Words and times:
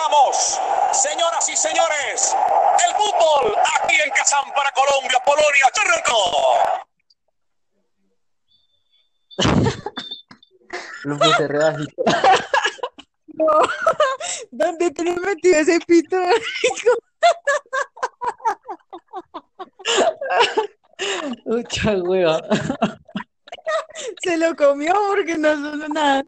Vamos, 0.00 0.60
señoras 0.92 1.48
y 1.48 1.56
señores, 1.56 2.36
el 2.86 2.94
fútbol 2.94 3.52
aquí 3.80 3.96
en 3.96 4.10
Kazán 4.10 4.44
para 4.54 4.70
Colombia, 4.70 5.18
Polonia, 5.26 5.64
Churranco. 5.74 6.14
Lo 11.02 11.18
puse 11.18 11.48
re 11.48 11.58
bajito. 11.58 12.04
No, 13.34 13.58
¿dónde 14.50 14.90
te 14.90 15.02
metido 15.04 15.58
ese 15.60 15.78
pito? 15.86 16.16
Mucha 21.44 21.92
hueva. 21.98 22.40
Se 24.24 24.36
lo 24.38 24.56
comió 24.56 24.92
porque 25.08 25.38
no 25.38 25.54
sonó 25.54 25.86
nada. 25.86 26.24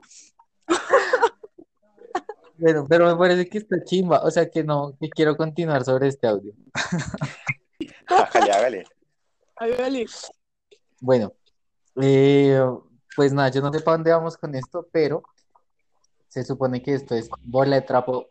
Bueno, 2.61 2.87
pero 2.87 3.07
me 3.07 3.17
parece 3.17 3.49
que 3.49 3.57
está 3.57 3.83
chimba. 3.83 4.23
O 4.23 4.31
sea 4.31 4.51
que 4.51 4.63
no, 4.63 4.95
que 5.01 5.09
quiero 5.09 5.35
continuar 5.35 5.83
sobre 5.83 6.09
este 6.09 6.27
audio. 6.27 6.53
Hágale, 8.07 8.53
hágale. 8.53 8.85
Hágale. 9.57 10.07
Bueno, 11.01 11.33
eh, 12.03 12.61
pues 13.17 13.33
nada, 13.33 13.49
yo 13.49 13.63
no 13.63 13.73
sé 13.73 13.81
para 13.81 13.97
dónde 13.97 14.11
vamos 14.11 14.37
con 14.37 14.55
esto, 14.55 14.87
pero 14.93 15.23
se 16.29 16.45
supone 16.45 16.83
que 16.83 16.95
esto 16.95 17.15
es 17.15 17.31
Bola 17.43 17.77
de 17.77 17.83
Trapo, 17.83 18.27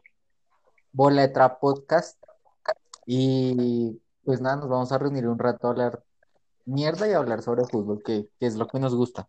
Bola 0.92 1.24
de 1.24 1.30
Trapo 1.30 1.60
Podcast. 1.60 2.22
Y 3.08 4.00
pues 4.24 4.42
nada, 4.42 4.58
nos 4.58 4.70
vamos 4.70 4.92
a 4.92 5.00
reunir 5.00 5.28
un 5.28 5.40
rato 5.40 5.68
a 5.68 5.72
hablar 5.72 6.04
mierda 6.66 7.08
y 7.08 7.14
a 7.14 7.18
hablar 7.18 7.42
sobre 7.42 7.66
fútbol, 7.66 8.04
que, 8.04 8.30
que 8.40 8.46
es 8.46 8.56
lo 8.56 8.68
que 8.68 8.80
nos 8.80 8.94
gusta. 8.94 9.26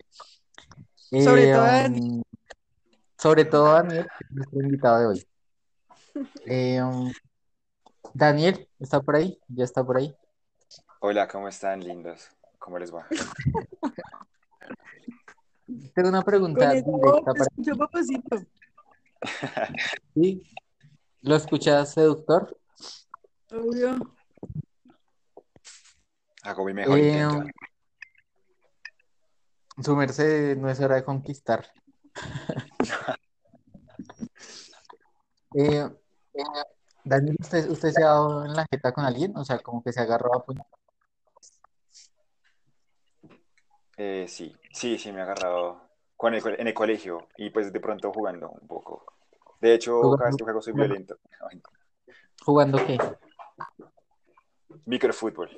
Sobre 1.07 1.51
Eh, 1.51 1.55
todo 1.55 1.65
a 1.65 1.87
um, 1.87 2.23
sobre 3.20 3.45
todo 3.45 3.66
a 3.66 3.83
Daniel, 3.83 4.09
que 4.19 4.24
es 4.24 4.30
nuestro 4.30 4.62
invitado 4.62 5.01
de 5.01 5.06
hoy. 5.06 5.27
Eh, 6.45 6.83
um, 6.83 7.12
Daniel, 8.12 8.68
¿está 8.80 9.01
por 9.01 9.15
ahí? 9.15 9.40
¿Ya 9.46 9.62
está 9.62 9.85
por 9.85 9.96
ahí? 9.96 10.12
Hola, 10.99 11.29
¿cómo 11.29 11.46
están, 11.46 11.85
lindos? 11.85 12.29
¿Cómo 12.59 12.80
les 12.80 12.93
va? 12.93 13.07
Tengo 15.95 16.09
una 16.09 16.23
pregunta 16.23 16.73
directa 16.73 17.32
para 17.32 17.45
escucho 17.45 17.77
papacito. 17.77 18.38
¿Lo 21.23 21.37
escuchas 21.37 21.93
seductor? 21.93 22.59
Obvio. 23.52 24.16
Hago 26.43 26.65
mi 26.65 26.74
mejor 26.74 26.99
Eh, 26.99 27.21
intento. 27.21 27.45
Su 29.80 29.95
merced 29.95 30.57
no 30.57 30.68
es 30.68 30.80
hora 30.80 30.96
de 30.96 31.05
conquistar. 31.05 31.73
Eh, 35.55 35.88
eh, 36.35 36.43
Daniel, 37.05 37.37
¿usted, 37.41 37.69
usted 37.71 37.91
se 37.91 38.02
ha 38.02 38.07
dado 38.07 38.45
en 38.46 38.55
la 38.55 38.66
jeta 38.71 38.93
con 38.93 39.05
alguien? 39.05 39.37
O 39.37 39.45
sea, 39.45 39.59
como 39.59 39.83
que 39.83 39.93
se 39.93 40.01
agarró 40.01 40.35
a 40.35 40.45
puño. 40.45 40.63
Eh, 43.96 44.27
sí, 44.29 44.55
sí, 44.73 44.99
sí, 44.99 45.13
me 45.13 45.18
he 45.18 45.23
agarrado 45.23 45.91
con 46.16 46.35
el 46.35 46.43
co- 46.43 46.49
en 46.51 46.66
el 46.66 46.74
colegio 46.74 47.29
y 47.37 47.51
pues 47.51 47.73
de 47.73 47.80
pronto 47.80 48.13
jugando 48.13 48.51
un 48.51 48.66
poco. 48.66 49.05
De 49.61 49.74
hecho, 49.74 50.01
cada 50.13 50.29
vez 50.29 50.37
que 50.37 50.45
juego 50.45 50.63
soy 50.63 50.73
violento. 50.73 51.18
Ay, 51.51 51.61
¿Jugando 52.45 52.79
qué? 52.87 52.99
Microfútbol. 54.87 55.51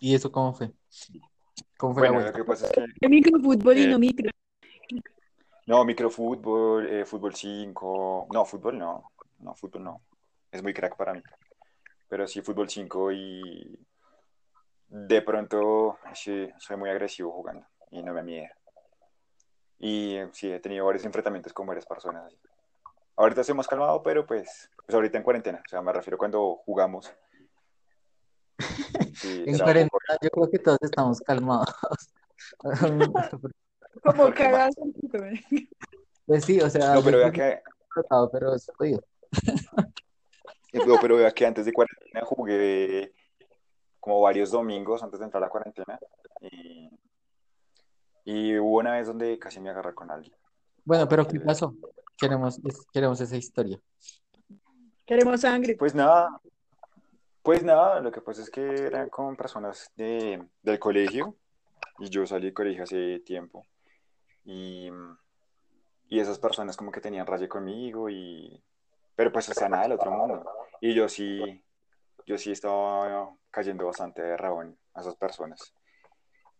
¿Y 0.00 0.14
eso 0.14 0.30
cómo 0.32 0.54
fue? 0.54 0.72
¿Cómo 1.76 1.94
fue 1.94 2.04
la 2.04 2.12
Bueno, 2.12 2.26
lo 2.26 2.32
vuelta? 2.32 2.38
que 2.38 2.44
pasa 2.44 2.66
es 2.68 2.94
que 3.00 3.08
microfútbol 3.08 3.76
y 3.76 3.84
Eh, 3.84 3.88
no 3.88 3.98
micro. 3.98 4.30
No, 5.68 5.84
microfútbol, 5.84 6.86
eh, 6.88 7.04
fútbol 7.04 7.34
5, 7.34 8.26
no, 8.32 8.44
fútbol 8.46 8.78
no, 8.78 9.12
no, 9.40 9.54
fútbol 9.54 9.84
no, 9.84 10.00
es 10.50 10.62
muy 10.62 10.72
crack 10.72 10.96
para 10.96 11.12
mí, 11.12 11.22
pero 12.08 12.26
sí 12.26 12.40
fútbol 12.40 12.70
5 12.70 13.12
y 13.12 13.78
de 14.88 15.20
pronto 15.20 15.98
sí, 16.14 16.48
soy 16.56 16.78
muy 16.78 16.88
agresivo 16.88 17.32
jugando 17.32 17.66
y 17.90 18.02
no 18.02 18.14
me 18.14 18.22
mide. 18.22 18.50
Y 19.78 20.16
eh, 20.16 20.30
sí, 20.32 20.50
he 20.50 20.58
tenido 20.58 20.86
varios 20.86 21.04
enfrentamientos 21.04 21.52
con 21.52 21.66
varias 21.66 21.84
personas. 21.84 22.24
así. 22.24 22.38
Ahorita 23.16 23.42
estoy 23.42 23.54
más 23.54 23.68
calmado, 23.68 24.02
pero 24.02 24.26
pues, 24.26 24.70
pues 24.86 24.94
ahorita 24.94 25.18
en 25.18 25.24
cuarentena, 25.24 25.62
o 25.64 25.68
sea, 25.68 25.82
me 25.82 25.92
refiero 25.92 26.16
cuando 26.16 26.56
jugamos. 26.64 27.12
Sí, 29.14 29.44
En 29.46 29.58
cuarentena, 29.58 30.18
yo 30.22 30.30
creo 30.30 30.48
que 30.48 30.58
todos 30.60 30.78
estamos 30.80 31.20
calmados. 31.20 31.68
Como 34.02 34.30
cagas. 34.34 34.74
Pues 36.26 36.44
sí, 36.44 36.60
o 36.60 36.68
sea, 36.68 36.94
No, 36.94 37.02
pero 37.02 37.18
yo 37.18 37.30
vea 37.30 37.32
que, 37.32 37.62
pero 38.32 38.54
es 38.54 38.70
jodido. 38.76 39.02
no, 40.72 40.96
pero 41.00 41.16
vea 41.16 41.30
que 41.30 41.46
antes 41.46 41.64
de 41.64 41.72
cuarentena 41.72 42.24
jugué 42.24 43.12
como 44.00 44.20
varios 44.20 44.50
domingos 44.50 45.02
antes 45.02 45.18
de 45.20 45.26
entrar 45.26 45.42
a 45.42 45.46
la 45.46 45.50
cuarentena 45.50 45.98
y, 46.40 46.90
y 48.24 48.58
hubo 48.58 48.78
una 48.78 48.92
vez 48.92 49.06
donde 49.06 49.38
casi 49.38 49.60
me 49.60 49.70
agarré 49.70 49.94
con 49.94 50.10
alguien. 50.10 50.34
Bueno, 50.84 51.08
pero 51.08 51.26
¿qué 51.26 51.40
pasó? 51.40 51.74
Queremos, 52.16 52.60
queremos 52.92 53.20
esa 53.20 53.36
historia. 53.36 53.78
Queremos 55.06 55.40
sangre. 55.40 55.76
Pues 55.76 55.94
nada, 55.94 56.40
pues 57.42 57.62
nada, 57.62 58.00
lo 58.00 58.12
que 58.12 58.20
pasa 58.20 58.42
es 58.42 58.50
que 58.50 58.60
eran 58.60 59.08
con 59.08 59.36
personas 59.36 59.90
de, 59.96 60.46
del 60.62 60.78
colegio 60.78 61.36
y 61.98 62.10
yo 62.10 62.26
salí 62.26 62.46
del 62.46 62.54
colegio 62.54 62.82
hace 62.82 63.20
tiempo 63.20 63.66
y, 64.44 64.88
y 66.08 66.20
esas 66.20 66.38
personas 66.38 66.76
como 66.76 66.90
que 66.92 67.00
tenían 67.00 67.26
raye 67.26 67.48
conmigo 67.48 68.08
y 68.08 68.62
pero 69.14 69.32
pues 69.32 69.48
o 69.48 69.54
sea 69.54 69.68
nada 69.68 69.82
del 69.84 69.92
otro 69.92 70.10
mundo. 70.10 70.48
Y 70.80 70.94
yo 70.94 71.08
sí 71.08 71.62
yo 72.26 72.38
sí 72.38 72.52
estaba 72.52 73.30
cayendo 73.50 73.86
bastante 73.86 74.22
de 74.22 74.36
rabón 74.36 74.78
a 74.94 75.00
esas 75.00 75.16
personas. 75.16 75.72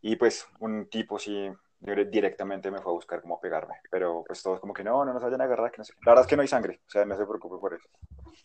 Y 0.01 0.17
pues 0.17 0.47
un 0.61 0.89
tipo 0.89 1.19
sí 1.19 1.51
dire- 1.81 2.09
directamente 2.11 2.71
me 2.71 2.81
fue 2.81 2.93
a 2.93 2.95
buscar 2.95 3.21
como 3.21 3.41
pegarme 3.41 3.75
pero 3.91 4.25
pues 4.27 4.43
todos 4.43 4.61
como 4.61 4.73
que 4.73 4.85
no, 4.85 5.05
no 5.05 5.13
nos 5.13 5.23
vayan 5.23 5.41
a 5.41 5.45
agarrar 5.45 5.71
que 5.71 5.79
no 5.79 5.85
sé 5.85 5.93
la 6.05 6.13
verdad 6.13 6.25
es 6.25 6.29
que 6.29 6.37
no 6.37 6.43
hay 6.43 6.49
sangre, 6.49 6.81
o 6.87 6.91
sea 6.91 7.05
no 7.05 7.17
se 7.17 7.27
preocupe 7.27 7.59
por 7.61 7.75
eso. 7.75 7.89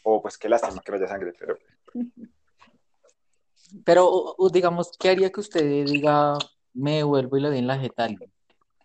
O 0.03 0.21
pues 0.21 0.37
qué 0.37 0.49
lástima 0.49 0.81
que 0.81 0.91
no 0.91 0.97
haya 0.97 1.07
sangre 1.07 1.33
pero 1.39 1.57
Pero, 3.85 4.35
digamos, 4.51 4.95
¿qué 4.99 5.09
haría 5.09 5.31
que 5.31 5.39
usted 5.39 5.63
diga, 5.85 6.37
me 6.73 6.97
devuelvo 6.97 7.37
y 7.37 7.41
le 7.41 7.47
doy 7.49 7.57
en 7.59 7.67
la 7.67 7.79
jeta? 7.79 8.07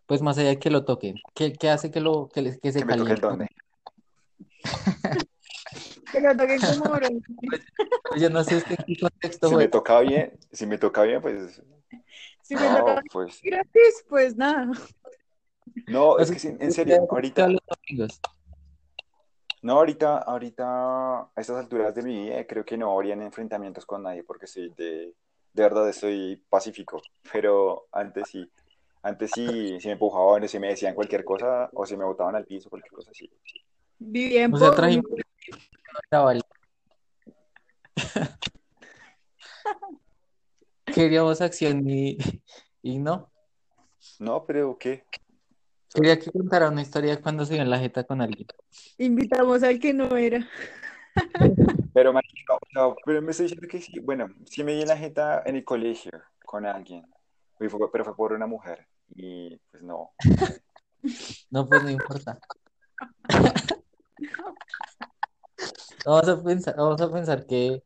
Pues 0.09 0.23
más 0.23 0.39
allá 0.39 0.49
de 0.49 0.59
que 0.59 0.71
lo 0.71 0.87
toquen. 0.87 1.21
¿Qué, 1.35 1.53
qué 1.53 1.69
hace 1.69 1.91
que, 1.91 2.01
lo, 2.01 2.31
que, 2.33 2.41
le- 2.41 2.59
que 2.59 2.73
se 2.73 2.79
que 2.81 2.85
me 2.87 2.97
toque 2.97 3.13
el 3.13 3.21
caliente? 3.21 3.55
Que 6.11 6.21
lo 6.21 6.35
toquen 6.35 6.59
como 6.61 6.85
oro. 6.87 7.09
Pues 8.09 8.23
Yo 8.23 8.31
no 8.31 8.43
sé 8.43 8.65
qué 8.67 8.77
contexto 8.99 9.49
Si 9.51 9.57
me 9.57 9.69
toca 9.69 10.01
bien, 10.01 10.39
si 10.51 10.67
me 10.67 10.79
toca 10.79 11.03
bien, 11.03 11.21
pues 11.21 11.63
Si 12.41 12.55
me 12.57 12.63
no, 12.71 12.79
toca 12.79 13.03
pues 13.13 13.41
gratis, 13.43 14.05
pues 14.09 14.35
nada. 14.35 14.71
no, 15.87 16.19
es 16.19 16.31
que 16.31 16.39
sí, 16.39 16.57
en 16.59 16.73
serio, 16.73 17.07
ahorita, 17.11 17.49
no, 19.61 19.75
ahorita, 19.75 20.19
ahorita, 20.19 21.21
a 21.21 21.31
estas 21.37 21.57
alturas 21.59 21.95
de 21.95 22.03
mi 22.03 22.23
vida, 22.23 22.47
creo 22.47 22.65
que 22.65 22.79
no 22.79 22.91
habrían 22.91 23.21
enfrentamientos 23.21 23.85
con 23.85 24.03
nadie 24.05 24.25
porque 24.25 24.47
soy 24.47 24.71
de, 24.71 25.15
de 25.53 25.63
verdad 25.63 25.87
estoy 25.87 26.43
pacífico, 26.49 27.03
pero 27.31 27.89
antes 27.93 28.29
sí, 28.29 28.51
antes 29.03 29.31
sí, 29.34 29.78
si 29.81 29.86
me 29.88 29.92
empujaban 29.92 30.44
o 30.44 30.48
si 30.48 30.59
me 30.59 30.69
decían 30.69 30.94
cualquier 30.94 31.25
cosa 31.25 31.70
o 31.72 31.86
si 31.86 31.97
me 31.97 32.04
botaban 32.04 32.36
al 32.36 32.44
piso, 32.44 32.69
cualquier 32.70 32.92
cosa 32.92 33.10
así. 33.10 33.31
Viví 33.98 34.38
en 34.38 34.53
O 34.54 34.56
sea, 34.59 34.69
Bogotá. 34.69 34.82
trajimos 34.82 35.10
chaval. 36.10 36.42
Queríamos 40.86 41.41
acción 41.41 41.88
y, 41.88 42.16
y 42.82 42.98
no. 42.98 43.31
No, 44.19 44.44
pero 44.47 44.76
¿qué? 44.78 45.04
Quería 45.92 46.19
que 46.19 46.30
contara 46.30 46.69
una 46.69 46.82
historia 46.82 47.16
de 47.16 47.22
cuando 47.22 47.44
se 47.44 47.54
dio 47.54 47.62
en 47.62 47.70
la 47.70 47.78
jeta 47.78 48.04
con 48.04 48.20
alguien. 48.20 48.47
Invitamos 48.98 49.62
al 49.62 49.78
que 49.78 49.92
no 49.92 50.16
era. 50.16 50.47
Pero, 51.94 52.12
marica, 52.12 52.54
o 52.54 52.59
sea, 52.72 52.94
pero 53.04 53.22
me 53.22 53.30
estoy 53.33 53.44
diciendo 53.47 53.66
que 53.68 53.80
sí, 53.80 53.98
bueno, 54.01 54.28
sí 54.44 54.62
me 54.62 54.74
di 54.74 54.83
en 54.83 54.89
la 54.89 54.97
jeta 54.97 55.42
en 55.44 55.56
el 55.56 55.65
colegio 55.65 56.12
con 56.44 56.65
alguien, 56.66 57.04
pero 57.59 58.05
fue 58.05 58.16
por 58.16 58.33
una 58.33 58.47
mujer 58.47 58.87
y 59.15 59.57
pues 59.71 59.83
no. 59.83 60.13
No, 61.51 61.65
pues 61.66 61.83
no 61.84 61.91
importa. 61.91 62.39
Vamos 66.05 66.28
a 66.28 66.43
pensar, 66.43 66.77
vamos 66.77 67.01
a 67.01 67.10
pensar 67.13 67.47
que, 67.47 67.83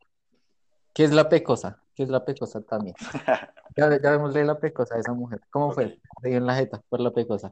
que 0.92 1.04
es 1.04 1.12
la 1.12 1.28
pecosa, 1.28 1.82
que 1.94 2.02
es 2.04 2.08
la 2.08 2.24
pecosa 2.24 2.60
también. 2.62 2.94
Ya, 3.74 3.88
ya 3.98 4.10
vémosle 4.10 4.44
la 4.44 4.58
pecosa 4.58 4.96
a 4.96 4.98
esa 4.98 5.14
mujer. 5.14 5.40
¿Cómo 5.48 5.72
fue? 5.72 5.98
Se 6.20 6.28
dio 6.28 6.36
en 6.36 6.44
la 6.44 6.54
jeta 6.54 6.82
por 6.90 7.00
la 7.00 7.10
pecosa. 7.10 7.50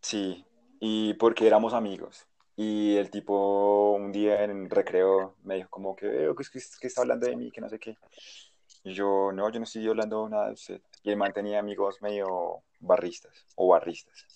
Sí, 0.00 0.42
y 0.80 1.12
porque 1.14 1.46
éramos 1.46 1.74
amigos. 1.74 2.26
Y 2.56 2.96
el 2.96 3.10
tipo 3.10 3.92
un 3.92 4.10
día 4.10 4.42
en 4.44 4.70
recreo 4.70 5.36
me 5.42 5.56
dijo 5.56 5.68
como 5.68 5.94
que 5.94 6.32
que, 6.34 6.60
que 6.80 6.86
está 6.86 7.02
hablando 7.02 7.26
de 7.26 7.36
mí, 7.36 7.50
que 7.50 7.60
no 7.60 7.68
sé 7.68 7.78
qué. 7.78 7.98
Y 8.84 8.94
yo, 8.94 9.30
no, 9.32 9.50
yo 9.50 9.60
no 9.60 9.64
estoy 9.64 9.86
hablando 9.86 10.26
nada 10.30 10.46
de 10.46 10.52
usted. 10.54 10.80
Y 11.12 11.54
amigos 11.54 12.02
medio 12.02 12.62
barristas 12.80 13.46
o 13.56 13.68
barristas 13.68 14.26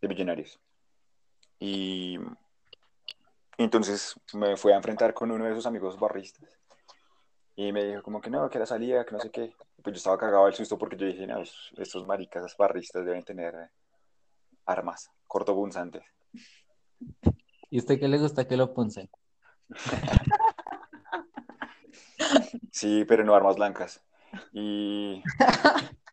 de 0.00 0.08
millonarios. 0.08 0.60
Y, 1.58 2.18
Entonces 3.56 4.14
me 4.34 4.56
fui 4.56 4.72
a 4.72 4.76
enfrentar 4.76 5.14
con 5.14 5.30
uno 5.30 5.46
de 5.46 5.54
sus 5.54 5.64
amigos 5.66 5.98
barristas. 5.98 6.58
Y 7.56 7.72
me 7.72 7.84
dijo 7.84 8.02
como 8.02 8.20
que 8.20 8.30
no, 8.30 8.50
que 8.50 8.58
la 8.58 8.66
salida, 8.66 9.04
que 9.04 9.12
no 9.12 9.20
sé 9.20 9.30
qué. 9.30 9.54
Pues 9.82 9.94
yo 9.94 9.98
estaba 9.98 10.18
cagado 10.18 10.44
del 10.46 10.54
susto 10.54 10.76
porque 10.76 10.96
yo 10.96 11.06
dije, 11.06 11.26
no, 11.26 11.40
es- 11.40 11.70
estos 11.76 12.06
maricas 12.06 12.54
barristas 12.56 13.04
deben 13.06 13.22
tener 13.24 13.54
armas 14.66 15.10
cortopunzantes. 15.26 16.04
¿Y 17.70 17.78
usted 17.78 17.98
qué 17.98 18.08
le 18.08 18.18
gusta 18.18 18.46
que 18.46 18.56
lo 18.56 18.74
punce? 18.74 19.08
Sí, 22.72 23.04
pero 23.04 23.24
no 23.24 23.34
armas 23.36 23.54
blancas. 23.56 24.02
Y, 24.52 25.22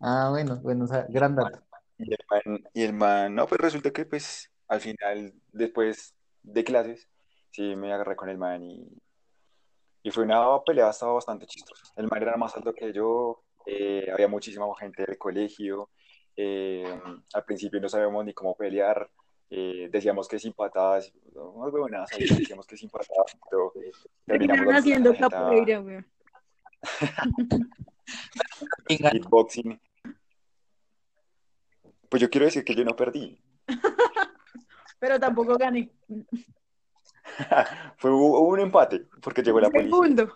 Ah, 0.00 0.28
bueno, 0.30 0.56
bueno, 0.56 0.84
o 0.84 0.86
sea, 0.86 1.06
gran 1.08 1.34
dato. 1.34 1.62
y 1.98 2.12
el 2.12 2.18
man, 2.30 2.64
y 2.74 2.82
el 2.82 2.92
man, 2.92 3.34
no, 3.34 3.46
pues 3.46 3.60
resulta 3.60 3.90
que 3.90 4.04
pues 4.04 4.50
al 4.68 4.80
final, 4.80 5.32
después 5.52 6.14
de 6.42 6.64
clases, 6.64 7.08
sí 7.50 7.74
me 7.76 7.92
agarré 7.92 8.16
con 8.16 8.28
el 8.28 8.38
man 8.38 8.62
y, 8.62 8.86
y 10.02 10.10
fue 10.10 10.24
una 10.24 10.62
pelea, 10.64 10.90
estaba 10.90 11.14
bastante 11.14 11.46
chistosa. 11.46 11.92
El 11.96 12.08
man 12.08 12.22
era 12.22 12.36
más 12.36 12.54
alto 12.56 12.74
que 12.74 12.92
yo, 12.92 13.42
eh, 13.66 14.06
había 14.12 14.28
muchísima 14.28 14.66
gente 14.78 15.04
del 15.06 15.16
colegio, 15.16 15.88
eh, 16.36 17.00
al 17.32 17.44
principio 17.44 17.80
no 17.80 17.88
sabíamos 17.88 18.24
ni 18.24 18.34
cómo 18.34 18.54
pelear, 18.54 19.08
eh, 19.48 19.88
decíamos 19.90 20.28
que 20.28 20.38
sin 20.38 20.52
patadas, 20.52 21.12
no, 21.34 21.50
huevonadas 21.50 22.10
decíamos 22.18 22.66
que 22.66 22.76
sin 22.76 22.90
patadas, 22.90 23.36
pero 23.48 23.72
terminamos 24.26 24.74
haciendo 24.74 25.16
capoeira, 25.16 25.80
weón. 25.80 26.06
Beatboxing. 28.88 29.80
Pues 32.08 32.22
yo 32.22 32.30
quiero 32.30 32.46
decir 32.46 32.64
que 32.64 32.74
yo 32.74 32.84
no 32.84 32.94
perdí. 32.94 33.38
Pero 34.98 35.18
tampoco 35.18 35.56
gané. 35.56 35.90
Fue 37.98 38.10
hubo 38.10 38.40
un 38.48 38.60
empate 38.60 39.06
porque 39.20 39.42
llegó 39.42 39.60
la 39.60 39.70
policía. 39.70 39.90
Segundo. 39.90 40.34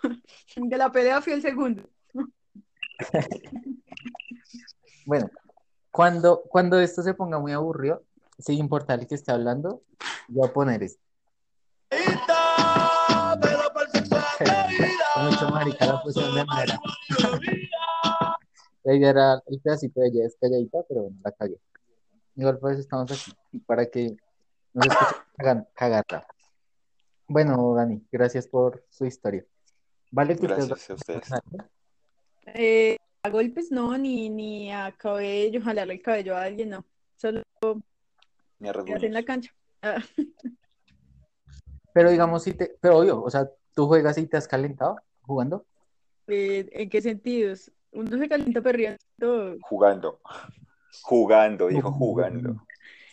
De 0.57 0.77
la 0.77 0.91
pelea 0.91 1.23
fui 1.23 1.33
el 1.35 1.43
segundo. 1.43 1.89
Bueno, 5.07 5.31
cuando, 5.91 6.43
cuando 6.51 6.79
esto 6.79 7.03
se 7.03 7.15
ponga 7.15 7.39
muy 7.39 7.53
aburrido, 7.53 8.03
sin 8.39 8.59
importar 8.59 9.01
el 9.01 9.07
que 9.07 9.15
esté 9.15 9.33
hablando, 9.33 9.83
voy 10.29 10.47
a 10.47 10.53
poner 10.53 10.83
esto. 10.83 11.03
Mucho 15.25 15.49
marica 15.51 15.87
la 15.87 16.01
fusión 16.01 16.35
de 16.35 16.45
madera. 16.45 16.81
La 18.85 18.95
idea 18.95 19.11
era 19.11 19.43
el 19.47 19.61
pedacito 19.61 20.01
de 20.01 20.09
ella 20.09 20.27
es 20.27 20.37
calladita, 20.41 20.79
pero 20.89 21.03
bueno, 21.03 21.19
la 21.23 21.33
cagué. 21.33 21.59
Igual 22.37 22.59
por 22.59 22.73
eso 22.73 22.81
estamos 22.81 23.11
aquí, 23.11 23.59
para 23.67 23.85
que 23.85 24.17
nos 24.73 24.87
escuchen 24.87 25.67
cagarla. 25.75 26.27
Bueno, 27.27 27.75
Dani, 27.75 28.03
gracias 28.11 28.47
por 28.47 28.83
su 28.89 29.05
historia. 29.05 29.45
Vale 30.11 30.37
que 30.37 30.47
ustedes 30.47 30.69
Gracias 30.69 30.91
a 30.91 30.95
ustedes. 30.95 31.29
Eh, 32.47 32.97
a 33.23 33.29
golpes 33.29 33.71
no, 33.71 33.99
ni, 33.99 34.31
ni 34.31 34.73
a 34.73 34.91
cabello, 34.97 35.61
jalarle 35.61 35.95
el 35.95 36.03
cabello 36.03 36.35
a 36.35 36.45
alguien, 36.45 36.71
no. 36.71 36.87
Solo 37.17 37.43
en 38.61 39.13
la 39.13 39.23
cancha. 39.23 39.53
Ah, 39.83 39.99
Pero 41.93 42.11
digamos, 42.11 42.45
si 42.45 42.55
te, 42.55 42.77
pero 42.81 42.99
obvio, 42.99 43.23
o 43.23 43.29
sea, 43.29 43.51
tú 43.75 43.87
juegas 43.87 44.17
y 44.19 44.27
te 44.27 44.37
has 44.37 44.47
calentado 44.47 44.97
jugando. 45.29 45.65
eh, 46.27 46.69
¿en 46.73 46.91
qué 46.91 47.01
sentidos? 47.01 47.71
Uno 47.93 48.19
se 48.19 48.29
calienta 48.29 48.61
perreando. 48.61 49.57
Jugando. 49.63 50.21
Jugando, 51.03 51.69
dijo 51.69 51.93
jugando. 51.93 52.57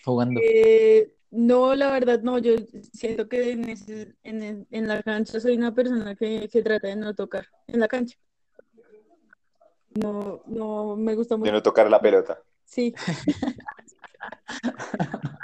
Jugando. 0.03 0.39
Eh, 0.43 1.13
no, 1.31 1.75
la 1.75 1.91
verdad 1.91 2.21
no, 2.21 2.37
yo 2.39 2.53
siento 2.93 3.27
que 3.29 3.51
en, 3.51 3.69
ese- 3.69 4.15
en, 4.23 4.65
en 4.71 4.87
la 4.87 5.01
cancha 5.03 5.39
soy 5.39 5.55
una 5.57 5.73
persona 5.73 6.15
que, 6.15 6.49
que 6.51 6.61
trata 6.63 6.87
de 6.87 6.95
no 6.95 7.13
tocar 7.13 7.45
en 7.67 7.79
la 7.79 7.87
cancha. 7.87 8.17
No, 10.01 10.41
no 10.47 10.95
me 10.97 11.15
gusta 11.15 11.35
De 11.35 11.39
mucho. 11.39 11.51
no 11.51 11.61
tocar 11.63 11.89
la 11.89 12.01
pelota. 12.01 12.41
Sí. 12.65 12.93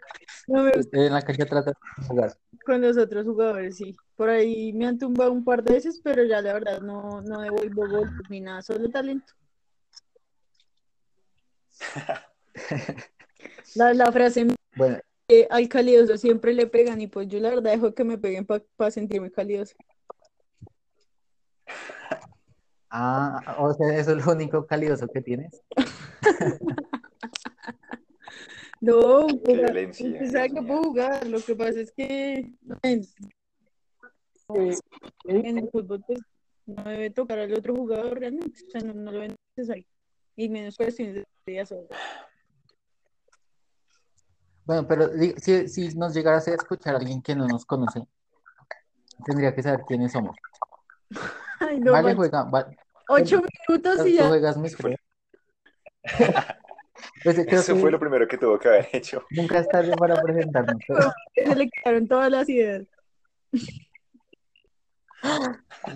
No 0.51 0.63
me 0.63 0.71
Usted 0.77 1.05
en 1.05 1.13
la 1.13 1.21
cancha 1.21 1.45
trata 1.45 1.71
de 1.71 2.05
jugar. 2.07 2.33
con 2.65 2.81
los 2.81 2.97
otros 2.97 3.25
jugadores, 3.25 3.77
sí. 3.77 3.95
Por 4.15 4.29
ahí 4.29 4.73
me 4.73 4.85
han 4.85 4.97
tumbado 4.97 5.31
un 5.31 5.43
par 5.43 5.63
de 5.63 5.73
veces, 5.75 5.99
pero 6.03 6.23
ya 6.23 6.41
la 6.41 6.53
verdad 6.53 6.81
no, 6.81 7.21
no 7.21 7.41
devuelvo 7.41 7.87
golpes 7.87 8.29
ni 8.29 8.41
nada, 8.41 8.61
solo 8.61 8.89
talento. 8.89 9.33
La, 13.75 13.93
la 13.93 14.11
frase 14.11 14.47
Bueno, 14.75 14.99
eh, 15.27 15.47
al 15.49 15.67
calidoso 15.69 16.17
siempre 16.17 16.53
le 16.53 16.67
pegan 16.67 17.01
y 17.01 17.07
pues 17.07 17.27
yo 17.27 17.39
la 17.39 17.49
verdad 17.49 17.71
dejo 17.71 17.93
que 17.93 18.03
me 18.03 18.17
peguen 18.17 18.45
para 18.45 18.91
sentirme 18.91 19.31
calidoso. 19.31 19.75
ah, 22.89 23.55
o 23.59 23.73
sea, 23.73 23.95
eso 23.97 24.11
es 24.11 24.25
lo 24.25 24.31
único 24.33 24.65
calidoso 24.67 25.07
que 25.07 25.21
tienes. 25.21 25.61
No, 28.81 29.27
Dios 29.43 30.31
que 30.31 30.61
puedo 30.63 30.83
jugar, 30.83 31.27
lo 31.27 31.39
que 31.39 31.55
pasa 31.55 31.79
es 31.79 31.91
que 31.91 32.51
en, 32.81 33.03
en 35.25 35.57
el 35.59 35.69
fútbol 35.69 36.03
pues 36.05 36.19
no 36.65 36.83
debe 36.83 37.11
tocar 37.11 37.37
al 37.39 37.53
otro 37.53 37.75
jugador 37.75 38.19
realmente, 38.19 38.59
o 38.67 38.69
sea, 38.71 38.81
no, 38.81 38.93
no 38.93 39.11
lo 39.11 39.19
ven 39.19 39.35
necesario, 39.55 39.85
y 40.35 40.49
menos 40.49 40.75
cuestiones 40.77 41.15
de 41.15 41.25
días 41.45 41.73
Bueno, 44.65 44.87
pero 44.87 45.09
si, 45.37 45.67
si 45.67 45.95
nos 45.95 46.13
llegaras 46.15 46.47
a 46.47 46.55
escuchar 46.55 46.95
a 46.95 46.97
alguien 46.97 47.21
que 47.21 47.35
no 47.35 47.47
nos 47.47 47.65
conoce, 47.65 48.07
tendría 49.25 49.53
que 49.53 49.61
saber 49.61 49.81
quiénes 49.87 50.11
somos. 50.11 50.35
Ay, 51.59 51.79
no, 51.79 51.91
Vale, 51.91 52.03
man, 52.07 52.15
juega, 52.15 52.43
va- 52.45 52.71
ocho 53.09 53.41
minutos 53.67 53.99
y 54.07 54.09
tú 54.09 54.15
ya. 54.15 54.27
juegas 54.27 54.57
micro. 54.57 54.89
Pues, 57.23 57.35
creo 57.45 57.59
Eso 57.59 57.75
que 57.75 57.81
fue 57.81 57.91
lo 57.91 57.99
primero 57.99 58.27
que 58.27 58.37
tuvo 58.37 58.57
que 58.57 58.67
haber 58.67 58.87
hecho. 58.93 59.23
nunca 59.31 59.59
es 59.59 59.67
tarde 59.67 59.91
para 59.97 60.21
presentarnos. 60.21 60.77
pero- 60.87 61.11
se 61.35 61.55
le 61.55 61.69
quedaron 61.69 62.07
todas 62.07 62.31
las 62.31 62.49
ideas. 62.49 62.85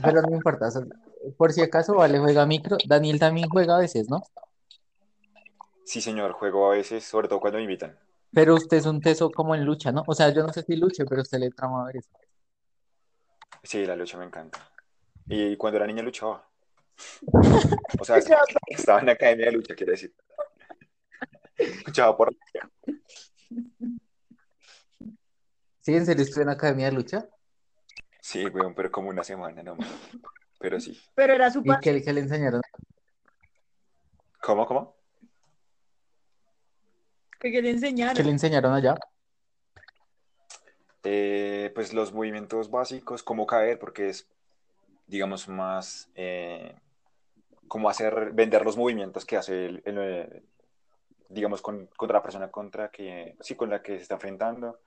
Pero 0.04 0.22
no 0.22 0.36
importa, 0.36 0.70
por 1.38 1.52
si 1.54 1.62
acaso, 1.62 1.96
vale, 1.96 2.20
juega 2.20 2.46
micro. 2.46 2.78
Daniel 2.88 3.20
también 3.20 3.48
juega 3.50 3.76
a 3.76 3.80
veces, 3.80 4.10
¿no? 4.10 4.22
Sí, 5.84 6.02
señor, 6.02 6.34
juego 6.34 6.72
a 6.72 6.76
veces, 6.76 7.04
sobre 7.06 7.28
todo 7.28 7.40
cuando 7.40 7.58
me 7.58 7.64
invitan. 7.64 7.98
Pero 8.34 8.56
usted 8.56 8.78
es 8.78 8.86
un 8.86 9.00
teso 9.02 9.32
como 9.32 9.56
en 9.56 9.64
lucha, 9.64 9.92
¿no? 9.92 10.04
O 10.08 10.14
sea, 10.14 10.30
yo 10.30 10.46
no 10.46 10.52
sé 10.52 10.64
si 10.64 10.76
luche, 10.76 11.06
pero 11.06 11.22
usted 11.22 11.40
le 11.40 11.50
trama 11.52 11.84
a 11.84 11.86
ver 11.88 11.98
eso. 11.98 12.10
Sí, 13.64 13.86
la 13.86 13.96
lucha 13.96 14.18
me 14.18 14.26
encanta. 14.26 14.60
Y 15.28 15.56
cuando 15.58 15.78
era 15.78 15.88
niña 15.88 16.04
luchaba. 16.04 16.48
O 18.00 18.04
sea, 18.04 18.18
estaba 18.68 19.00
en 19.00 19.06
la 19.06 19.14
academia 19.14 19.46
de 19.46 19.52
lucha, 19.54 19.76
quiere 19.76 19.94
decir. 19.94 20.14
Luchaba 21.86 22.16
por 22.18 22.36
¿Sí? 25.82 25.96
¿En 25.96 26.06
serio 26.06 26.24
estuve 26.24 26.44
en 26.44 26.50
academia 26.50 26.88
de 26.88 26.94
lucha? 26.94 27.28
Sí, 28.20 28.46
weón, 28.48 28.74
pero 28.74 28.92
como 28.92 29.10
una 29.10 29.24
semana 29.24 29.62
nomás. 29.62 29.88
Pero 30.60 30.80
sí. 30.80 31.00
Pero 31.14 31.34
era 31.34 31.52
su 31.52 31.62
¿Y 31.64 31.80
qué, 31.80 32.02
qué 32.02 32.12
le 32.14 32.22
enseñaron? 32.22 32.62
¿Cómo, 34.42 34.66
cómo? 34.66 34.96
que 37.52 37.62
le 37.62 37.62
¿Qué 37.62 37.70
enseñaron. 37.70 38.26
le 38.26 38.32
enseñaron 38.32 38.74
allá? 38.74 38.96
Eh, 41.04 41.72
pues 41.76 41.94
los 41.94 42.14
movimientos 42.14 42.72
básicos, 42.72 43.22
cómo 43.22 43.46
caer, 43.46 43.78
porque 43.78 44.10
es, 44.10 44.28
digamos, 45.06 45.48
más 45.48 46.10
eh, 46.16 46.76
cómo 47.68 47.90
hacer, 47.90 48.32
vender 48.34 48.66
los 48.66 48.78
movimientos 48.78 49.26
que 49.26 49.38
hace 49.38 49.66
el, 49.66 49.84
el, 49.86 50.44
digamos, 51.30 51.62
con, 51.62 51.88
contra 51.98 52.18
la 52.20 52.24
persona 52.24 52.52
contra 52.52 52.90
que, 52.90 53.36
sí, 53.40 53.56
con 53.56 53.70
la 53.70 53.82
que 53.82 53.98
se 53.98 54.04
está 54.04 54.16
enfrentando. 54.16 54.80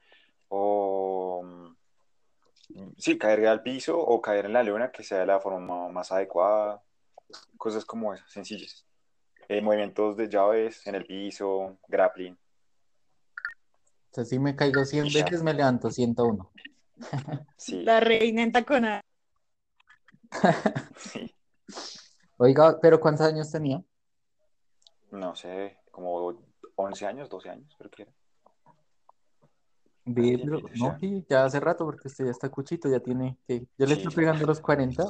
O, 0.48 1.42
mm, 1.44 2.92
sí, 2.96 3.18
caer 3.18 3.46
al 3.46 3.62
piso 3.62 3.98
o 3.98 4.20
caer 4.20 4.46
en 4.46 4.52
la 4.52 4.62
luna, 4.62 4.90
que 4.90 5.02
sea 5.02 5.24
la 5.26 5.40
forma 5.40 5.88
más 5.88 6.12
adecuada. 6.12 6.82
Cosas 7.56 7.84
como 7.84 8.14
esas, 8.14 8.30
sencillas. 8.30 8.84
Eh, 9.48 9.60
movimientos 9.60 10.16
de 10.16 10.28
llaves 10.28 10.86
en 10.86 10.94
el 10.94 11.06
piso, 11.06 11.78
grappling. 11.88 12.34
O 14.10 14.14
sea, 14.14 14.24
si 14.24 14.38
me 14.38 14.56
caigo 14.56 14.84
100 14.84 15.06
Y 15.06 15.10
ya. 15.10 15.24
veces, 15.24 15.42
me 15.42 15.54
levanto 15.54 15.90
101. 15.90 16.50
Sí, 17.56 17.82
La 17.82 18.00
reina 18.00 18.42
en 18.42 18.52
taconada. 18.52 19.02
sí. 20.96 21.34
Oiga, 22.40 22.78
¿pero 22.80 23.00
cuántos 23.00 23.26
años 23.26 23.50
tenía? 23.50 23.82
No 25.10 25.34
sé, 25.34 25.78
como 25.98 26.34
11 26.76 27.06
años, 27.06 27.28
12 27.28 27.50
años, 27.50 27.74
creo 27.76 27.90
que 27.90 28.02
era. 28.02 28.12
No, 30.04 30.60
ya. 30.74 30.98
sí, 30.98 31.26
ya 31.28 31.44
hace 31.44 31.60
rato, 31.60 31.84
porque 31.84 32.08
usted 32.08 32.24
ya 32.24 32.30
está 32.30 32.48
cuchito, 32.48 32.88
ya 32.88 33.00
tiene 33.00 33.36
que. 33.46 33.66
Yo 33.76 33.86
le 33.86 33.94
Sí, 33.94 34.02
estoy 34.02 34.14
pegando 34.14 34.46
los 34.46 34.60
40. 34.60 35.04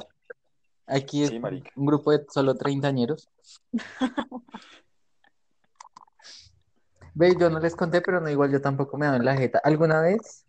Aquí 0.87 1.23
es 1.23 1.31
un 1.31 1.85
grupo 1.85 2.11
de 2.11 2.25
solo 2.29 2.55
treintañeros. 2.55 3.29
Ve, 7.13 7.35
yo 7.39 7.49
no 7.49 7.59
les 7.59 7.75
conté, 7.75 8.01
pero 8.01 8.19
no, 8.21 8.29
igual 8.29 8.51
yo 8.51 8.61
tampoco 8.61 8.97
me 8.97 9.05
doy 9.07 9.17
en 9.17 9.25
la 9.25 9.35
jeta. 9.35 9.59
¿Alguna 9.63 10.01
vez 10.01 10.45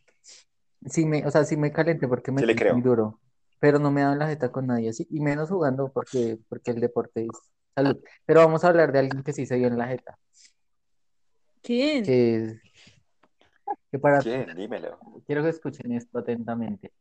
Sí 0.87 1.05
me, 1.05 1.27
o 1.27 1.31
sea, 1.31 1.45
sí 1.45 1.57
me 1.57 1.73
calenté 1.73 2.09
porque 2.09 2.33
me 2.33 2.41
le 2.41 2.55
sentí 2.55 2.65
muy 2.73 2.81
creo. 2.81 2.83
duro, 2.83 3.21
pero 3.59 3.79
no 3.79 3.91
me 3.91 4.01
daban 4.01 4.19
la 4.19 4.29
jeta 4.29 4.51
con 4.51 4.67
nadie 4.67 4.89
así, 4.89 5.07
y 5.11 5.21
menos 5.21 5.51
jugando 5.51 5.93
porque, 5.93 6.39
porque 6.49 6.71
el 6.71 6.81
deporte 6.81 7.27
es 7.27 7.53
salud. 7.83 8.03
Pero 8.27 8.41
vamos 8.41 8.65
a 8.65 8.69
hablar 8.69 8.93
de 8.93 8.99
alguien 9.01 9.23
que 9.23 9.33
sí 9.33 9.47
se 9.47 9.57
dio 9.57 9.69
en 9.69 9.79
la 9.79 9.87
jeta, 9.89 10.19
¿Quién? 11.63 12.05
que, 12.05 12.61
que 13.91 13.99
para, 13.99 14.21
¿Quién? 14.21 14.55
Dímelo. 14.55 14.99
quiero 15.27 15.43
que 15.43 15.51
escuchen 15.51 15.93
esto 15.93 16.19
atentamente. 16.19 16.93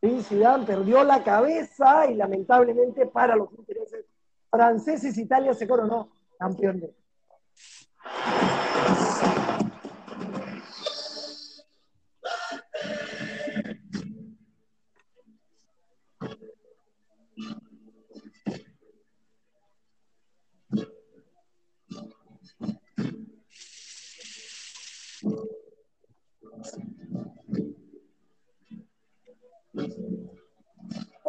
Sí, 0.00 0.22
Zidane 0.22 0.66
perdió 0.66 1.02
la 1.04 1.24
cabeza 1.24 2.06
y 2.10 2.14
lamentablemente 2.14 3.06
para 3.06 3.34
los 3.34 3.50
intereses 3.52 4.04
franceses 4.50 5.16
Italia 5.18 5.54
se 5.54 5.66
coronó 5.66 6.10
campeón 6.38 6.80
de 6.80 6.94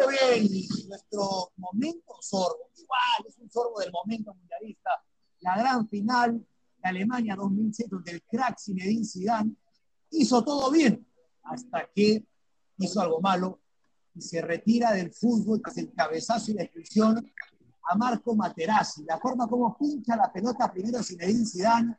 Muy 0.08 0.16
bien, 0.40 0.68
nuestro 0.88 1.52
momento 1.58 2.16
sorbo. 2.22 2.70
Igual, 2.78 3.28
es 3.28 3.38
un 3.40 3.50
sorbo 3.50 3.80
del 3.82 3.92
momento 3.92 4.34
mundialista. 4.34 4.90
La 5.42 5.58
gran 5.58 5.88
final 5.90 6.40
de 6.78 6.90
Alemania 6.90 7.36
2007, 7.36 7.90
donde 7.92 8.12
el 8.12 8.24
crack 8.24 8.58
Zinedine 8.58 9.04
Zidane 9.04 9.54
hizo 10.12 10.42
todo 10.46 10.72
bien, 10.72 11.06
hasta 11.44 11.90
que 11.94 12.26
hizo 12.78 13.02
algo 13.02 13.20
malo 13.20 13.60
y 14.16 14.22
se 14.22 14.42
retira 14.42 14.94
del 14.94 15.12
fútbol 15.12 15.62
tras 15.62 15.78
el 15.78 15.92
cabezazo 15.94 16.52
y 16.52 16.54
la 16.54 16.64
expulsión 16.64 17.30
a 17.84 17.96
Marco 17.98 18.34
Materazzi. 18.34 19.04
La 19.04 19.20
forma 19.20 19.46
como 19.46 19.78
pincha 19.78 20.16
la 20.16 20.32
pelota 20.32 20.72
primero 20.72 21.04
Zinedine 21.04 21.46
Zidane 21.46 21.98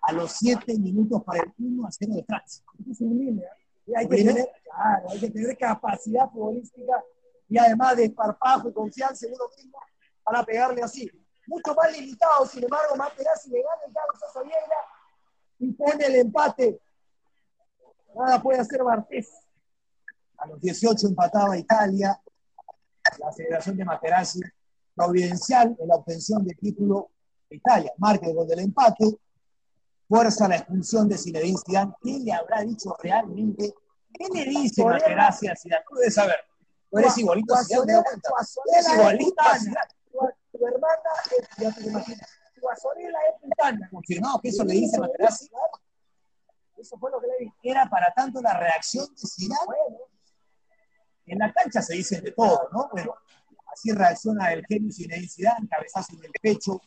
a 0.00 0.12
los 0.12 0.32
7 0.32 0.78
minutos 0.78 1.22
para 1.22 1.42
el 1.42 1.52
1 1.58 1.86
a 1.86 1.92
0 1.92 2.14
de 2.14 2.24
Francia. 2.24 2.64
Es 2.90 3.00
¿eh? 3.02 3.42
Y 3.86 3.94
hay 3.94 4.08
que, 4.08 4.16
¿Sublime? 4.16 4.32
tener, 4.32 4.48
claro, 4.64 5.10
hay 5.10 5.20
que 5.20 5.30
tener 5.30 5.58
capacidad 5.58 6.30
futbolística 6.30 7.04
y 7.48 7.58
además 7.58 7.96
de 7.96 8.04
esparpajo 8.04 8.68
y 8.68 8.72
confianza 8.72 9.26
en 9.26 9.34
uno 9.34 9.44
mismo 9.56 9.78
para 10.22 10.42
pegarle 10.44 10.82
así. 10.82 11.10
Mucho 11.46 11.74
más 11.74 11.92
limitado, 11.92 12.46
sin 12.46 12.64
embargo, 12.64 12.96
Materazzi 12.96 13.50
le 13.50 13.62
gana 13.62 13.82
el 13.86 13.92
cabezazo 13.92 14.38
a 14.38 14.42
Vieira 14.42 14.76
y 15.58 15.72
pone 15.72 16.06
el 16.06 16.16
empate. 16.16 16.80
Nada 18.14 18.42
puede 18.42 18.60
hacer 18.60 18.82
Bartés. 18.82 19.30
A 20.38 20.46
los 20.46 20.60
18 20.60 21.08
empataba 21.08 21.56
Italia, 21.56 22.18
la 23.18 23.32
celebración 23.32 23.76
de 23.76 23.84
Materazzi, 23.84 24.40
providencial 24.94 25.76
en 25.78 25.88
la 25.88 25.96
obtención 25.96 26.44
del 26.44 26.56
título 26.56 27.10
de 27.50 27.56
Italia. 27.56 27.92
Marca 27.98 28.26
el 28.26 28.34
gol 28.34 28.48
del 28.48 28.60
empate, 28.60 29.18
fuerza 30.08 30.48
la 30.48 30.56
expulsión 30.56 31.08
de 31.08 31.18
Zinedine 31.18 31.58
Zidane. 31.64 31.92
¿Qué 32.00 32.18
le 32.20 32.32
habrá 32.32 32.62
dicho 32.62 32.96
realmente? 33.02 33.74
¿Qué 34.12 34.28
le 34.32 34.44
dice 34.44 34.84
Materazzi 34.84 35.48
a 35.48 35.56
Zidane? 35.56 35.84
Tú 35.88 35.96
debes 35.96 36.14
saber. 36.14 36.36
Tú 36.94 37.00
eres 37.00 37.18
igualito 37.18 37.54
a. 37.56 37.64
Tú 37.64 37.82
eres 38.72 38.88
igualito 38.88 39.42
a. 39.42 39.58
Tu, 39.58 40.58
tu 40.58 40.66
hermana 40.66 41.10
es, 41.36 41.48
ya 41.58 41.72
te 41.72 41.80
lo 41.80 41.88
imaginas, 41.88 42.28
Guasonela 42.60 43.18
es 43.30 43.40
putana. 43.40 43.88
Confirmado 43.90 44.40
que 44.40 44.48
eso 44.50 44.64
le 44.64 44.74
dice 44.74 45.00
Materazzi. 45.00 45.50
Eso 46.76 46.96
fue 46.98 47.10
lo 47.10 47.20
que 47.20 47.26
le 47.26 47.38
dije. 47.40 47.54
Era 47.64 47.90
para 47.90 48.12
tanto 48.14 48.40
la 48.40 48.56
reacción 48.56 49.06
de 49.06 49.28
Zidane. 49.28 49.66
Bueno, 49.66 49.98
En 51.26 51.38
la 51.38 51.52
cancha 51.52 51.82
se 51.82 51.94
dice 51.94 52.20
de 52.20 52.30
todo, 52.30 52.68
¿no? 52.72 52.88
Pero 52.94 53.16
así 53.72 53.90
reacciona 53.90 54.52
el 54.52 54.64
genio 54.66 54.92
Zinedine 54.92 55.28
Zidane, 55.28 55.68
cabezazo 55.68 56.14
en 56.14 56.24
el 56.26 56.32
pecho. 56.40 56.80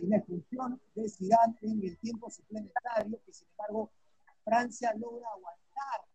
Y 0.00 0.06
la 0.06 0.18
expulsión 0.18 0.82
de 0.94 1.08
Zidane 1.08 1.56
en 1.62 1.82
el 1.82 1.98
tiempo 1.98 2.30
suplementario, 2.30 3.18
que 3.24 3.32
sin 3.32 3.48
embargo 3.48 3.90
Francia 4.44 4.92
logra 4.98 5.28
aguantar. 5.30 6.07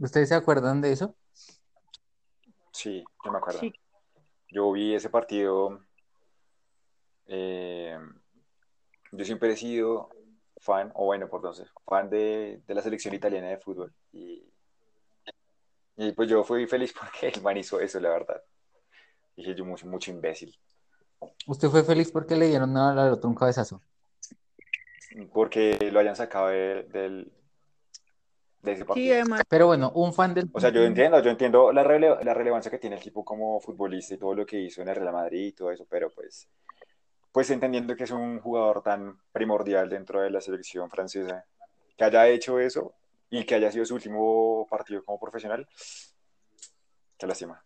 ¿Ustedes 0.00 0.30
se 0.30 0.34
acuerdan 0.34 0.80
de 0.80 0.92
eso? 0.92 1.14
Sí, 2.72 3.04
yo 3.24 3.30
me 3.30 3.38
acuerdo. 3.38 3.60
Sí. 3.60 3.72
Yo 4.50 4.72
vi 4.72 4.94
ese 4.94 5.10
partido. 5.10 5.80
eh, 7.26 7.98
yo 9.12 9.24
siempre 9.24 9.52
he 9.52 9.56
sido 9.56 10.08
fan, 10.58 10.90
o 10.94 11.04
bueno, 11.06 11.28
por 11.28 11.38
entonces, 11.40 11.68
fan 11.86 12.08
de, 12.10 12.62
de 12.66 12.74
la 12.74 12.82
selección 12.82 13.14
italiana 13.14 13.48
de 13.48 13.58
fútbol. 13.58 13.92
Y, 14.12 14.44
y 15.96 16.12
pues 16.12 16.28
yo 16.28 16.42
fui 16.44 16.66
feliz 16.66 16.92
porque 16.98 17.28
el 17.28 17.42
man 17.42 17.56
hizo 17.56 17.80
eso, 17.80 18.00
la 18.00 18.08
verdad. 18.10 18.42
Dije 19.36 19.54
yo 19.54 19.64
mucho, 19.64 19.86
mucho 19.86 20.10
imbécil. 20.10 20.56
¿Usted 21.46 21.68
fue 21.68 21.84
feliz 21.84 22.10
porque 22.10 22.36
le 22.36 22.48
dieron 22.48 22.76
al 22.76 23.12
otro 23.12 23.28
un 23.28 23.34
cabezazo? 23.34 23.82
Porque 25.32 25.76
lo 25.92 25.98
hayan 26.00 26.16
sacado 26.16 26.48
de, 26.48 26.84
del, 26.84 27.32
de 28.62 28.72
ese 28.72 28.82
Sí, 28.82 28.86
partido. 28.88 29.14
además, 29.14 29.42
Pero 29.48 29.66
bueno, 29.66 29.90
un 29.94 30.12
fan 30.12 30.34
del... 30.34 30.48
O 30.52 30.60
sea, 30.60 30.70
yo 30.70 30.82
entiendo, 30.84 31.20
yo 31.22 31.30
entiendo 31.30 31.72
la, 31.72 31.84
rele- 31.84 32.22
la 32.22 32.34
relevancia 32.34 32.70
que 32.70 32.78
tiene 32.78 32.96
el 32.96 33.02
tipo 33.02 33.24
como 33.24 33.60
futbolista 33.60 34.14
y 34.14 34.18
todo 34.18 34.34
lo 34.34 34.44
que 34.46 34.58
hizo 34.60 34.82
en 34.82 34.88
el 34.88 34.96
Real 34.96 35.12
Madrid 35.12 35.46
y 35.48 35.52
todo 35.52 35.70
eso, 35.70 35.86
pero 35.88 36.10
pues, 36.10 36.48
pues 37.32 37.50
entendiendo 37.50 37.94
que 37.96 38.04
es 38.04 38.10
un 38.10 38.40
jugador 38.40 38.82
tan 38.82 39.18
primordial 39.32 39.88
dentro 39.88 40.20
de 40.20 40.30
la 40.30 40.40
selección 40.40 40.90
francesa, 40.90 41.44
que 41.96 42.04
haya 42.04 42.28
hecho 42.28 42.58
eso 42.58 42.94
y 43.30 43.44
que 43.44 43.54
haya 43.54 43.70
sido 43.70 43.84
su 43.84 43.94
último 43.94 44.66
partido 44.68 45.04
como 45.04 45.18
profesional, 45.20 45.68
qué 47.16 47.26
lástima. 47.26 47.62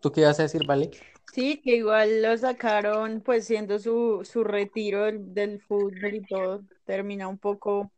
¿Tú 0.00 0.12
qué 0.12 0.20
ibas 0.20 0.38
a 0.38 0.42
decir, 0.42 0.66
Vale? 0.66 0.90
Sí, 1.32 1.60
que 1.62 1.76
igual 1.76 2.22
lo 2.22 2.36
sacaron, 2.36 3.20
pues 3.20 3.46
siendo 3.46 3.78
su, 3.78 4.24
su 4.24 4.44
retiro 4.44 5.04
del, 5.04 5.34
del 5.34 5.60
fútbol 5.60 6.14
y 6.14 6.26
todo, 6.26 6.64
termina 6.84 7.28
un 7.28 7.38
poco, 7.38 7.90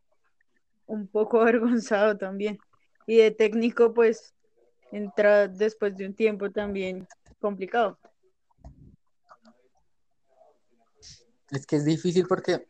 un 0.87 1.07
poco 1.09 1.41
avergonzado 1.43 2.17
también. 2.17 2.59
Y 3.07 3.17
de 3.17 3.31
técnico, 3.31 3.95
pues, 3.95 4.35
entra 4.93 5.49
después 5.49 5.97
de 5.97 6.07
un 6.07 6.15
tiempo 6.15 6.51
también 6.51 7.07
complicado. 7.41 7.99
Es 11.51 11.67
que 11.67 11.77
es 11.77 11.85
difícil 11.85 12.27
porque 12.27 12.67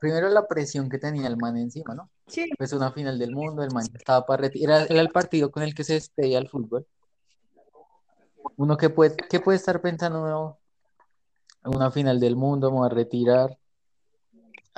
primero 0.00 0.28
la 0.28 0.46
presión 0.46 0.88
que 0.88 0.98
tenía 0.98 1.28
el 1.28 1.36
man 1.36 1.56
encima, 1.56 1.94
¿no? 1.94 2.10
Sí, 2.26 2.50
Pues 2.58 2.72
una 2.72 2.90
final 2.90 3.18
del 3.18 3.32
mundo, 3.32 3.62
el 3.62 3.72
man 3.72 3.86
estaba 3.94 4.26
para 4.26 4.42
retirar, 4.42 4.82
era, 4.82 4.94
era 4.94 5.00
el 5.00 5.10
partido 5.10 5.50
con 5.50 5.62
el 5.62 5.74
que 5.74 5.84
se 5.84 5.94
despedía 5.94 6.38
el 6.38 6.48
fútbol. 6.48 6.86
Uno 8.56 8.76
que 8.76 8.90
puede, 8.90 9.16
¿qué 9.16 9.40
puede 9.40 9.56
estar 9.56 9.80
pensando 9.80 10.22
uno? 10.22 10.58
Una 11.64 11.90
final 11.90 12.20
del 12.20 12.36
mundo, 12.36 12.70
me 12.70 12.78
voy 12.78 12.86
a 12.86 12.94
retirar. 12.94 13.58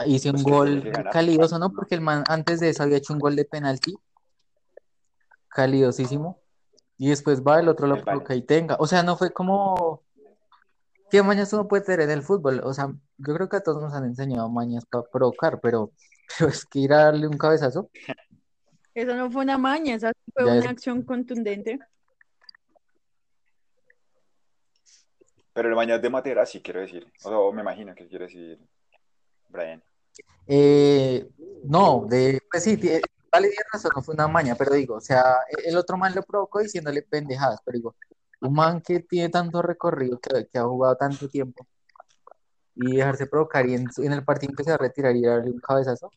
Hice 0.06 0.30
un 0.30 0.34
Pues 0.36 0.44
que 0.44 0.50
gol 0.50 0.82
que 0.84 1.04
calidoso, 1.10 1.58
¿no? 1.58 1.70
Porque 1.72 1.94
el 1.94 2.00
man 2.00 2.24
antes 2.28 2.60
de 2.60 2.70
eso 2.70 2.82
había 2.82 2.96
hecho 2.98 3.12
un 3.12 3.18
gol 3.18 3.36
de 3.36 3.44
penalti, 3.44 3.96
calidosísimo. 5.48 6.40
Y 6.96 7.10
después 7.10 7.42
va, 7.42 7.60
el 7.60 7.68
otro 7.68 7.86
lo 7.86 8.00
provoca 8.00 8.34
y 8.34 8.42
tenga. 8.42 8.76
O 8.80 8.86
sea, 8.86 9.02
no 9.02 9.16
fue 9.16 9.32
como. 9.32 10.02
¿Qué 11.10 11.22
mañas 11.22 11.52
uno 11.52 11.68
puede 11.68 11.84
tener 11.84 12.00
en 12.02 12.10
el 12.10 12.22
fútbol? 12.22 12.60
O 12.64 12.74
sea, 12.74 12.92
yo 13.18 13.34
creo 13.34 13.48
que 13.48 13.56
a 13.56 13.62
todos 13.62 13.82
nos 13.82 13.94
han 13.94 14.04
enseñado 14.04 14.48
mañas 14.50 14.84
para 14.84 15.04
provocar, 15.10 15.60
pero, 15.60 15.92
pero 16.38 16.50
es 16.50 16.64
que 16.66 16.80
ir 16.80 16.92
a 16.92 17.04
darle 17.04 17.26
un 17.28 17.38
cabezazo. 17.38 17.90
eso 18.94 19.14
no 19.14 19.30
fue 19.30 19.42
una 19.42 19.56
maña, 19.58 19.94
esa 19.94 20.12
fue 20.34 20.44
Ya 20.44 20.52
una 20.52 20.60
es- 20.60 20.66
acción 20.70 21.02
contundente. 21.02 21.78
Pero 25.58 25.70
el 25.70 25.74
mañana 25.74 25.98
de 25.98 26.08
Matera 26.08 26.46
sí 26.46 26.62
quiero 26.62 26.78
decir, 26.78 27.04
o 27.24 27.28
sea, 27.28 27.52
me 27.52 27.62
imagino 27.62 27.92
que 27.92 28.06
quiere 28.06 28.26
decir 28.26 28.60
Brian. 29.48 29.82
Eh, 30.46 31.28
no, 31.64 32.06
de, 32.08 32.40
pues 32.48 32.62
sí, 32.62 32.76
vale, 32.76 33.48
tiene 33.48 33.64
razón, 33.72 33.90
no 33.96 34.00
fue 34.00 34.14
una 34.14 34.28
maña, 34.28 34.54
pero 34.54 34.72
digo, 34.72 34.94
o 34.94 35.00
sea, 35.00 35.24
e- 35.50 35.68
el 35.68 35.76
otro 35.76 35.96
man 35.96 36.14
lo 36.14 36.22
provocó 36.22 36.60
diciéndole 36.60 37.02
pendejadas, 37.02 37.58
pero 37.64 37.76
digo, 37.76 37.96
un 38.42 38.52
man 38.52 38.80
que 38.80 39.00
tiene 39.00 39.30
tanto 39.30 39.60
recorrido, 39.60 40.20
que, 40.20 40.46
que 40.46 40.58
ha 40.60 40.62
jugado 40.62 40.94
tanto 40.94 41.28
tiempo, 41.28 41.66
y 42.76 42.98
dejarse 42.98 43.26
provocar 43.26 43.68
y 43.68 43.74
en, 43.74 44.12
el 44.12 44.24
partido 44.24 44.54
va 44.64 44.74
a 44.74 44.78
retirar 44.78 45.16
y 45.16 45.22
darle 45.22 45.50
un 45.50 45.58
cabezazo, 45.58 46.12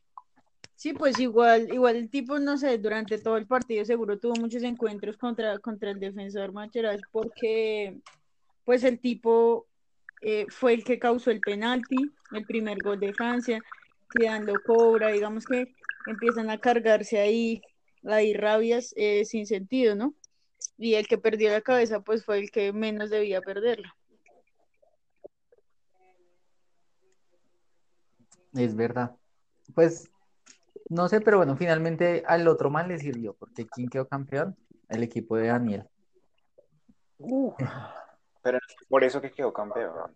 Sí, 0.75 0.93
pues 0.93 1.19
igual, 1.19 1.74
igual 1.74 1.95
el 1.95 2.12
tipo, 2.12 2.38
no 2.38 2.57
sé, 2.57 2.77
durante 2.77 3.17
todo 3.17 3.38
el 3.38 3.48
partido 3.48 3.86
seguro 3.86 4.19
tuvo 4.19 4.36
muchos 4.36 4.62
encuentros 4.62 5.17
contra, 5.17 5.57
contra 5.57 5.89
el 5.89 6.00
defensor 6.00 6.51
Materazzi 6.53 7.03
porque 7.12 8.01
pues 8.72 8.86
el 8.86 9.00
tipo 9.01 9.68
eh, 10.22 10.46
fue 10.48 10.74
el 10.74 10.86
que 10.86 10.98
causó 10.98 11.30
el 11.30 11.42
penalti, 11.42 12.16
el 12.32 12.46
primer 12.46 12.82
gol 12.82 13.01
de 13.01 13.13
Francia, 13.13 13.62
lo 14.46 14.63
cobra, 14.63 15.10
digamos 15.10 15.46
que 15.46 15.75
empiezan 16.06 16.50
a 16.50 16.58
cargarse 16.58 17.20
ahí, 17.20 17.62
ahí 18.06 18.34
rabias 18.34 18.94
eh, 18.96 19.25
sin 19.25 19.46
sentido, 19.46 19.96
¿no? 19.96 20.13
Y 20.78 20.94
el 20.94 21.06
que 21.10 21.18
perdió 21.18 21.51
la 21.51 21.60
cabeza 21.60 22.00
pues 22.00 22.24
fue 22.24 22.40
el 22.40 22.50
que 22.50 22.72
menos 22.72 23.10
debía 23.10 23.42
perderla. 23.42 23.94
Es 28.54 28.74
verdad. 28.74 29.18
Pues 29.75 30.10
no 30.88 31.10
sé, 31.10 31.20
pero 31.20 31.36
bueno, 31.36 31.58
finalmente 31.58 32.24
al 32.25 32.48
otro 32.48 32.70
man 32.70 32.88
le 32.88 33.00
sirvió, 33.00 33.34
porque 33.34 33.68
¿quién 33.68 33.90
quedó 33.90 34.08
campeón? 34.08 34.56
El 34.88 35.04
equipo 35.04 35.36
de 35.36 35.48
Daniel. 35.48 35.90
Pero 38.41 38.60
por 38.89 39.03
eso 39.03 39.21
que 39.21 39.31
quedó 39.31 39.53
campeón. 39.53 40.12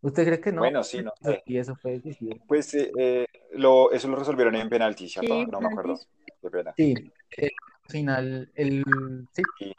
¿Usted 0.00 0.26
cree 0.26 0.40
que 0.40 0.52
no? 0.52 0.60
Bueno, 0.60 0.84
sí, 0.84 1.02
no 1.02 1.12
sé. 1.22 1.42
Y 1.46 1.56
eso 1.56 1.74
fue 1.76 1.92
decisivo. 1.92 2.36
Pues 2.46 2.74
eh, 2.74 2.92
eh, 2.98 3.26
lo, 3.52 3.90
eso 3.90 4.06
lo 4.08 4.16
resolvieron 4.16 4.54
en 4.56 4.68
penalti, 4.68 5.08
¿cierto? 5.08 5.32
Sí, 5.32 5.46
no 5.46 5.60
me 5.60 5.68
acuerdo. 5.68 5.94
penaltis. 5.94 6.38
De 6.42 6.48
verdad. 6.50 6.74
Sí, 6.76 6.94
eh, 7.38 7.50
al 7.84 7.90
final, 7.90 8.52
el, 8.54 8.84
sí, 9.32 9.72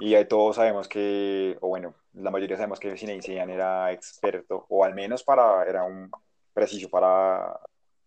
Y 0.00 0.14
ahí 0.16 0.26
todos 0.26 0.56
sabemos 0.56 0.88
que, 0.88 1.56
o 1.60 1.68
bueno, 1.68 1.94
la 2.14 2.32
mayoría 2.32 2.56
sabemos 2.56 2.80
que 2.80 2.96
Zinedine 2.96 3.22
Zidane 3.22 3.54
era 3.54 3.92
experto, 3.92 4.66
o 4.68 4.84
al 4.84 4.94
menos 4.94 5.22
para, 5.22 5.64
era 5.64 5.84
un 5.84 6.10
preciso 6.52 6.88
para, 6.88 7.60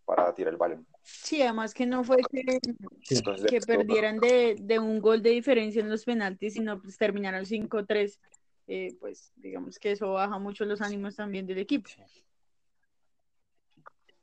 para 0.03 0.33
tirar 0.33 0.53
el 0.53 0.57
balón. 0.57 0.85
Sí, 1.01 1.41
además 1.41 1.73
que 1.73 1.85
no 1.85 2.03
fue 2.03 2.17
que, 2.29 2.59
sí. 3.03 3.21
Que 3.47 3.61
perdieran 3.61 4.19
de, 4.19 4.55
de 4.59 4.79
un 4.79 4.99
gol 4.99 5.21
de 5.21 5.29
diferencia 5.29 5.81
en 5.81 5.89
los 5.89 6.03
penaltis, 6.03 6.55
sino 6.55 6.81
pues 6.81 6.97
terminaron 6.97 7.45
5-3. 7.45 8.19
Eh, 8.67 8.95
pues 9.00 9.31
digamos 9.36 9.77
que 9.77 9.91
eso 9.91 10.12
baja 10.13 10.39
mucho 10.39 10.65
los 10.65 10.81
ánimos 10.81 11.15
también 11.15 11.45
del 11.45 11.60
equipo. 11.60 11.89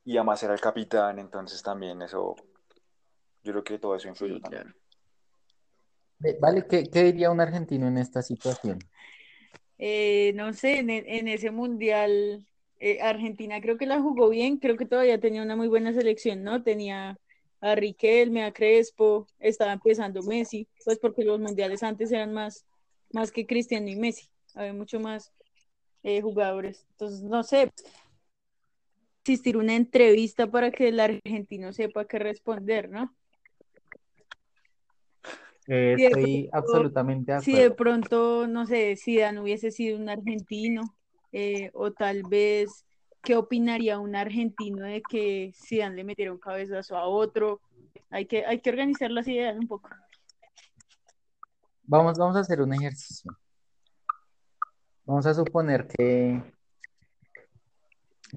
Y 0.05 0.17
además 0.17 0.43
era 0.43 0.53
el 0.53 0.59
capitán, 0.59 1.17
entonces 1.19 1.63
también 1.63 2.01
eso, 2.01 2.35
yo 3.43 3.51
creo 3.53 3.63
que 3.63 3.79
todo 3.79 3.95
eso 3.95 4.09
influyó 4.09 4.35
Sí, 4.35 4.41
también. 4.41 4.63
claro. 6.19 6.39
Vale, 6.39 6.65
¿qué, 6.67 6.83
qué 6.89 7.03
diría 7.03 7.31
un 7.31 7.41
argentino 7.41 7.87
en 7.87 7.97
esta 7.97 8.21
situación? 8.21 8.79
Eh, 9.77 10.31
no 10.35 10.53
sé, 10.53 10.79
en, 10.79 10.89
e- 10.89 11.17
en 11.17 11.27
ese 11.27 11.51
mundial, 11.51 12.45
eh, 12.79 13.01
Argentina 13.01 13.59
creo 13.61 13.77
que 13.77 13.85
la 13.85 14.01
jugó 14.01 14.29
bien, 14.29 14.57
creo 14.57 14.77
que 14.77 14.85
todavía 14.85 15.19
tenía 15.19 15.41
una 15.41 15.55
muy 15.55 15.67
buena 15.67 15.93
selección, 15.93 16.43
¿no? 16.43 16.63
Tenía 16.63 17.17
a 17.59 17.75
Riquelme, 17.75 18.43
a 18.43 18.53
Crespo, 18.53 19.27
estaba 19.39 19.73
empezando 19.73 20.21
Messi, 20.23 20.67
pues 20.85 20.99
porque 20.99 21.23
los 21.23 21.39
mundiales 21.39 21.81
antes 21.83 22.11
eran 22.11 22.33
más, 22.33 22.65
más 23.11 23.31
que 23.31 23.45
Cristiano 23.45 23.87
y 23.89 23.95
Messi, 23.95 24.29
había 24.55 24.73
mucho 24.73 24.99
más 24.99 25.31
eh, 26.03 26.21
jugadores. 26.21 26.85
Entonces, 26.91 27.21
no 27.23 27.43
sé, 27.43 27.71
existir 29.23 29.55
una 29.57 29.75
entrevista 29.75 30.51
para 30.51 30.71
que 30.71 30.89
el 30.89 30.99
argentino 30.99 31.71
sepa 31.71 32.05
qué 32.05 32.19
responder, 32.19 32.89
¿no? 32.89 33.15
Eh, 35.67 35.93
estoy 35.97 36.49
pronto- 36.49 36.57
absolutamente 36.57 37.31
de 37.31 37.39
Si 37.41 37.53
de 37.53 37.71
pronto, 37.71 38.47
no 38.47 38.65
sé, 38.65 38.95
Zidane 38.97 39.39
hubiese 39.39 39.71
sido 39.71 39.97
un 39.97 40.09
argentino, 40.09 40.95
eh, 41.31 41.71
o 41.73 41.91
tal 41.91 42.23
vez, 42.23 42.85
¿qué 43.23 43.35
opinaría 43.37 43.97
un 43.99 44.15
argentino 44.15 44.83
de 44.85 45.01
que 45.01 45.53
Zidane 45.55 45.95
le 45.95 46.03
metiera 46.03 46.33
un 46.33 46.39
cabezazo 46.39 46.97
a 46.97 47.07
otro? 47.07 47.61
Hay 48.09 48.25
que, 48.25 48.45
hay 48.45 48.59
que 48.59 48.69
organizar 48.69 49.09
las 49.09 49.27
ideas 49.27 49.57
un 49.57 49.67
poco. 49.67 49.89
Vamos, 51.85 52.17
vamos 52.17 52.35
a 52.35 52.39
hacer 52.41 52.61
un 52.61 52.73
ejercicio. 52.73 53.31
Vamos 55.05 55.25
a 55.25 55.33
suponer 55.33 55.87
que, 55.87 56.41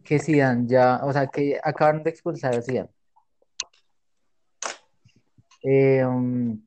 que 0.05 0.19
Zidane 0.19 0.67
ya, 0.67 1.01
o 1.05 1.13
sea, 1.13 1.27
que 1.29 1.61
acaban 1.63 2.03
de 2.03 2.11
expulsar 2.11 2.55
a 2.55 2.63
Zidane. 2.63 2.91
Eh, 5.63 6.05
um, 6.05 6.61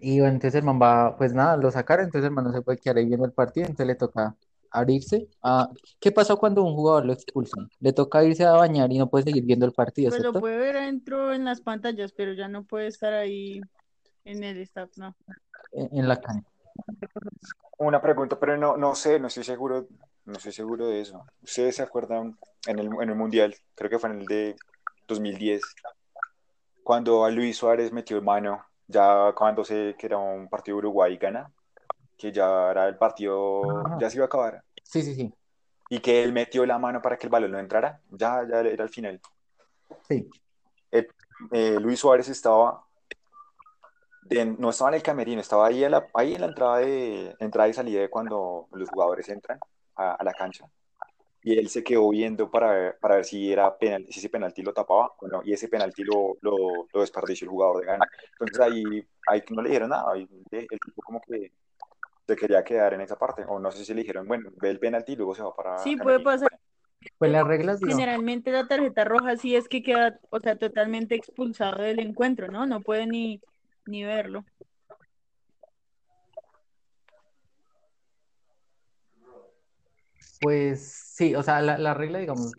y 0.00 0.20
bueno, 0.20 0.34
entonces 0.34 0.54
el 0.58 0.64
man 0.64 0.78
va, 0.80 1.16
pues 1.16 1.32
nada, 1.32 1.56
lo 1.56 1.70
sacaron, 1.70 2.04
entonces 2.06 2.28
el 2.28 2.34
man 2.34 2.44
no 2.44 2.52
se 2.52 2.62
puede 2.62 2.78
quedar 2.78 2.98
ahí 2.98 3.06
viendo 3.06 3.26
el 3.26 3.32
partido, 3.32 3.66
entonces 3.66 3.86
le 3.86 3.94
toca 3.96 4.36
abrirse. 4.70 5.28
a- 5.42 5.68
¿qué 5.98 6.12
pasa 6.12 6.36
cuando 6.36 6.62
un 6.62 6.74
jugador 6.74 7.06
lo 7.06 7.12
expulsan? 7.12 7.68
Le 7.80 7.92
toca 7.92 8.22
irse 8.22 8.44
a 8.44 8.52
bañar 8.52 8.92
y 8.92 8.98
no 8.98 9.08
puede 9.10 9.24
seguir 9.24 9.44
viendo 9.44 9.66
el 9.66 9.72
partido, 9.72 10.10
Pues 10.10 10.22
lo 10.22 10.32
puede 10.32 10.58
ver 10.58 10.76
adentro 10.76 11.32
en 11.32 11.44
las 11.44 11.60
pantallas, 11.60 12.12
pero 12.12 12.34
ya 12.34 12.48
no 12.48 12.64
puede 12.64 12.86
estar 12.86 13.12
ahí 13.12 13.60
en 14.24 14.44
el 14.44 14.58
staff, 14.58 14.90
no. 14.96 15.16
En, 15.72 15.98
en 15.98 16.08
la 16.08 16.20
cancha. 16.20 16.48
Una 17.78 18.00
pregunta, 18.02 18.38
pero 18.38 18.56
no, 18.56 18.76
no 18.76 18.94
sé, 18.94 19.20
no 19.20 19.28
estoy 19.28 19.44
seguro, 19.44 19.86
no 20.24 20.32
estoy 20.34 20.52
seguro 20.52 20.88
de 20.88 21.00
eso. 21.00 21.24
¿Ustedes 21.42 21.76
se 21.76 21.82
acuerdan 21.82 22.36
en 22.66 22.78
el, 22.78 22.86
en 23.00 23.08
el 23.08 23.14
Mundial, 23.14 23.54
creo 23.74 23.88
que 23.88 23.98
fue 23.98 24.10
en 24.10 24.20
el 24.20 24.26
de 24.26 24.56
2010, 25.06 25.62
cuando 26.82 27.24
a 27.24 27.30
Luis 27.30 27.56
Suárez 27.56 27.92
metió 27.92 28.20
mano, 28.20 28.64
ya 28.88 29.28
acabándose 29.28 29.94
que 29.98 30.06
era 30.06 30.18
un 30.18 30.48
partido 30.48 30.78
Uruguay-Gana, 30.78 31.52
que 32.16 32.32
ya 32.32 32.70
era 32.70 32.88
el 32.88 32.96
partido, 32.96 33.86
Ajá. 33.86 33.98
ya 34.00 34.10
se 34.10 34.16
iba 34.16 34.24
a 34.24 34.26
acabar, 34.26 34.64
Sí, 34.82 35.02
sí, 35.02 35.14
sí, 35.14 35.32
y 35.88 36.00
que 36.00 36.22
él 36.22 36.32
metió 36.32 36.66
la 36.66 36.78
mano 36.78 37.00
para 37.00 37.16
que 37.16 37.26
el 37.26 37.30
balón 37.30 37.52
no 37.52 37.58
entrara, 37.58 38.00
ya, 38.10 38.46
ya 38.48 38.60
era 38.60 38.84
el 38.84 38.90
final. 38.90 39.20
sí. 40.08 40.28
Eh, 41.52 41.78
Luis 41.80 42.00
Suárez 42.00 42.28
estaba, 42.28 42.84
de- 44.28 44.44
no 44.46 44.70
estaba 44.70 44.90
en 44.90 44.96
el 44.96 45.02
camerino, 45.02 45.40
estaba 45.40 45.66
ahí, 45.66 45.84
a 45.84 45.90
la- 45.90 46.06
ahí 46.14 46.34
en 46.34 46.40
la 46.42 46.46
entrada, 46.48 46.78
de, 46.78 47.34
entrada 47.40 47.68
y 47.68 47.72
salida 47.74 48.00
de 48.00 48.10
cuando 48.10 48.68
los 48.72 48.88
jugadores 48.90 49.28
entran 49.28 49.58
a, 49.96 50.14
a 50.14 50.24
la 50.24 50.32
cancha. 50.34 50.66
Y 51.42 51.56
él 51.58 51.68
se 51.68 51.84
quedó 51.84 52.08
viendo 52.10 52.50
para 52.50 52.72
ver, 52.72 52.98
para 53.00 53.16
ver 53.16 53.24
si, 53.24 53.52
era 53.52 53.76
penal, 53.78 54.04
si 54.10 54.18
ese 54.18 54.28
penalti 54.28 54.62
lo 54.62 54.72
tapaba 54.74 55.12
o 55.18 55.28
no, 55.28 55.40
y 55.44 55.52
ese 55.52 55.68
penalti 55.68 56.04
lo, 56.04 56.36
lo, 56.42 56.88
lo 56.92 57.00
desperdició 57.00 57.46
el 57.46 57.50
jugador 57.50 57.80
de 57.80 57.86
Ghana. 57.86 58.06
Entonces 58.32 58.60
ahí, 58.60 58.84
ahí 59.26 59.42
no 59.50 59.62
le 59.62 59.68
dijeron 59.68 59.90
nada, 59.90 60.12
ahí 60.12 60.28
el 60.50 60.80
tipo 60.80 61.00
como 61.02 61.20
que 61.20 61.52
se 62.26 62.36
quería 62.36 62.62
quedar 62.62 62.92
en 62.94 63.00
esa 63.00 63.16
parte, 63.18 63.44
o 63.48 63.58
no 63.58 63.70
sé 63.70 63.84
si 63.84 63.94
le 63.94 64.02
dijeron, 64.02 64.26
bueno, 64.26 64.50
ve 64.60 64.70
el 64.70 64.78
penalti 64.78 65.12
y 65.12 65.16
luego 65.16 65.34
se 65.34 65.42
va 65.42 65.54
para 65.54 65.78
Sí, 65.78 65.96
puede 65.96 66.20
pasar. 66.20 66.50
Pues 67.16 67.30
las 67.30 67.46
reglas, 67.46 67.80
Generalmente 67.80 68.50
la 68.50 68.66
tarjeta 68.66 69.04
roja 69.04 69.36
sí 69.36 69.56
es 69.56 69.68
que 69.68 69.82
queda, 69.82 70.20
o 70.30 70.40
sea, 70.40 70.56
totalmente 70.58 71.14
expulsado 71.14 71.82
del 71.82 72.00
encuentro, 72.00 72.48
¿no? 72.48 72.66
No 72.66 72.80
puede 72.80 73.06
ni, 73.06 73.40
ni 73.88 74.04
verlo. 74.04 74.44
Pues 80.40 80.92
sí, 81.14 81.34
o 81.34 81.42
sea, 81.42 81.60
la, 81.60 81.78
la 81.78 81.94
regla, 81.94 82.18
digamos, 82.20 82.52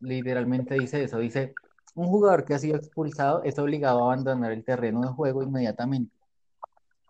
literalmente 0.00 0.74
dice 0.76 1.02
eso, 1.02 1.18
dice, 1.18 1.54
un 1.94 2.06
jugador 2.06 2.44
que 2.44 2.54
ha 2.54 2.58
sido 2.58 2.76
expulsado 2.76 3.42
es 3.42 3.58
obligado 3.58 4.02
a 4.02 4.12
abandonar 4.12 4.52
el 4.52 4.64
terreno 4.64 5.02
de 5.02 5.08
juego 5.08 5.42
inmediatamente 5.42 6.14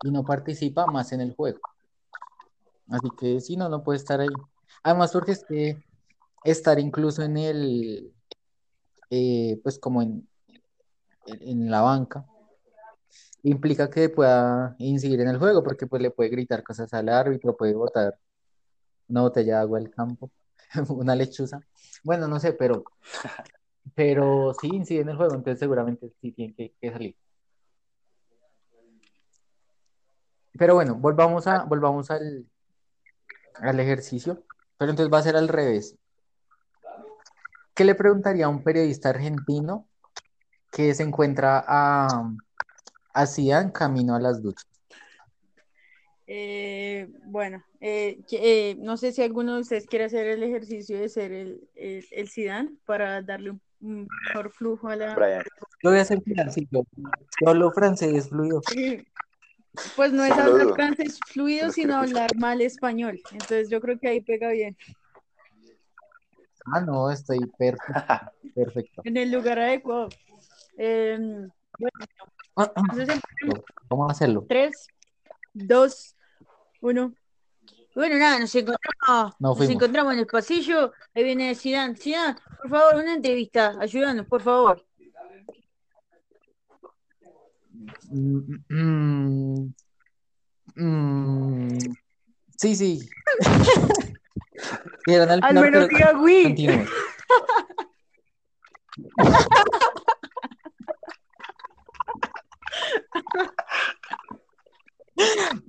y 0.03 0.11
no 0.11 0.25
participa 0.25 0.87
más 0.87 1.13
en 1.13 1.21
el 1.21 1.35
juego. 1.35 1.61
Así 2.89 3.11
que 3.19 3.41
si 3.41 3.57
no, 3.57 3.69
no 3.69 3.85
puede 3.85 3.99
estar 3.99 4.21
ahí. 4.21 4.31
Además, 4.83 5.13
porque 5.13 5.33
es 5.33 5.45
que 5.45 5.77
estar 6.43 6.79
incluso 6.79 7.23
en 7.23 7.37
el, 7.37 8.15
eh, 9.11 9.61
pues 9.63 9.79
como 9.79 10.01
en, 10.01 10.27
en 11.27 11.71
la 11.71 11.83
banca, 11.83 12.25
implica 13.49 13.91
que 13.91 14.09
pueda 14.09 14.75
incidir 14.79 15.21
en 15.21 15.29
el 15.29 15.39
juego, 15.39 15.63
porque 15.63 15.87
pues 15.87 16.03
le 16.03 16.11
puede 16.11 16.31
gritar 16.31 16.63
cosas 16.63 16.93
al 16.95 17.09
árbitro, 17.09 17.57
puede 17.57 17.75
botar 17.75 18.19
una 19.09 19.23
botella 19.23 19.57
de 19.57 19.61
agua 19.61 19.79
al 19.79 19.91
campo, 19.91 20.31
una 20.89 21.15
lechuza. 21.15 21.61
Bueno, 22.05 22.29
no 22.29 22.41
sé, 22.41 22.53
pero, 22.53 22.85
pero 23.95 24.55
sí 24.61 24.69
incide 24.73 25.01
en 25.01 25.11
el 25.11 25.17
juego, 25.17 25.35
entonces 25.35 25.59
seguramente 25.59 26.13
sí 26.21 26.33
tiene 26.33 26.55
que, 26.55 26.91
salir. 26.91 27.17
Pero 30.59 30.75
bueno, 30.75 30.95
volvamos 30.97 31.47
a, 31.47 31.65
volvamos 31.65 32.11
al, 32.11 32.47
al 33.55 33.81
ejercicio, 33.81 34.43
pero 34.77 34.91
entonces 34.91 35.13
va 35.13 35.19
a 35.19 35.23
ser 35.23 35.37
al 35.37 35.49
revés. 35.49 35.97
¿Qué 37.75 37.85
le 37.85 37.95
preguntaría 37.95 38.47
a 38.47 38.49
un 38.49 38.65
periodista 38.65 39.11
argentino 39.11 39.87
que 40.73 40.95
se 40.95 41.05
encuentra 41.05 41.65
a, 41.67 42.33
Zidane 43.27 43.73
camino 43.73 44.15
a 44.15 44.21
las 44.21 44.43
duchas? 44.43 44.67
Eh, 46.27 47.09
bueno, 47.25 47.65
eh, 47.81 48.21
eh, 48.33 48.77
no 48.79 48.97
sé 48.99 49.13
si 49.13 49.23
alguno 49.23 49.55
de 49.55 49.63
ustedes 49.63 49.87
quiere 49.87 50.05
hacer 50.05 50.27
el 50.27 50.43
ejercicio 50.43 50.99
de 50.99 51.09
ser 51.09 51.33
el, 51.33 51.69
el, 51.75 52.07
el 52.11 52.29
Zidane 52.29 52.77
para 52.85 53.23
darle 53.23 53.53
un, 53.53 53.63
un 53.81 54.09
mejor 54.27 54.53
flujo 54.53 54.89
a 54.89 54.97
la... 54.97 55.15
Brian, 55.15 55.43
Lo 55.83 55.91
voy 55.91 55.99
a 55.99 56.03
hacer 56.03 56.21
financito. 56.23 56.87
Yo 56.97 57.49
hablo 57.49 57.73
francés 57.73 58.29
fluido. 58.29 58.61
Pues 59.97 60.13
no 60.13 60.25
es 60.25 60.37
hablar 60.37 60.75
francés 60.75 61.21
fluido, 61.27 61.71
sino 61.71 61.97
hablar 61.97 62.37
mal 62.37 62.61
español. 62.61 63.21
Entonces 63.33 63.71
yo 63.71 63.81
creo 63.81 63.99
que 63.99 64.09
ahí 64.09 64.21
pega 64.21 64.51
bien. 64.51 64.77
Ah, 66.67 66.81
no, 66.81 67.11
estoy 67.11 67.41
perfecto. 67.59 67.93
Perfecto. 68.55 69.03
En 69.05 69.17
el 69.17 69.31
lugar 69.31 69.59
adecuado. 69.59 70.09
Em, 70.77 71.49
bueno, 71.79 71.99
entonces 72.65 73.09
empezamos. 73.09 73.65
Vamos 73.89 74.09
a 74.09 74.13
hacerlo. 74.13 74.47
Tres, 74.49 74.89
dos, 75.53 76.17
uno. 76.81 77.15
Bueno, 77.95 78.17
nada, 78.17 78.39
nos 78.39 78.55
encontramos, 78.55 79.35
No 79.39 79.55
nos 79.55 79.69
encontramos 79.69 80.13
en 80.13 80.19
el 80.21 80.27
pasillo. 80.27 80.93
Ahí 81.15 81.25
viene 81.25 81.55
Zidane. 81.55 81.97
Zidane, 81.97 82.39
por 82.61 82.71
favor, 82.71 82.97
una 83.03 83.15
entrevista. 83.15 83.75
Ayúdanos, 83.81 84.27
por 84.27 84.41
favor. 84.41 84.85
Mm, 88.11 88.57
mm, 88.69 89.75
mm, 90.77 91.79
sí, 92.57 92.77
sí. 92.77 93.09
Al 95.07 95.55
menos 95.55 95.89
pero 95.89 95.89
diga 95.89 96.85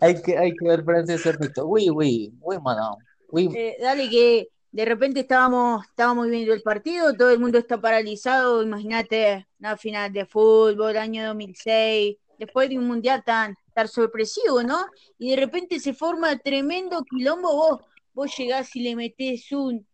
hay 0.01 0.21
que, 0.21 0.37
hay 0.37 0.55
que 0.55 0.67
ver 0.67 0.83
francés 0.83 1.21
cerdito. 1.21 1.65
Uy, 1.65 1.89
uy, 1.89 2.33
uy, 2.41 2.59
mano. 2.59 2.97
Uy, 3.31 3.49
Eh, 3.55 3.77
dale 3.81 4.09
que 4.09 4.49
de 4.71 4.85
repente 4.85 5.21
estábamos, 5.21 5.85
estábamos 5.85 6.27
viendo 6.29 6.53
el 6.53 6.61
partido, 6.61 7.15
todo 7.15 7.31
el 7.31 7.39
mundo 7.39 7.57
está 7.57 7.79
paralizado, 7.79 8.61
imagínate 8.61 9.47
una 9.59 9.77
final 9.77 10.13
de 10.13 10.25
fútbol, 10.25 10.97
año 10.97 11.25
2006, 11.25 12.17
después 12.37 12.69
de 12.69 12.77
un 12.77 12.87
mundial 12.87 13.23
tan, 13.25 13.55
tan 13.73 13.87
sorpresivo, 13.87 14.61
¿no? 14.63 14.85
Y 15.17 15.31
de 15.31 15.37
repente 15.37 15.79
se 15.79 15.93
forma 15.93 16.37
tremendo 16.37 17.03
quilombo, 17.03 17.55
vos, 17.55 17.81
vos 18.13 18.37
llegás 18.37 18.75
y 18.75 18.81
le 18.81 18.95
metés 18.95 19.51
un, 19.51 19.87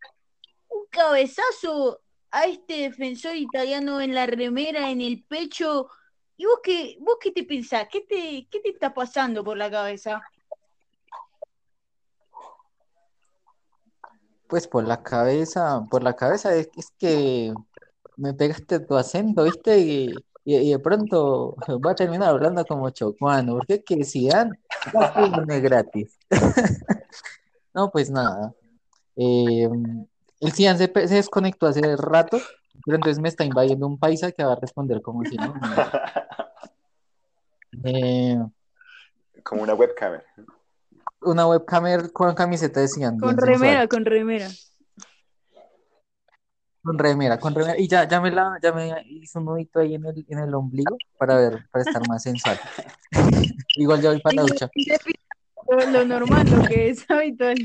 un 0.69 0.85
cabezazo 0.89 2.01
a 2.31 2.45
este 2.45 2.89
defensor 2.89 3.35
italiano 3.35 4.01
en 4.01 4.13
la 4.13 4.25
remera, 4.25 4.89
en 4.91 4.99
el 5.01 5.23
pecho, 5.23 5.89
¿y 6.37 6.45
vos 6.45 6.59
qué, 6.63 6.97
vos 6.99 7.17
qué 7.21 7.31
te 7.31 7.43
pensás? 7.43 7.87
¿Qué 7.91 8.01
te, 8.01 8.47
qué 8.49 8.59
te 8.59 8.69
está 8.69 8.93
pasando 8.93 9.43
por 9.43 9.57
la 9.57 9.69
cabeza? 9.71 10.21
pues 14.47 14.67
por 14.67 14.83
la 14.87 15.01
cabeza, 15.01 15.81
por 15.89 16.03
la 16.03 16.15
cabeza 16.15 16.53
es, 16.55 16.69
es 16.77 16.91
que 16.99 17.51
me 18.15 18.33
pegaste 18.33 18.79
tu 18.79 18.95
acento, 18.95 19.43
¿viste? 19.43 19.79
Y, 19.79 20.15
y- 20.45 20.55
y 20.57 20.69
de 20.71 20.79
pronto 20.79 21.55
va 21.83 21.91
a 21.91 21.95
terminar 21.95 22.29
hablando 22.29 22.63
como 22.65 22.89
chocuano, 22.91 23.53
porque 23.55 23.73
es 23.75 23.83
que 23.83 23.95
fue 25.13 25.29
no 25.29 25.53
es 25.53 25.61
gratis. 25.61 26.17
No, 27.73 27.91
pues 27.91 28.09
nada. 28.09 28.53
Eh, 29.17 29.67
el 30.39 30.53
Zidane 30.53 30.77
se, 30.77 31.07
se 31.09 31.15
desconectó 31.15 31.67
hace 31.67 31.97
rato, 31.97 32.39
pero 32.85 32.95
entonces 32.95 33.19
me 33.19 33.27
está 33.27 33.43
invadiendo 33.43 33.85
un 33.85 33.97
paisa 33.99 34.31
que 34.31 34.45
va 34.45 34.53
a 34.53 34.55
responder 34.55 35.01
como 35.01 35.25
si 35.25 35.35
no. 35.35 35.53
Eh, 37.85 38.37
Como 39.43 39.61
una 39.61 39.75
webcam. 39.75 40.19
una 41.21 41.47
webcamer 41.47 42.11
con 42.11 42.33
camiseta 42.33 42.79
de 42.79 42.87
Con 42.87 42.93
sensual. 42.93 43.37
remera, 43.37 43.87
con 43.87 44.05
remera. 44.05 44.47
Con 46.83 46.97
remera, 46.97 47.39
con 47.39 47.53
remera. 47.55 47.79
Y 47.79 47.87
ya, 47.87 48.07
ya 48.07 48.19
me 48.21 48.31
la, 48.31 48.57
ya 48.61 48.71
me 48.71 48.91
hizo 49.05 49.39
un 49.39 49.45
nudito 49.45 49.79
ahí 49.79 49.95
en 49.95 50.05
el, 50.05 50.25
en 50.27 50.39
el 50.39 50.53
ombligo 50.53 50.97
para 51.17 51.35
ver, 51.35 51.67
para 51.71 51.83
estar 51.83 52.07
más 52.07 52.23
sensual. 52.23 52.59
Igual 53.75 54.01
ya 54.01 54.09
voy 54.09 54.21
para 54.21 54.35
la 54.37 54.41
ducha. 54.43 54.69
Lo, 55.67 56.05
normal, 56.05 56.49
lo 56.49 56.63
que 56.67 56.89
es 56.89 57.05
habitual. 57.09 57.57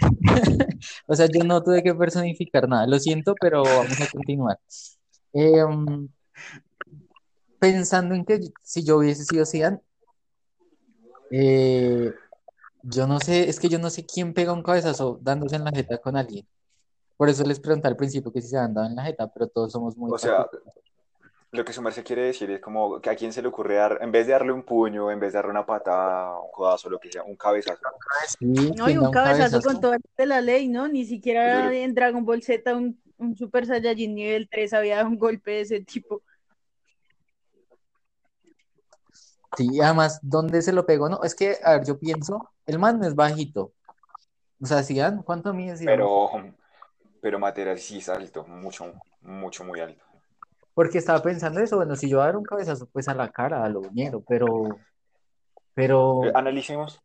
O 1.06 1.14
sea, 1.14 1.26
yo 1.26 1.44
no 1.44 1.62
tuve 1.62 1.82
que 1.82 1.94
personificar 1.94 2.68
nada. 2.68 2.86
Lo 2.86 2.98
siento, 2.98 3.34
pero 3.40 3.62
vamos 3.64 4.00
a 4.00 4.06
continuar. 4.10 4.58
Eh, 5.32 5.62
um, 5.64 6.08
pensando 7.58 8.14
en 8.14 8.24
que 8.24 8.40
si 8.62 8.84
yo 8.84 8.98
hubiese 8.98 9.24
sido 9.24 9.44
Zidane, 9.44 9.80
eh, 11.30 12.12
yo 12.82 13.06
no 13.06 13.20
sé, 13.20 13.48
es 13.48 13.60
que 13.60 13.68
yo 13.68 13.78
no 13.78 13.90
sé 13.90 14.06
quién 14.06 14.32
pega 14.32 14.52
un 14.52 14.62
cabezazo 14.62 15.18
dándose 15.20 15.56
en 15.56 15.64
la 15.64 15.72
jeta 15.72 15.98
con 15.98 16.16
alguien. 16.16 16.46
Por 17.16 17.28
eso 17.28 17.44
les 17.44 17.60
pregunté 17.60 17.88
al 17.88 17.96
principio 17.96 18.32
que 18.32 18.40
si 18.40 18.48
se 18.48 18.56
han 18.56 18.74
dado 18.74 18.86
en 18.86 18.96
la 18.96 19.04
jeta, 19.04 19.26
pero 19.32 19.48
todos 19.48 19.72
somos 19.72 19.96
muy 19.96 20.10
O 20.12 20.18
sea, 20.18 20.46
lo 21.50 21.64
que 21.64 21.72
su 21.72 21.82
merced 21.82 22.04
quiere 22.04 22.22
decir 22.22 22.50
es 22.50 22.60
como 22.60 23.00
que 23.00 23.10
a 23.10 23.16
quién 23.16 23.32
se 23.32 23.42
le 23.42 23.48
ocurre 23.48 23.76
dar, 23.76 23.98
en 24.00 24.12
vez 24.12 24.26
de 24.26 24.32
darle 24.34 24.52
un 24.52 24.62
puño, 24.62 25.10
en 25.10 25.18
vez 25.18 25.32
de 25.32 25.38
darle 25.38 25.50
una 25.50 25.66
patada, 25.66 26.38
un 26.38 26.50
codazo, 26.52 26.88
lo 26.90 27.00
que 27.00 27.10
sea, 27.10 27.24
un 27.24 27.36
cabezazo. 27.36 27.80
Sí, 28.38 28.72
No, 28.76 28.84
¿quién 28.84 28.96
y 28.96 28.98
un 28.98 29.06
un 29.06 29.12
cabezazo 29.12 29.60
cabezazo? 29.60 29.62
con 29.62 29.80
toda 29.80 29.98
la 30.18 30.40
ley, 30.40 30.68
¿no? 30.68 30.88
Ni 30.88 31.04
siquiera 31.04 31.72
en 31.74 31.94
Dragon 31.94 32.24
Ball 32.24 32.42
Z 32.42 32.74
un, 32.74 33.00
un 33.16 33.36
Super 33.36 33.66
Saiyajin 33.66 34.14
nivel 34.14 34.48
3 34.48 34.72
había 34.74 34.96
dado 34.96 35.08
un 35.08 35.18
golpe 35.18 35.50
de 35.52 35.60
ese 35.62 35.80
tipo. 35.80 36.22
Sí, 39.58 39.80
además, 39.80 40.20
¿dónde 40.22 40.62
se 40.62 40.72
lo 40.72 40.86
pegó? 40.86 41.08
No, 41.08 41.20
es 41.24 41.34
que, 41.34 41.56
a 41.64 41.72
ver, 41.72 41.84
yo 41.84 41.98
pienso, 41.98 42.48
el 42.64 42.78
man 42.78 43.02
es 43.02 43.16
bajito. 43.16 43.72
O 44.62 44.66
sea, 44.66 44.84
Zidane, 44.84 45.24
¿cuánto 45.24 45.52
mide 45.52 45.76
Zidane? 45.76 45.96
Pero, 45.96 46.30
pero 47.20 47.38
Materazzi 47.40 47.82
sí 47.82 47.98
es 47.98 48.08
alto, 48.08 48.44
mucho, 48.46 48.92
mucho, 49.20 49.64
muy 49.64 49.80
alto. 49.80 50.04
Porque 50.74 50.98
estaba 50.98 51.20
pensando 51.20 51.58
eso, 51.58 51.74
bueno, 51.74 51.96
si 51.96 52.08
yo 52.08 52.18
dar 52.18 52.36
un 52.36 52.44
cabezazo, 52.44 52.86
pues 52.86 53.08
a 53.08 53.14
la 53.14 53.32
cara, 53.32 53.64
a 53.64 53.68
lo 53.68 53.80
uñero, 53.80 54.22
pero, 54.28 54.78
pero, 55.74 56.26
Eh, 56.26 56.32
analicemos, 56.36 57.02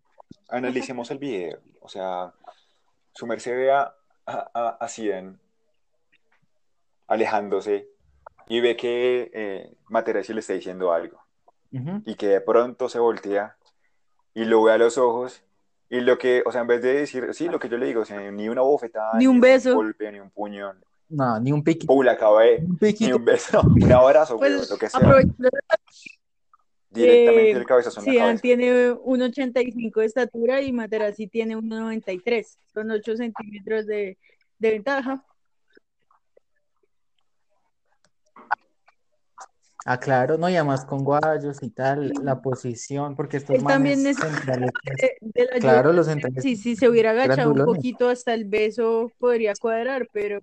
analicemos 0.47 1.09
el 1.09 1.17
video. 1.17 1.57
O 1.81 1.89
sea, 1.89 2.31
su 3.13 3.25
merced 3.25 3.55
ve 3.55 3.71
a, 3.71 3.95
a, 4.27 4.51
a- 4.53 4.77
a 4.79 4.87
Zidane 4.87 5.39
alejándose 7.07 7.87
y 8.47 8.61
ve 8.61 8.75
que 8.77 9.31
eh, 9.33 9.75
Materazzi 9.89 10.33
le 10.33 10.41
está 10.41 10.53
diciendo 10.53 10.93
algo. 10.93 11.22
Ujú, 11.73 12.01
y 12.05 12.15
que 12.15 12.27
de 12.27 12.41
pronto 12.41 12.87
se 12.89 12.99
voltea 12.99 13.57
y 14.33 14.45
lo 14.45 14.63
ve 14.63 14.71
a 14.71 14.77
los 14.77 14.97
ojos 14.97 15.43
y 15.89 15.99
lo 16.01 16.17
que, 16.17 16.41
o 16.45 16.51
sea, 16.51 16.61
en 16.61 16.67
vez 16.67 16.81
de 16.81 16.93
decir, 16.93 17.33
sí, 17.33 17.47
lo 17.49 17.59
que 17.59 17.69
yo 17.69 17.77
le 17.77 17.85
digo, 17.87 18.01
o 18.01 18.05
sea, 18.05 18.31
ni 18.31 18.49
una 18.49 18.61
bofetada, 18.61 19.17
Ni 19.19 19.27
un 19.27 19.39
beso. 19.41 19.75
golpe, 19.75 20.11
ni 20.11 20.19
un 20.19 20.31
puño, 20.31 20.73
no, 21.09 21.39
ni 21.39 21.51
un 21.51 21.63
piquito, 21.63 21.93
pum, 21.93 22.03
la 22.03 22.13
acabé, 22.13 22.63
un 22.65 22.79
ni 22.99 23.11
un 23.13 23.25
beso, 23.25 23.61
un 23.75 23.91
abrazo, 23.91 24.37
Pues 24.37 24.55
güey, 24.55 24.69
lo 24.69 24.77
que 24.77 24.89
sea, 24.89 24.99
directamente 26.89 27.51
eh, 27.51 27.57
el 27.57 27.65
cabezazo 27.65 27.99
en 27.99 28.05
la 28.05 28.11
Zidane 28.11 28.27
cabeza. 28.27 28.41
tiene 28.41 28.91
1,85 28.93 29.99
de 29.99 30.05
estatura 30.05 30.61
y 30.61 30.71
Materazzi 30.71 31.27
tiene 31.27 31.57
1,93. 31.57 32.57
Son 32.73 32.89
8 32.91 33.15
centímetros 33.17 33.85
de, 33.87 34.17
de 34.59 34.71
ventaja. 34.71 35.23
Ah, 39.85 39.99
claro, 39.99 40.37
no, 40.37 40.49
y 40.49 40.55
además 40.55 40.85
con 40.85 41.03
guayos 41.03 41.61
y 41.61 41.69
tal, 41.69 42.13
la 42.23 42.41
posición, 42.41 43.15
porque 43.17 43.35
estos 43.37 43.57
Él 43.57 43.65
también 43.65 44.01
manes 44.01 44.17
es- 44.17 44.23
centrales, 44.23 44.71
De, 44.83 45.17
de 45.21 45.45
la 45.45 45.59
claro, 45.59 45.91
los 45.91 46.05
centrales, 46.07 46.41
Sí, 46.41 46.55
si 46.55 46.75
se 46.77 46.87
hubiera 46.87 47.11
agachado 47.11 47.51
un 47.51 47.65
poquito 47.65 48.07
hasta 48.07 48.33
el 48.33 48.45
beso 48.45 49.11
podría 49.17 49.53
cuadrar, 49.59 50.07
pero 50.13 50.39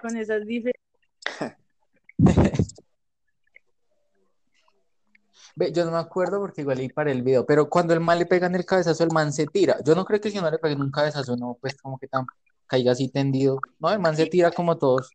con 0.00 0.16
esas 0.16 0.44
diferencias. 0.44 1.56
Ve, 5.56 5.72
yo 5.72 5.84
no 5.84 5.90
me 5.92 5.98
acuerdo 5.98 6.40
porque 6.40 6.60
igual 6.62 6.78
ahí 6.78 6.88
para 6.88 7.10
el 7.10 7.22
video, 7.22 7.44
pero 7.46 7.68
cuando 7.68 7.92
el 7.94 8.00
man 8.00 8.18
le 8.18 8.26
pega 8.26 8.46
en 8.46 8.54
el 8.54 8.64
cabezazo, 8.64 9.04
el 9.04 9.10
man 9.12 9.32
se 9.32 9.46
tira. 9.46 9.76
Yo 9.84 9.94
no 9.94 10.04
creo 10.04 10.20
que 10.20 10.30
si 10.30 10.40
no 10.40 10.50
le 10.50 10.58
peguen 10.58 10.80
un 10.80 10.90
cabezazo, 10.90 11.36
no, 11.36 11.58
pues 11.60 11.76
como 11.80 11.98
que 11.98 12.06
tan, 12.08 12.24
caiga 12.70 12.92
así 12.92 13.08
tendido. 13.10 13.60
No, 13.80 13.90
el 13.92 13.98
man 13.98 14.16
se 14.16 14.26
tira 14.26 14.52
como 14.52 14.78
todos 14.78 15.12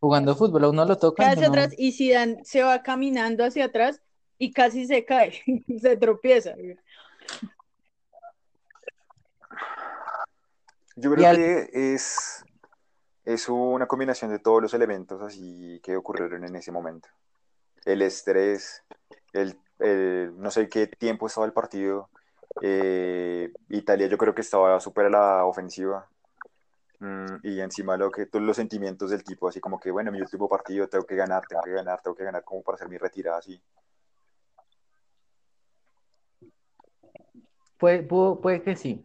jugando 0.00 0.34
fútbol, 0.34 0.64
a 0.64 0.68
uno 0.70 0.84
lo 0.84 0.98
tocan 0.98 1.28
y 1.28 1.32
hacia 1.32 1.48
uno- 1.48 1.60
atrás 1.62 1.74
y 1.78 1.92
Zidane 1.92 2.44
se 2.44 2.62
va 2.64 2.82
caminando 2.82 3.44
hacia 3.44 3.66
atrás 3.66 4.02
y 4.36 4.52
casi 4.52 4.84
se 4.86 5.04
cae, 5.04 5.32
se 5.80 5.96
tropieza. 5.96 6.54
Yo 10.96 11.12
creo 11.12 11.28
al- 11.28 11.36
que 11.36 11.70
es, 11.72 12.44
es 13.24 13.48
una 13.48 13.86
combinación 13.86 14.30
de 14.32 14.40
todos 14.40 14.60
los 14.60 14.74
elementos 14.74 15.22
así 15.22 15.80
que 15.84 15.96
ocurrieron 15.96 16.44
en 16.44 16.56
ese 16.56 16.72
momento. 16.72 17.08
El 17.84 18.02
estrés, 18.02 18.82
el, 19.32 19.56
el- 19.78 20.36
no 20.36 20.50
sé 20.50 20.68
qué 20.68 20.88
tiempo 20.88 21.28
estaba 21.28 21.46
el 21.46 21.52
partido. 21.52 22.10
eh, 22.60 23.52
Italia 23.68 24.08
yo 24.08 24.18
creo 24.18 24.34
que 24.34 24.40
estaba 24.40 24.80
súper 24.80 25.06
a 25.06 25.10
la 25.10 25.44
ofensiva. 25.44 26.08
Mm, 27.00 27.36
y 27.44 27.60
encima 27.60 27.96
lo 27.96 28.10
que, 28.10 28.26
todos 28.26 28.44
los 28.44 28.56
sentimientos 28.56 29.10
del 29.10 29.22
tipo, 29.22 29.48
así 29.48 29.60
como 29.60 29.78
que, 29.78 29.90
bueno, 29.90 30.10
mi 30.10 30.20
último 30.20 30.48
partido 30.48 30.88
tengo 30.88 31.06
que 31.06 31.14
ganar, 31.14 31.46
tengo 31.46 31.62
que 31.62 31.70
ganar, 31.72 32.00
tengo 32.02 32.16
que 32.16 32.24
ganar 32.24 32.42
como 32.42 32.62
para 32.62 32.74
hacer 32.76 32.88
mi 32.88 32.98
retirada 32.98 33.38
así. 33.38 33.60
Puede, 37.78 38.02
pudo- 38.02 38.40
puede 38.40 38.62
que 38.62 38.74
sí. 38.74 39.04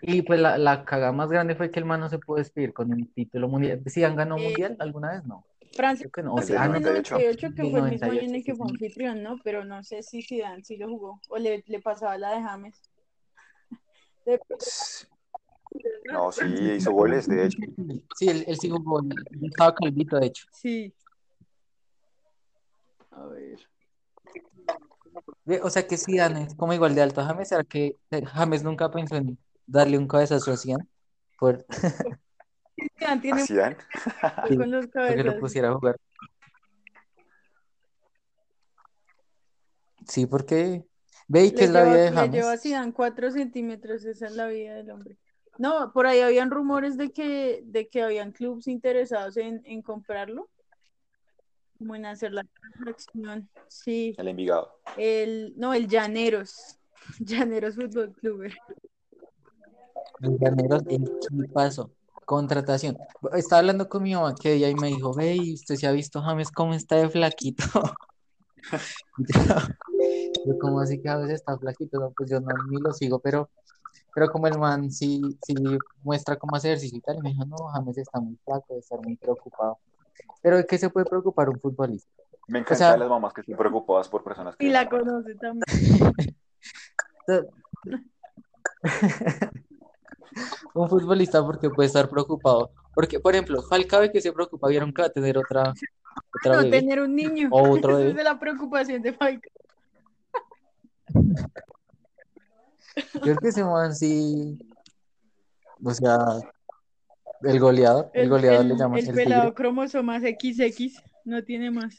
Y 0.00 0.22
pues 0.22 0.38
la, 0.38 0.56
la 0.58 0.84
caga 0.84 1.10
más 1.10 1.28
grande 1.28 1.56
fue 1.56 1.72
que 1.72 1.80
el 1.80 1.84
man 1.84 1.98
no 1.98 2.08
se 2.08 2.20
pudo 2.20 2.36
despedir 2.36 2.72
con 2.72 2.92
un 2.92 3.12
título 3.12 3.48
mundial. 3.48 3.82
¿Sí 3.86 4.04
han 4.04 4.14
ganado 4.14 4.40
Eh, 4.40 4.44
mundial 4.44 4.76
alguna 4.78 5.10
vez? 5.12 5.24
No. 5.24 5.44
Francia 5.74 6.08
Creo 6.08 6.12
que 6.12 6.22
no. 6.22 6.34
O 6.34 6.42
sea, 6.42 6.56
el 6.56 6.62
ah, 6.62 6.64
en 6.66 6.70
no. 6.72 6.76
el 6.78 6.84
98. 6.84 7.14
98 7.48 7.54
que 7.56 7.70
fue 7.70 7.80
el 7.80 7.90
mismo 7.90 8.06
año 8.06 8.20
en 8.20 8.26
98, 8.32 8.36
el 8.36 8.44
que 8.44 8.54
fue 8.54 8.66
sí. 8.68 8.72
anfitrión, 8.74 9.22
¿no? 9.24 9.40
Pero 9.42 9.64
no 9.64 9.82
sé 9.82 10.04
si 10.04 10.22
Zidane 10.22 10.62
sí 10.62 10.76
lo 10.76 10.88
jugó 10.88 11.20
o 11.28 11.38
le, 11.38 11.64
le 11.66 11.80
pasaba 11.80 12.16
la 12.16 12.30
de 12.36 12.42
James. 12.42 12.80
De- 14.24 14.40
No, 16.10 16.32
sí, 16.32 16.44
hizo 16.76 16.92
goles, 16.92 17.28
de 17.28 17.44
hecho. 17.46 17.58
Sí, 18.16 18.28
él, 18.28 18.44
él 18.46 18.58
sí 18.58 18.70
jugó. 18.70 19.00
él 19.00 19.14
Estaba 19.42 19.74
calvito, 19.74 20.18
de 20.18 20.26
hecho. 20.26 20.46
Sí. 20.52 20.94
A 23.10 23.26
ver. 23.26 23.58
Ve, 25.44 25.60
O 25.62 25.70
sea 25.70 25.86
que 25.86 25.96
Zidane 25.96 26.44
es 26.44 26.54
como 26.54 26.72
igual 26.72 26.94
de 26.94 27.02
alto 27.02 27.20
a 27.20 27.24
James, 27.24 27.48
¿será 27.48 27.64
que 27.64 27.96
James 28.32 28.62
nunca 28.62 28.90
pensó 28.90 29.16
en 29.16 29.38
darle 29.66 29.98
un 29.98 30.06
cabezazo 30.06 30.52
a 30.52 30.56
Zidane? 30.56 30.86
Por, 31.38 31.64
Zidane 32.98 33.20
tiene 33.20 33.42
¿A 33.42 33.46
Zidane? 33.46 33.76
Sí, 34.48 34.56
con 34.56 34.70
los 34.70 34.86
porque 34.92 35.16
lo 35.16 35.16
cabezas. 35.16 35.40
pusiera 35.40 35.68
a 35.70 35.74
jugar. 35.74 35.96
Sí, 40.06 40.26
porque 40.26 40.84
ve 41.26 41.44
y 41.46 41.50
que 41.52 41.64
es 41.64 41.70
la 41.70 41.84
vida 41.84 41.94
de 41.96 42.10
lleva, 42.10 42.22
le 42.22 42.28
lleva 42.30 42.46
a 42.46 42.50
James. 42.50 42.62
Zidane 42.62 42.92
4 42.92 43.30
centímetros, 43.30 44.04
esa 44.04 44.26
es 44.26 44.32
la 44.32 44.46
vida 44.46 44.74
del 44.76 44.90
hombre. 44.90 45.16
No, 45.58 45.92
por 45.92 46.06
ahí 46.06 46.20
habían 46.20 46.50
rumores 46.50 46.96
de 46.96 47.10
que, 47.10 47.62
de 47.64 47.88
que 47.88 48.02
habían 48.02 48.32
clubes 48.32 48.68
interesados 48.68 49.36
en, 49.36 49.60
en 49.64 49.82
comprarlo. 49.82 50.48
como 51.78 51.94
en 51.96 52.06
hacer 52.06 52.32
la 52.32 52.44
transacción. 52.44 53.48
Sí, 53.68 54.14
El 54.18 54.28
Envigado. 54.28 54.80
el, 54.96 55.52
no, 55.56 55.74
el 55.74 55.88
Llaneros, 55.88 56.78
Llaneros 57.20 57.74
Fútbol 57.74 58.12
Club. 58.14 58.50
Los 60.20 60.38
llaneros, 60.40 60.82
el 60.88 61.04
equipazo. 61.04 61.92
Contratación. 62.24 62.98
Estaba 63.32 63.60
hablando 63.60 63.88
con 63.88 64.02
mi 64.02 64.14
mamá 64.14 64.34
que 64.34 64.52
día 64.52 64.68
y 64.68 64.74
me 64.74 64.88
dijo, 64.88 65.14
ve, 65.14 65.34
¿y 65.36 65.54
usted 65.54 65.76
se 65.76 65.86
ha 65.86 65.92
visto 65.92 66.20
James 66.20 66.50
cómo 66.50 66.74
está 66.74 66.96
de 66.96 67.08
flaquito? 67.08 67.64
Yo, 69.18 69.40
yo, 70.44 70.58
¿cómo 70.58 70.80
así 70.80 71.00
que 71.00 71.08
a 71.08 71.16
veces 71.16 71.36
está 71.36 71.56
flaquito? 71.56 71.98
No, 72.00 72.12
pues 72.14 72.28
yo 72.30 72.38
no 72.40 72.48
ni 72.68 72.78
lo 72.80 72.92
sigo, 72.92 73.18
pero, 73.20 73.48
pero 74.14 74.30
como 74.30 74.46
el 74.46 74.58
man 74.58 74.90
sí, 74.90 75.38
sí 75.42 75.54
muestra 76.02 76.36
cómo 76.36 76.56
hacer 76.56 76.72
ejercicio 76.72 76.98
y 76.98 77.00
tal, 77.00 77.16
y 77.18 77.22
me 77.22 77.28
dijo, 77.30 77.44
no, 77.44 77.56
James 77.68 77.98
está 77.98 78.20
muy 78.20 78.36
flaco, 78.44 78.64
debe 78.68 78.80
estar 78.80 79.00
muy 79.00 79.16
preocupado. 79.16 79.78
Pero 80.42 80.56
¿de 80.56 80.66
qué 80.66 80.78
se 80.78 80.90
puede 80.90 81.06
preocupar 81.06 81.48
un 81.48 81.60
futbolista? 81.60 82.10
Me 82.48 82.60
encantan 82.60 82.78
sea- 82.78 82.96
las 82.96 83.08
mamás 83.08 83.32
que 83.34 83.42
están 83.42 83.56
preocupadas 83.56 84.08
por 84.08 84.24
personas 84.24 84.56
que 84.56 84.66
Y 84.66 84.70
la 84.70 84.88
conoce 84.88 85.34
también. 85.34 85.64
Un 90.74 90.88
futbolista 90.88 91.44
porque 91.44 91.70
puede 91.70 91.88
estar 91.88 92.08
preocupado. 92.08 92.70
Porque, 92.94 93.20
por 93.20 93.34
ejemplo, 93.34 93.62
Falcao 93.62 94.10
que 94.10 94.20
se 94.20 94.32
preocupa, 94.32 94.68
vieron 94.68 94.92
que 94.92 95.02
va 95.02 95.08
a 95.08 95.10
tener 95.10 95.38
otra, 95.38 95.72
otra 96.34 96.56
No 96.56 96.62
bebé. 96.62 96.80
tener 96.80 97.00
un 97.00 97.14
niño. 97.14 97.48
O 97.50 97.70
otro 97.70 97.98
Esa 97.98 98.08
es 98.10 98.16
de 98.16 98.24
la 98.24 98.38
preocupación 98.38 99.02
de 99.02 99.12
Falcao. 99.12 99.52
Yo 103.14 103.20
creo 103.20 103.38
que 103.38 103.48
ese 103.48 103.64
man 103.64 103.94
sí, 103.94 104.58
o 105.82 105.94
sea, 105.94 106.16
el 107.42 107.60
goleador, 107.60 108.10
el, 108.14 108.22
El, 108.22 108.28
goleador 108.28 108.64
le 108.64 108.72
el- 108.72 108.78
llaman 108.78 108.98
el 108.98 109.08
el 109.08 109.14
pelado 109.14 109.42
tigre. 109.44 109.54
cromosomas 109.54 110.22
XX, 110.22 111.02
no 111.24 111.44
tiene 111.44 111.70
más. 111.70 111.96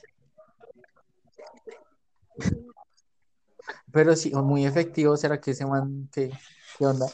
Pero 3.91 4.15
sí, 4.15 4.32
muy 4.34 4.65
efectivo, 4.65 5.17
¿será 5.17 5.39
que 5.39 5.52
ese 5.52 5.65
man, 5.65 6.10
qué, 6.12 6.32
qué 6.78 6.86
onda? 6.86 7.08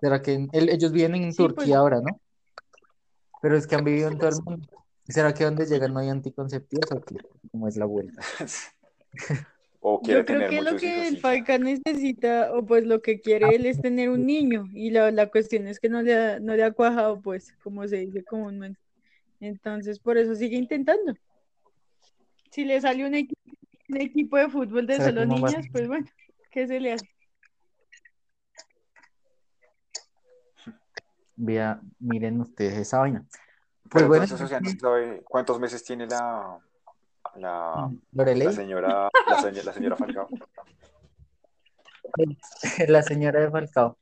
¿Será 0.00 0.20
que 0.22 0.48
ellos 0.52 0.92
viven 0.92 1.14
en 1.16 1.32
Sí, 1.32 1.38
Turquía 1.38 1.54
pues. 1.64 1.76
ahora, 1.76 2.00
¿no? 2.00 2.20
Pero 3.40 3.56
es 3.56 3.66
que 3.66 3.74
han 3.74 3.84
vivido 3.84 4.08
en 4.08 4.18
todo 4.18 4.30
el 4.30 4.42
mundo. 4.42 4.66
¿Será 5.06 5.34
que 5.34 5.44
donde 5.44 5.66
llegan 5.66 5.92
no 5.92 6.00
hay 6.00 6.08
anticonceptivos 6.08 6.90
o 6.92 7.00
qué? 7.04 7.16
¿Cómo 7.52 7.68
es 7.68 7.76
la 7.76 7.84
vuelta? 7.84 8.22
O 9.86 10.00
quiere 10.00 10.20
Yo 10.20 10.24
creo 10.24 10.38
tener 10.38 10.50
que 10.50 10.62
lo 10.62 10.76
que 10.78 10.86
hijos. 10.86 11.06
el 11.08 11.14
sí. 11.16 11.20
Falcao 11.20 11.58
necesita, 11.58 12.54
o 12.54 12.64
pues 12.64 12.86
lo 12.86 13.02
que 13.02 13.20
quiere 13.20 13.54
él 13.54 13.66
es 13.66 13.82
tener 13.82 14.08
un 14.08 14.24
niño, 14.24 14.66
y 14.72 14.88
la, 14.90 15.10
la 15.10 15.26
cuestión 15.26 15.66
es 15.66 15.78
que 15.78 15.90
no 15.90 16.00
le 16.00 16.14
ha, 16.14 16.40
no 16.40 16.56
le 16.56 16.64
ha 16.64 16.70
cuajado, 16.72 17.20
pues, 17.20 17.52
como 17.62 17.86
se 17.86 17.98
dice 17.98 18.24
comúnmente. 18.24 18.80
Entonces, 19.40 19.98
por 19.98 20.16
eso 20.16 20.34
sigue 20.36 20.56
intentando. 20.56 21.14
Si 22.50 22.64
le 22.64 22.80
sale 22.80 23.06
un, 23.06 23.12
equi- 23.12 23.36
un 23.90 24.00
equipo 24.00 24.38
de 24.38 24.48
fútbol 24.48 24.86
de 24.86 24.94
¿Será 24.94 25.04
que 25.10 25.14
solo 25.20 25.26
niñas, 25.26 25.66
pues 25.70 25.86
bueno, 25.86 26.06
¿qué 26.50 26.66
se 26.66 26.80
le 26.80 26.92
hace? 26.94 27.10
Vea, 31.36 31.78
miren 31.98 32.40
ustedes 32.40 32.78
esa 32.78 33.00
vaina. 33.00 33.26
Pues 33.90 34.06
Pero 34.06 34.08
bueno, 34.08 34.24
cuántos 35.28 35.60
meses 35.60 35.84
tiene 35.84 36.06
la, 36.06 36.58
la, 37.36 37.90
señora, 38.52 39.10
la, 39.28 39.40
señora, 39.40 39.62
la 39.64 39.72
señora 39.72 39.96
Falcao. 39.96 40.28
la 42.88 43.02
señora 43.02 43.40
de 43.40 43.50
Falcao, 43.50 43.98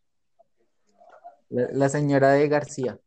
la, 1.50 1.68
la 1.72 1.88
señora 1.88 2.30
de 2.32 2.48
García. 2.48 2.98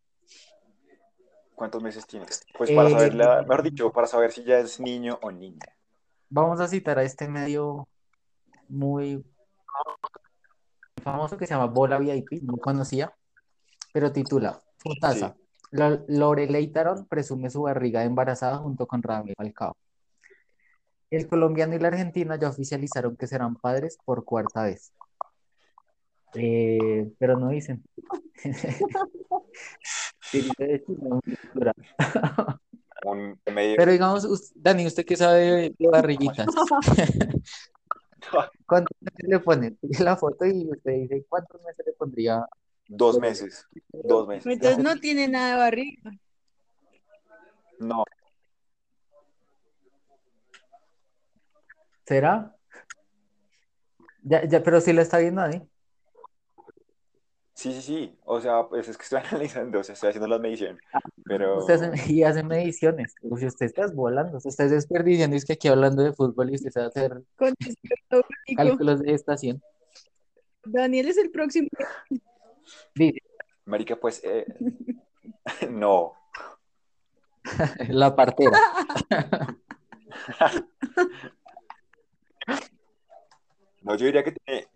¿Cuántos 1.54 1.82
meses 1.82 2.06
tiene? 2.06 2.26
Pues 2.58 2.72
para 2.72 2.90
saber, 2.90 3.14
Eh, 3.14 3.16
la, 3.16 3.42
mejor 3.42 3.64
dicho, 3.64 3.92
para 3.92 4.08
saber 4.08 4.32
si 4.32 4.44
ya 4.44 4.60
es 4.60 4.80
niño 4.80 5.20
o 5.22 5.32
niña. 5.32 5.60
Vamos 6.30 6.60
a 6.60 6.68
citar 6.68 7.00
a 7.00 7.04
este 7.04 7.28
medio 7.30 7.88
muy 8.68 9.24
famoso 11.02 11.38
que 11.38 11.46
se 11.46 11.54
llama 11.54 11.68
Bola 11.68 11.98
VIP, 12.00 12.42
no 12.42 12.58
conocía, 12.58 13.14
pero 13.94 14.12
titula 14.12 14.60
Fotaza. 14.80 15.36
Lo- 15.72 16.04
Loreley 16.08 16.68
Tarón 16.68 17.06
presume 17.08 17.50
su 17.50 17.62
barriga 17.62 18.00
de 18.02 18.08
embarazada 18.08 18.58
junto 18.58 18.86
con 18.88 19.02
Ramiro 19.04 19.36
Falcao. 19.38 19.78
El 21.12 21.28
colombiano 21.28 21.76
y 21.76 21.80
la 21.80 21.90
argentina 21.90 22.38
ya 22.38 22.50
oficializaron 22.50 23.16
que 23.16 23.28
serán 23.28 23.56
padres 23.56 23.98
por 24.04 24.26
cuarta 24.26 24.64
vez. 24.64 24.92
Eh, 26.34 27.12
pero 27.18 27.38
no 27.38 27.50
dicen. 27.50 27.84
Pero 33.76 33.92
digamos, 33.92 34.26
us- 34.26 34.52
Dani, 34.56 34.88
¿usted 34.88 35.06
qué 35.06 35.16
sabe 35.16 35.74
de, 35.78 35.88
barriguitas? 35.88 36.48
¿Cuántos 38.66 38.98
meses 39.00 39.30
le 39.30 39.40
pone? 39.40 39.78
Sigue 39.82 40.04
la 40.04 40.18
foto 40.18 40.46
y 40.46 40.68
usted 40.70 40.92
dice, 40.92 41.26
¿cuántos 41.30 41.62
meses 41.62 41.86
le 41.86 41.94
pondría? 41.94 42.44
Dos 42.88 43.20
meses. 43.20 43.68
Dos 43.92 44.28
meses. 44.28 44.46
Entonces 44.48 44.84
no 44.84 44.96
tiene 45.00 45.28
nada 45.28 45.52
de 45.52 45.58
barriga. 45.58 46.12
No, 47.80 48.04
¿Será? 52.06 52.56
Ya, 54.24 54.44
ya, 54.46 54.64
pero 54.64 54.82
si 54.82 54.94
la 54.94 55.02
está 55.02 55.20
viendo, 55.20 55.42
Dani. 55.42 55.68
sí, 57.54 57.72
sí, 57.74 57.82
sí. 57.82 58.20
O 58.26 58.40
sea, 58.42 58.68
pues 58.68 58.88
es 58.88 58.98
que 58.98 59.04
estoy 59.04 59.20
analizando, 59.32 59.80
o 59.80 59.84
sea, 59.84 59.94
estoy 59.94 60.10
haciendo 60.10 60.28
las 60.28 60.40
mediciones. 60.42 60.82
Pero 61.26 61.60
Usted 61.60 61.74
hace, 61.84 62.14
y 62.14 62.24
hace 62.24 62.44
mediciones. 62.44 63.14
Uy, 63.22 63.40
Si 63.40 63.48
usted 63.48 63.66
está 63.68 63.88
volando, 63.88 64.40
se 64.40 64.50
está 64.50 64.68
desperdiciando, 64.68 65.36
es 65.36 65.46
que 65.46 65.54
aquí 65.54 65.68
hablando 65.68 66.04
de 66.04 66.14
fútbol 66.14 66.52
y 66.52 66.56
usted 66.56 66.72
sabe 66.72 66.88
hacer 66.88 67.24
Con 67.36 67.54
desperto 67.60 68.28
único. 68.48 68.64
cálculos 68.64 69.02
de 69.02 69.14
estación. 69.14 69.62
Daniel 70.66 71.08
es 71.08 71.18
el 71.18 71.30
próximo. 71.32 71.68
Dice, 72.96 73.22
Marica, 73.66 73.96
pues 73.96 74.22
eh, 74.24 74.46
no. 75.70 76.14
la 77.90 78.16
partera. 78.16 78.58
No, 83.86 83.96
yo 83.96 84.06
diría 84.08 84.24
que 84.24 84.32
tiene. 84.32 84.68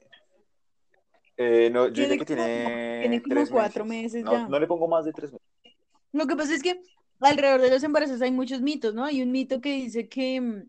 eh, 1.38 1.70
no, 1.72 1.88
yo 1.88 1.94
Tiene 1.94 2.10
diría 2.10 2.26
que 2.26 2.36
como- 2.36 2.46
tiene. 2.46 3.00
tiene 3.02 3.22
como 3.22 3.34
tres 3.36 3.50
cuatro 3.50 3.86
meses 3.86 4.24
No, 4.24 4.32
ya. 4.34 4.48
no 4.48 4.60
le 4.60 4.68
pongo 4.68 4.88
más 4.88 5.04
de 5.06 5.14
tres 5.14 5.32
meses. 5.32 5.48
Lo 6.12 6.28
que 6.28 6.36
pasa 6.36 6.54
es 6.54 6.62
que 6.62 6.80
alrededor 7.20 7.62
de 7.62 7.70
los 7.72 7.84
embarazos 7.84 8.22
hay 8.22 8.32
muchos 8.32 8.62
mitos, 8.62 8.94
¿no? 8.94 9.04
Hay 9.06 9.22
un 9.22 9.32
mito 9.32 9.62
que 9.62 9.74
dice 9.74 10.08
que, 10.08 10.64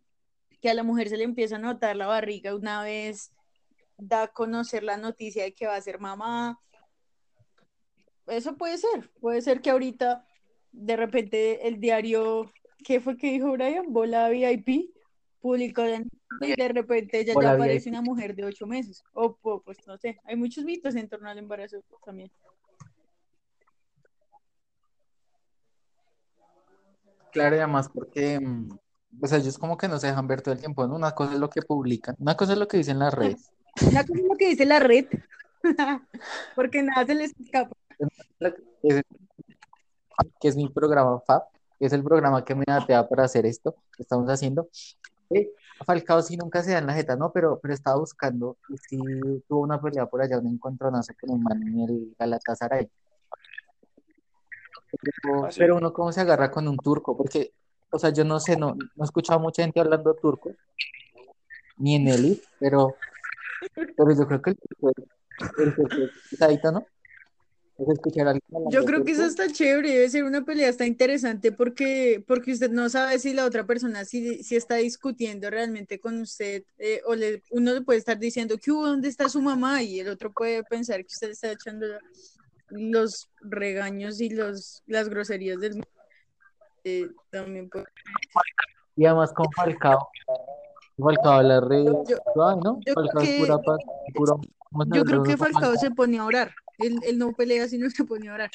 que 0.60 0.70
a 0.70 0.74
la 0.74 0.82
mujer 0.82 1.08
se 1.08 1.16
le 1.16 1.24
empieza 1.24 1.56
a 1.56 1.58
notar 1.58 1.96
la 1.96 2.06
barriga 2.06 2.54
una 2.54 2.82
vez 2.82 3.30
da 3.98 4.22
a 4.22 4.28
conocer 4.28 4.82
la 4.82 4.96
noticia 4.96 5.44
de 5.44 5.52
que 5.54 5.66
va 5.66 5.76
a 5.76 5.80
ser 5.82 5.98
mamá. 6.00 6.58
Eso 8.26 8.56
puede 8.56 8.78
ser, 8.78 9.10
puede 9.20 9.42
ser 9.42 9.60
que 9.60 9.70
ahorita 9.70 10.24
de 10.72 10.96
repente 10.96 11.66
el 11.68 11.80
diario, 11.80 12.50
¿qué 12.84 13.00
fue 13.00 13.16
que 13.16 13.32
dijo 13.32 13.52
Brian? 13.52 13.92
Bola 13.92 14.28
VIP, 14.28 14.90
publicó 15.40 15.82
y 16.40 16.54
de 16.54 16.68
repente 16.68 17.20
ella 17.20 17.34
ya 17.40 17.52
aparece 17.52 17.88
una 17.88 18.02
mujer 18.02 18.34
de 18.34 18.44
ocho 18.44 18.66
meses. 18.66 19.02
O 19.12 19.36
pues 19.64 19.78
no 19.86 19.96
sé, 19.98 20.20
hay 20.24 20.36
muchos 20.36 20.64
mitos 20.64 20.94
en 20.94 21.08
torno 21.08 21.28
al 21.28 21.38
embarazo 21.38 21.82
también. 22.04 22.30
Claro, 27.32 27.56
y 27.56 27.58
además 27.58 27.88
porque, 27.88 28.40
mm, 28.40 28.68
o 29.22 29.26
sea, 29.26 29.38
ellos 29.38 29.58
como 29.58 29.76
que 29.76 29.88
no 29.88 29.98
se 29.98 30.08
dejan 30.08 30.26
ver 30.26 30.42
todo 30.42 30.54
el 30.54 30.60
tiempo, 30.60 30.86
¿no? 30.86 30.96
Una 30.96 31.12
cosa 31.12 31.34
es 31.34 31.38
lo 31.38 31.48
que 31.48 31.62
publican, 31.62 32.16
una 32.18 32.36
cosa 32.36 32.52
es 32.52 32.58
lo 32.58 32.68
que 32.68 32.78
dicen 32.78 32.98
las 32.98 33.14
redes. 33.14 33.52
Una 33.82 34.04
cosa 34.04 34.18
es 34.18 34.26
lo 34.26 34.36
que 34.36 34.48
dice 34.48 34.66
la 34.66 34.80
red, 34.80 35.06
porque 36.56 36.82
nada 36.82 37.06
se 37.06 37.14
les 37.14 37.32
escapa. 37.38 37.76
Que 40.40 40.48
es, 40.48 40.56
mi 40.56 40.68
programa 40.68 41.20
FAB, 41.20 41.42
que 41.78 41.86
es 41.86 41.92
el 41.92 42.02
programa 42.02 42.44
que 42.44 42.54
me 42.54 42.64
datea 42.66 43.08
para 43.08 43.24
hacer 43.24 43.46
esto 43.46 43.74
que 43.96 44.02
estamos 44.02 44.28
haciendo. 44.28 44.68
Falcao 45.86 46.22
sí 46.22 46.36
nunca 46.36 46.62
se 46.62 46.72
da 46.72 46.78
en 46.78 46.86
la 46.86 46.94
jeta, 46.94 47.16
¿no? 47.16 47.32
Pero, 47.32 47.58
pero 47.60 47.72
estaba 47.74 47.98
buscando 47.98 48.56
y 48.68 48.76
sí 48.78 48.98
tuvo 49.48 49.60
una 49.60 49.80
pelea 49.80 50.06
por 50.06 50.20
allá, 50.22 50.38
un 50.38 50.48
encontronazo 50.48 51.14
con 51.20 51.30
un 51.30 51.42
man 51.42 51.62
en 51.62 51.80
el 51.80 52.14
Galatasaray. 52.18 52.90
Pero, 55.00 55.44
¿Ah, 55.46 55.50
sí? 55.52 55.60
pero 55.60 55.76
uno 55.76 55.92
cómo 55.92 56.12
se 56.12 56.20
agarra 56.20 56.50
con 56.50 56.68
un 56.68 56.76
turco, 56.76 57.16
porque, 57.16 57.52
o 57.90 57.98
sea, 57.98 58.10
yo 58.10 58.24
no 58.24 58.40
sé, 58.40 58.56
no, 58.56 58.74
no 58.74 59.04
he 59.04 59.04
escuchado 59.04 59.38
a 59.38 59.42
mucha 59.42 59.62
gente 59.62 59.80
hablando 59.80 60.14
turco, 60.14 60.54
ni 61.76 61.94
en 61.96 62.08
Elite, 62.08 62.46
pero, 62.58 62.96
pero 63.96 64.14
yo 64.16 64.26
creo 64.26 64.42
que 64.42 64.50
el 64.50 64.58
turco 64.58 64.90
es- 64.90 65.58
el 65.58 65.74
turco 65.74 66.02
es 66.04 66.10
pesadito, 66.30 66.72
¿no? 66.72 66.86
Es 67.80 67.88
escuchar 67.88 68.26
a 68.26 68.30
alguien 68.32 68.42
hablando 68.54 68.70
Yo 68.70 68.84
creo 68.84 69.04
que 69.04 69.12
eso 69.12 69.24
está 69.24 69.50
chévere, 69.50 69.90
debe 69.90 70.10
ser 70.10 70.24
una 70.24 70.44
pelea, 70.44 70.68
está 70.68 70.84
interesante 70.84 71.50
porque, 71.50 72.22
porque 72.26 72.52
usted 72.52 72.70
no 72.70 72.90
sabe 72.90 73.18
si 73.18 73.32
la 73.32 73.46
otra 73.46 73.64
persona 73.64 74.04
si, 74.04 74.42
si 74.42 74.54
está 74.56 74.74
discutiendo 74.76 75.48
realmente 75.48 75.98
con 75.98 76.20
usted 76.20 76.64
eh, 76.78 77.00
o 77.06 77.14
le, 77.14 77.42
uno 77.50 77.72
le 77.72 77.80
puede 77.80 77.98
estar 77.98 78.18
diciendo 78.18 78.56
que 78.58 78.70
dónde 78.70 79.08
está 79.08 79.28
su 79.30 79.40
mamá 79.40 79.82
y 79.82 79.98
el 80.00 80.08
otro 80.08 80.30
puede 80.30 80.62
pensar 80.64 80.98
que 81.00 81.06
usted 81.06 81.30
está 81.30 81.52
echando 81.52 81.86
los 82.68 83.30
regaños 83.40 84.20
y 84.20 84.28
los, 84.30 84.82
las 84.86 85.08
groserías 85.08 85.58
del 85.58 85.72
mundo. 85.72 85.88
Eh, 86.84 87.08
también 87.30 87.68
puede- 87.68 87.86
Y 88.96 89.06
además 89.06 89.32
con 89.32 89.46
Falcao, 89.52 90.08
Falcao 90.98 91.42
la 91.42 91.60
red 91.60 91.84
Yo- 91.84 92.18
¿no? 92.62 92.80
yo 92.84 92.94
creo 92.94 92.94
Falcao 92.94 93.22
que- 93.22 93.38
pura 93.40 93.58
paz, 93.58 93.78
Yo 94.92 95.04
creo 95.04 95.22
que 95.22 95.36
Falcao 95.36 95.74
se 95.76 95.90
pone 95.90 96.18
a 96.18 96.24
orar. 96.26 96.52
Él, 96.80 96.98
él 97.02 97.18
no 97.18 97.32
pelea 97.32 97.68
si 97.68 97.78
no 97.78 97.90
se 97.90 98.04
pone 98.04 98.28
a 98.28 98.34
orar. 98.34 98.50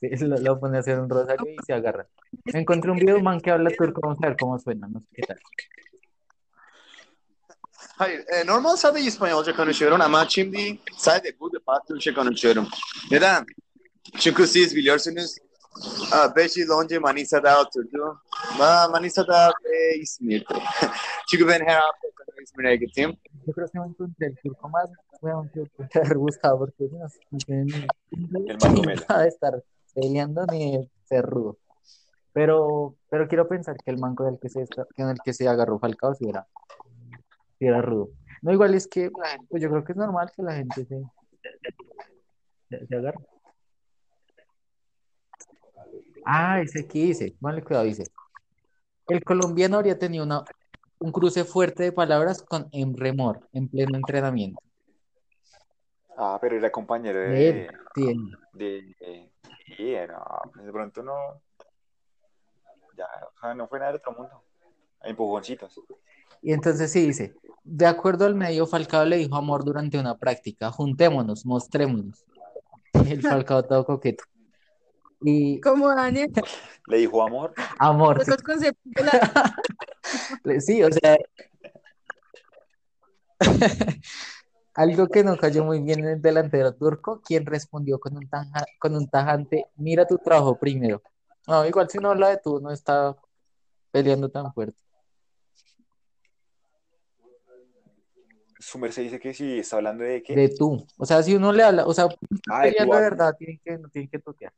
Sí, 0.00 0.08
lo, 0.26 0.36
lo 0.38 0.60
pone 0.60 0.76
a 0.76 0.80
hacer 0.80 1.00
un 1.00 1.10
rosario 1.10 1.50
y 1.50 1.56
se 1.66 1.72
agarra. 1.72 2.06
Encontré 2.44 2.90
un 2.90 2.98
video 2.98 3.20
man 3.20 3.40
que 3.40 3.50
habla 3.50 3.70
turco, 3.70 4.00
vamos 4.00 4.18
a 4.22 4.28
ver 4.28 4.36
cómo 4.36 4.58
suena, 4.58 4.86
no 4.86 5.00
sé 5.00 5.08
qué 5.12 5.22
tal. 5.22 5.38
Hayır, 7.98 8.24
e, 8.28 8.44
normal 8.46 8.76
sadece 8.76 9.06
İspanyolca 9.06 9.56
konuşuyorum 9.56 10.00
ama 10.00 10.28
şimdi 10.28 10.78
sadece 10.96 11.40
bu 11.40 11.52
defa 11.52 11.84
Türkçe 11.88 12.14
konuşuyorum. 12.14 12.68
Neden? 13.10 13.46
Çünkü 14.18 14.46
siz 14.46 14.76
biliyorsunuz 14.76 15.36
5 16.36 16.56
yıl 16.56 16.80
önce 16.82 16.98
Manisa'da 16.98 17.60
oturdum. 17.60 18.18
Ma- 18.58 18.90
Manisa'da 18.90 19.52
ve 19.64 19.96
İzmir'de. 19.98 20.54
Çünkü 21.30 21.48
ben 21.48 21.60
her 21.60 21.76
hafta 21.76 22.08
sonu 22.26 22.42
İzmir'e 22.42 22.76
gittim. 22.76 23.16
Yo 23.46 23.52
creo 23.54 23.66
que 23.68 23.78
encontré 23.78 24.26
el 24.26 24.36
turco 24.42 24.68
más 24.68 24.90
weón, 25.22 25.50
que 25.52 26.00
haber 26.00 26.16
buscado 26.18 26.58
porque 26.58 26.84
no, 26.90 27.06
de 29.22 29.28
estar 29.28 29.62
peleando 29.94 30.44
ni 30.46 30.76
de 30.76 30.88
ser 31.04 31.24
rudo. 31.24 31.56
Pero, 32.32 32.94
pero 33.10 33.26
quiero 33.26 33.48
pensar 33.48 33.76
que 33.76 33.90
el 33.90 33.98
manco 33.98 34.24
del 34.24 34.38
que 34.38 34.48
se, 34.48 34.66
con 34.96 35.08
el 35.08 35.18
que 35.24 35.32
se 35.32 35.48
agarró 35.48 35.78
Falcao 35.78 36.14
si 36.14 36.28
era, 36.28 36.46
sí 37.58 37.66
era 37.66 37.80
rudo. 37.82 38.10
No, 38.42 38.52
igual 38.52 38.74
es 38.74 38.86
que 38.86 39.10
pues 39.48 39.62
yo 39.62 39.70
creo 39.70 39.84
que 39.84 39.92
es 39.92 39.98
normal 39.98 40.30
que 40.36 40.42
la 40.42 40.54
gente 40.54 40.84
se, 40.84 41.02
se, 42.68 42.86
se 42.86 42.96
agarre. 42.96 43.18
Ah, 46.30 46.60
ese 46.60 46.80
aquí 46.80 47.06
dice, 47.06 47.34
vale, 47.40 47.64
cuidado, 47.64 47.86
dice. 47.86 48.04
El 49.06 49.24
colombiano 49.24 49.78
habría 49.78 49.98
tenido 49.98 50.24
una, 50.24 50.44
un 50.98 51.10
cruce 51.10 51.44
fuerte 51.44 51.84
de 51.84 51.92
palabras 51.92 52.42
con 52.42 52.68
Emre 52.70 53.14
Mor 53.14 53.48
en 53.54 53.66
pleno 53.66 53.96
entrenamiento. 53.96 54.60
Ah, 56.18 56.36
pero 56.38 56.56
era 56.58 56.70
compañero 56.70 57.18
De 57.18 57.28
de, 57.30 57.48
él, 57.48 57.66
sí, 57.94 58.08
él. 58.08 58.38
de, 58.52 58.82
de- 59.78 60.06
no, 60.06 60.62
de 60.62 60.70
pronto 60.70 61.02
no, 61.02 61.40
ya, 62.94 63.06
o 63.34 63.40
sea, 63.40 63.54
no 63.54 63.66
fue 63.66 63.78
nada 63.78 63.92
del 63.92 64.00
otro 64.00 64.12
mundo, 64.12 64.44
empujoncitos. 65.04 65.80
Y 66.42 66.52
entonces 66.52 66.92
sí 66.92 67.06
dice, 67.06 67.34
de 67.64 67.86
acuerdo 67.86 68.26
al 68.26 68.34
medio, 68.34 68.66
Falcao 68.66 69.06
le 69.06 69.16
dijo 69.16 69.34
amor 69.34 69.64
durante 69.64 69.98
una 69.98 70.18
práctica, 70.18 70.70
juntémonos, 70.70 71.46
mostrémonos. 71.46 72.26
El 72.92 73.22
Falcao 73.22 73.64
todo 73.64 73.86
coqueto. 73.86 74.24
Y 75.20 75.60
Como 75.60 75.88
Daniel, 75.94 76.30
Le 76.86 76.98
dijo 76.98 77.22
amor, 77.22 77.52
amor, 77.78 78.24
sí, 78.24 78.30
los 78.30 78.42
conceptos 78.42 78.92
de 78.94 79.02
la- 79.02 80.60
sí, 80.60 80.82
o 80.82 80.90
sea, 80.92 81.16
algo 84.74 85.08
que 85.08 85.24
no 85.24 85.36
cayó 85.36 85.64
muy 85.64 85.80
bien 85.80 86.00
en 86.00 86.08
el 86.08 86.22
delantero 86.22 86.74
turco, 86.74 87.20
quien 87.20 87.44
respondió 87.46 87.98
con 87.98 88.16
un, 88.16 88.28
tanja- 88.28 88.66
con 88.78 88.94
un 88.94 89.08
tajante, 89.08 89.66
mira 89.76 90.06
tu 90.06 90.18
trabajo 90.18 90.58
primero. 90.58 91.02
No, 91.46 91.66
igual 91.66 91.88
si 91.90 91.98
no 91.98 92.10
habla 92.10 92.28
de 92.28 92.38
tú, 92.38 92.60
no 92.60 92.70
está 92.70 93.16
peleando 93.90 94.28
tan 94.30 94.52
fuerte. 94.52 94.78
su 98.60 98.76
merced 98.78 99.02
dice 99.04 99.20
que 99.20 99.32
si 99.32 99.60
está 99.60 99.76
hablando 99.76 100.02
de 100.04 100.20
qué, 100.22 100.34
De 100.34 100.48
tú. 100.48 100.84
O 100.96 101.06
sea, 101.06 101.22
si 101.22 101.34
uno 101.34 101.52
le 101.52 101.62
habla, 101.62 101.86
o 101.86 101.94
sea, 101.94 102.06
ah, 102.50 102.62
de 102.62 102.68
peleando 102.70 102.96
tú, 102.96 103.02
de 103.02 103.10
verdad, 103.10 103.34
tienen 103.38 103.60
que, 103.64 103.78
no 103.78 103.88
tienen 103.88 104.10
que 104.10 104.18
toquear. 104.18 104.52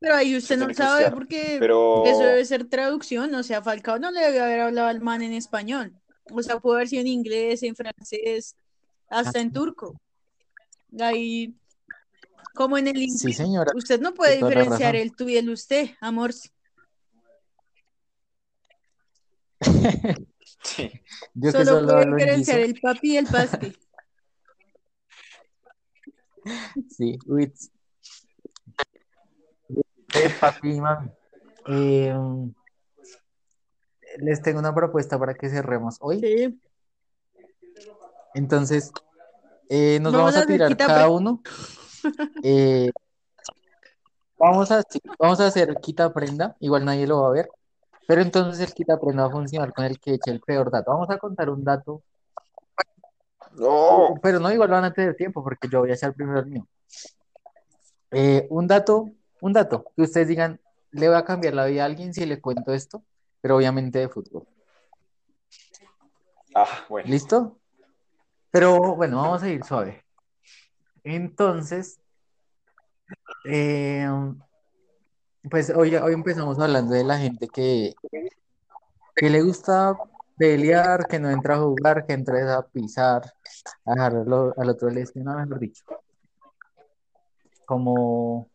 Pero 0.00 0.14
ahí 0.14 0.34
usted 0.34 0.56
no 0.56 0.72
sabe 0.72 1.10
porque 1.10 1.56
pero 1.60 2.04
eso 2.06 2.20
debe 2.20 2.44
ser 2.46 2.64
traducción. 2.64 3.34
O 3.34 3.42
sea, 3.42 3.62
Falcao 3.62 3.98
no 3.98 4.10
le 4.10 4.20
debe 4.20 4.40
haber 4.40 4.60
hablado 4.60 4.88
al 4.88 5.00
man 5.02 5.20
en 5.22 5.34
español. 5.34 5.94
O 6.32 6.42
sea, 6.42 6.58
puede 6.58 6.78
haber 6.78 6.88
sido 6.88 7.02
en 7.02 7.08
inglés, 7.08 7.62
en 7.62 7.76
francés, 7.76 8.56
hasta 9.10 9.40
en 9.40 9.52
turco. 9.52 10.00
Ahí, 10.98 11.54
como 12.54 12.78
en 12.78 12.88
el 12.88 12.96
Sí, 12.96 13.08
inglés, 13.08 13.36
señora. 13.36 13.72
usted 13.76 14.00
no 14.00 14.14
puede 14.14 14.36
diferenciar 14.36 14.96
el 14.96 15.14
tú 15.14 15.28
y 15.28 15.36
el 15.36 15.50
usted, 15.50 15.90
amor. 16.00 16.32
sí, 20.62 20.90
Yo 21.34 21.52
Solo 21.52 21.64
solo 21.64 21.86
puede 21.88 22.06
diferenciar 22.06 22.60
el 22.60 22.80
papi 22.80 23.12
y 23.12 23.16
el 23.18 23.26
paste. 23.26 23.74
Sí, 26.88 27.18
Wits. 27.26 27.70
Papi 30.40 30.80
mami. 30.80 31.10
Eh, 31.66 32.14
les 34.18 34.42
tengo 34.42 34.58
una 34.58 34.74
propuesta 34.74 35.18
para 35.18 35.34
que 35.34 35.48
cerremos 35.48 35.96
hoy. 36.00 36.20
Sí. 36.20 36.60
Entonces, 38.34 38.92
eh, 39.68 39.98
nos 40.00 40.12
Vamos 40.12 40.34
vamos 40.34 40.42
a 40.42 40.46
tirar 40.46 40.68
quita 40.68 40.86
cada 40.86 41.04
pre- 41.04 41.14
uno. 41.14 41.42
eh, 42.42 42.90
vamos 44.38 44.70
a, 44.70 44.82
sí, 44.88 45.00
vamos 45.18 45.40
a 45.40 45.46
hacer 45.46 45.76
quita 45.80 46.12
prenda. 46.12 46.56
Igual 46.60 46.84
nadie 46.84 47.06
lo 47.06 47.22
va 47.22 47.28
a 47.28 47.32
ver. 47.32 47.48
Pero 48.06 48.22
entonces 48.22 48.66
el 48.66 48.74
quita 48.74 48.98
prenda 48.98 49.22
va 49.24 49.28
a 49.28 49.32
funcionar 49.32 49.72
con 49.72 49.84
el 49.84 50.00
que 50.00 50.14
eche 50.14 50.30
el 50.32 50.40
peor 50.40 50.70
dato. 50.70 50.90
Vamos 50.90 51.10
a 51.10 51.18
contar 51.18 51.48
un 51.50 51.62
dato. 51.62 52.02
no, 53.56 54.14
Pero 54.22 54.40
no, 54.40 54.50
igual 54.52 54.70
van 54.70 54.84
a 54.84 54.92
tener 54.92 55.14
tiempo 55.14 55.42
porque 55.44 55.68
yo 55.68 55.80
voy 55.80 55.90
a 55.90 55.94
echar 55.94 56.14
primero 56.14 56.40
el 56.40 56.46
mío. 56.46 56.66
Eh, 58.10 58.46
un 58.50 58.66
dato, 58.66 59.10
un 59.40 59.52
dato, 59.52 59.84
que 59.96 60.02
ustedes 60.02 60.28
digan, 60.28 60.60
le 60.92 61.08
voy 61.08 61.16
a 61.16 61.24
cambiar 61.24 61.54
la 61.54 61.66
vida 61.66 61.82
a 61.82 61.86
alguien 61.86 62.12
si 62.12 62.26
le 62.26 62.40
cuento 62.40 62.72
esto, 62.72 63.02
pero 63.40 63.56
obviamente 63.56 63.98
de 63.98 64.08
fútbol. 64.08 64.46
ah, 66.54 66.84
bueno, 66.88 67.08
¿Listo? 67.08 67.58
Pero 68.50 68.96
bueno, 68.96 69.18
vamos 69.18 69.42
a 69.42 69.48
ir 69.48 69.64
suave. 69.64 70.04
Entonces, 71.04 72.00
eh, 73.44 74.08
pues 75.48 75.70
hoy, 75.70 75.94
hoy 75.96 76.12
empezamos 76.12 76.58
hablando 76.58 76.94
de 76.94 77.04
la 77.04 77.18
gente 77.18 77.48
que, 77.48 77.94
que 79.14 79.30
le 79.30 79.42
gusta 79.42 79.96
pelear, 80.36 81.06
que 81.06 81.18
no 81.18 81.30
entra 81.30 81.54
a 81.54 81.60
jugar, 81.60 82.06
que 82.06 82.12
entra 82.12 82.56
a 82.56 82.66
pisar, 82.66 83.32
a 83.84 83.92
dejarlo 83.94 84.52
al 84.56 84.68
otro 84.70 84.90
lesionado, 84.90 85.38
mejor 85.38 85.58
dicho. 85.60 85.84
Como 87.64 88.49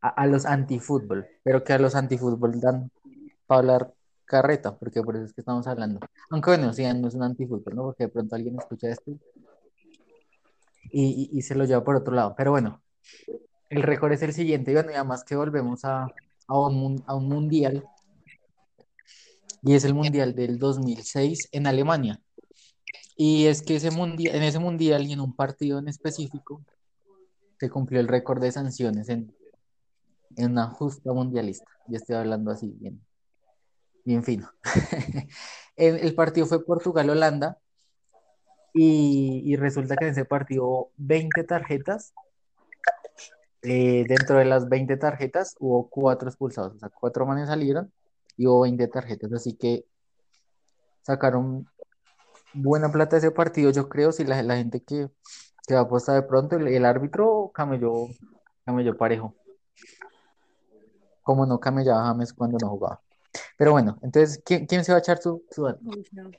a, 0.00 0.26
los 0.26 0.46
antifútbol, 0.46 1.26
pero 1.42 1.62
que 1.62 1.72
a 1.72 1.78
los 1.78 1.94
antifútbol 1.94 2.60
dan 2.60 2.90
para 3.46 3.58
hablar 3.60 3.94
carreta, 4.24 4.76
porque 4.76 5.02
por 5.02 5.16
eso 5.16 5.24
es 5.26 5.32
que 5.32 5.40
estamos 5.40 5.66
hablando. 5.66 6.00
Aunque 6.30 6.50
bueno, 6.50 6.72
sí, 6.72 6.84
no 6.94 7.08
es 7.08 7.14
un 7.14 7.22
antifútbol, 7.22 7.74
¿no? 7.74 7.82
Porque 7.84 8.04
de 8.04 8.08
pronto 8.10 8.36
alguien 8.36 8.56
escucha 8.58 8.88
esto 8.88 9.12
y, 10.92 11.30
y- 11.32 11.42
se 11.42 11.54
lo 11.54 11.64
lleva 11.64 11.84
por 11.84 11.96
otro 11.96 12.14
lado. 12.14 12.34
Pero 12.36 12.52
bueno, 12.52 12.82
el 13.68 13.82
récord 13.82 14.12
es 14.12 14.22
el 14.22 14.32
siguiente, 14.32 14.70
y 14.70 14.74
bueno, 14.74 14.90
y 14.90 14.94
además 14.94 15.24
que 15.24 15.36
volvemos 15.36 15.84
a, 15.84 16.06
a 16.48 16.58
un 16.58 17.28
mundial, 17.28 17.84
y 19.62 19.74
es 19.74 19.84
el 19.84 19.94
mundial 19.94 20.34
del 20.34 20.58
2006 20.58 21.48
en 21.52 21.66
Alemania. 21.66 22.20
Y 23.16 23.46
es 23.46 23.62
que 23.62 23.76
ese 23.76 23.90
mundial, 23.90 24.34
en 24.34 24.42
ese 24.42 24.58
mundial 24.58 25.06
y 25.06 25.12
en 25.12 25.20
un 25.20 25.34
partido 25.34 25.78
en 25.78 25.88
específico, 25.88 26.62
se 27.58 27.68
cumplió 27.68 28.00
el 28.00 28.08
récord 28.08 28.40
de 28.40 28.50
sanciones 28.50 29.10
en, 29.10 29.34
en 30.36 30.52
una 30.52 30.68
justa 30.68 31.12
mundialista. 31.12 31.70
Yo 31.86 31.96
estoy 31.96 32.16
hablando 32.16 32.50
así, 32.50 32.74
bien, 32.78 33.00
bien 34.04 34.22
fino. 34.24 34.50
El, 35.76 36.14
partido 36.14 36.46
fue 36.46 36.64
Portugal-Holanda 36.64 37.58
y, 38.74 39.56
resulta 39.56 39.96
que 39.96 40.04
en 40.04 40.10
ese 40.12 40.24
partido 40.24 40.64
hubo 40.66 40.92
20 40.96 41.44
tarjetas. 41.44 42.12
Eh, 43.62 44.04
dentro 44.08 44.38
de 44.38 44.44
las 44.46 44.68
20 44.68 44.96
tarjetas 44.96 45.54
hubo 45.58 45.88
cuatro 45.90 46.28
expulsados, 46.28 46.76
o 46.76 46.78
sea, 46.78 46.88
cuatro 46.88 47.26
manes 47.26 47.48
salieron 47.48 47.92
y 48.38 48.46
hubo 48.46 48.62
20 48.62 48.88
tarjetas, 48.88 49.30
así 49.34 49.54
que 49.54 49.84
sacaron 51.02 51.66
buena 52.54 52.90
plata 52.90 53.18
ese 53.18 53.30
partido, 53.30 53.70
yo 53.70 53.88
creo, 53.90 54.12
si 54.12 54.24
la, 54.24 54.56
gente 54.56 54.82
que, 54.82 55.10
que 55.66 55.74
va 55.74 55.80
a 55.80 55.82
apostar 55.82 56.14
de 56.14 56.26
pronto, 56.26 56.56
el, 56.56 56.68
el 56.68 56.86
árbitro 56.86 57.50
camelló, 57.54 58.06
camelló 58.64 58.96
parejo, 58.96 59.34
como 61.22 61.46
no 61.46 61.60
camellaba 61.60 62.06
James 62.06 62.32
cuando 62.32 62.58
no 62.60 62.68
jugaba. 62.68 63.00
Pero 63.56 63.72
bueno, 63.72 63.98
entonces, 64.02 64.42
¿quién, 64.44 64.66
quién 64.66 64.84
se 64.84 64.92
va 64.92 64.98
a 64.98 65.00
echar 65.00 65.18
su, 65.18 65.44
su 65.50 65.64
dato? 65.64 65.80
No. 65.82 66.30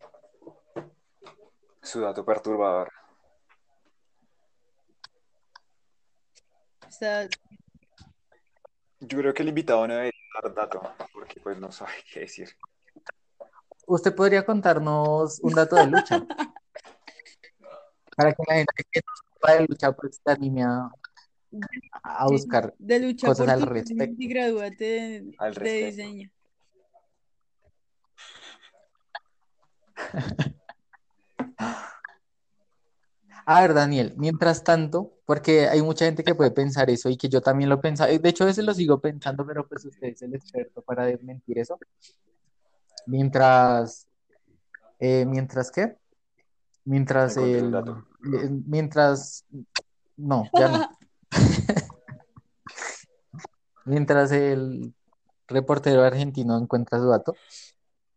su 1.82 2.02
dato 2.02 2.26
perturbador. 2.26 2.92
Yo 9.00 9.18
creo 9.18 9.34
que 9.34 9.42
el 9.42 9.50
invitado 9.50 9.88
no 9.88 9.96
debería 9.96 10.20
dar 10.44 10.54
dato, 10.54 10.82
porque 11.14 11.40
pues 11.40 11.58
no 11.58 11.72
sabe 11.72 11.94
qué 12.12 12.22
decir. 12.22 12.50
Usted 13.88 14.14
podría 14.14 14.46
contarnos 14.46 15.40
un 15.40 15.54
dato 15.56 15.76
de 15.76 15.88
lucha 15.88 16.20
para 18.16 18.34
que 18.34 18.44
la 18.48 18.56
gente 18.56 18.84
que 18.92 19.02
no 19.06 19.14
sepa 19.34 19.54
de 19.54 19.66
lucha 19.68 19.92
pues 19.94 20.22
se 20.24 20.32
anime 20.32 20.64
a, 20.64 20.92
a 22.04 22.28
buscar 22.28 22.74
de 22.78 23.00
lucha 23.00 23.28
cosas 23.28 23.46
por 23.46 23.54
al 23.54 23.62
respecto. 23.62 24.16
y 24.18 24.28
gradúate 24.28 24.84
de, 24.84 25.36
Al 25.38 25.54
de 25.54 25.86
diseño. 25.86 26.32
A 33.46 33.62
ver, 33.62 33.74
Daniel, 33.74 34.14
mientras 34.18 34.64
tanto, 34.64 35.18
porque 35.26 35.68
hay 35.68 35.82
mucha 35.82 36.06
gente 36.06 36.24
que 36.24 36.36
puede 36.36 36.52
pensar 36.52 36.90
eso 36.90 37.10
y 37.10 37.18
que 37.18 37.28
yo 37.28 37.42
también 37.42 37.70
lo 37.70 37.82
pensaba, 37.82 38.10
de 38.10 38.30
hecho 38.30 38.44
a 38.44 38.48
veces 38.48 38.64
lo 38.64 38.74
sigo 38.74 39.00
pensando, 39.00 39.46
pero 39.46 39.68
pues 39.68 39.84
usted 39.86 40.10
es 40.10 40.22
el 40.22 40.36
experto 40.36 40.82
para 40.82 41.06
desmentir 41.06 41.58
eso. 41.60 41.80
Mientras, 43.08 44.08
eh, 45.00 45.26
¿mientras 45.26 45.72
qué? 45.72 45.98
Mientras 46.86 47.36
el, 47.38 47.72
dato. 47.72 48.06
eh, 48.24 48.50
mientras, 48.66 49.46
no, 50.18 50.50
ya 50.58 50.68
no. 50.70 50.90
Mientras 53.86 54.32
el 54.32 54.94
reportero 55.48 56.04
argentino 56.04 56.58
encuentra 56.58 57.00
su 57.00 57.10
dato. 57.10 57.36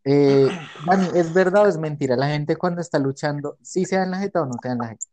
Eh, 0.05 0.49
Dani, 0.87 1.09
¿es 1.15 1.33
verdad 1.35 1.65
o 1.65 1.69
es 1.69 1.79
mentira? 1.79 2.17
La 2.17 2.29
gente 2.29 2.57
cuando 2.57 2.81
está 2.81 2.99
luchando, 2.99 3.59
¿sí 3.63 3.85
se 3.85 3.97
da 3.97 4.05
en 4.05 4.11
la 4.11 4.19
jeta 4.19 4.43
o 4.43 4.47
no 4.47 4.55
se 4.61 4.69
da 4.69 4.75
en 4.75 4.79
la 4.81 4.89
jeta? 4.89 5.07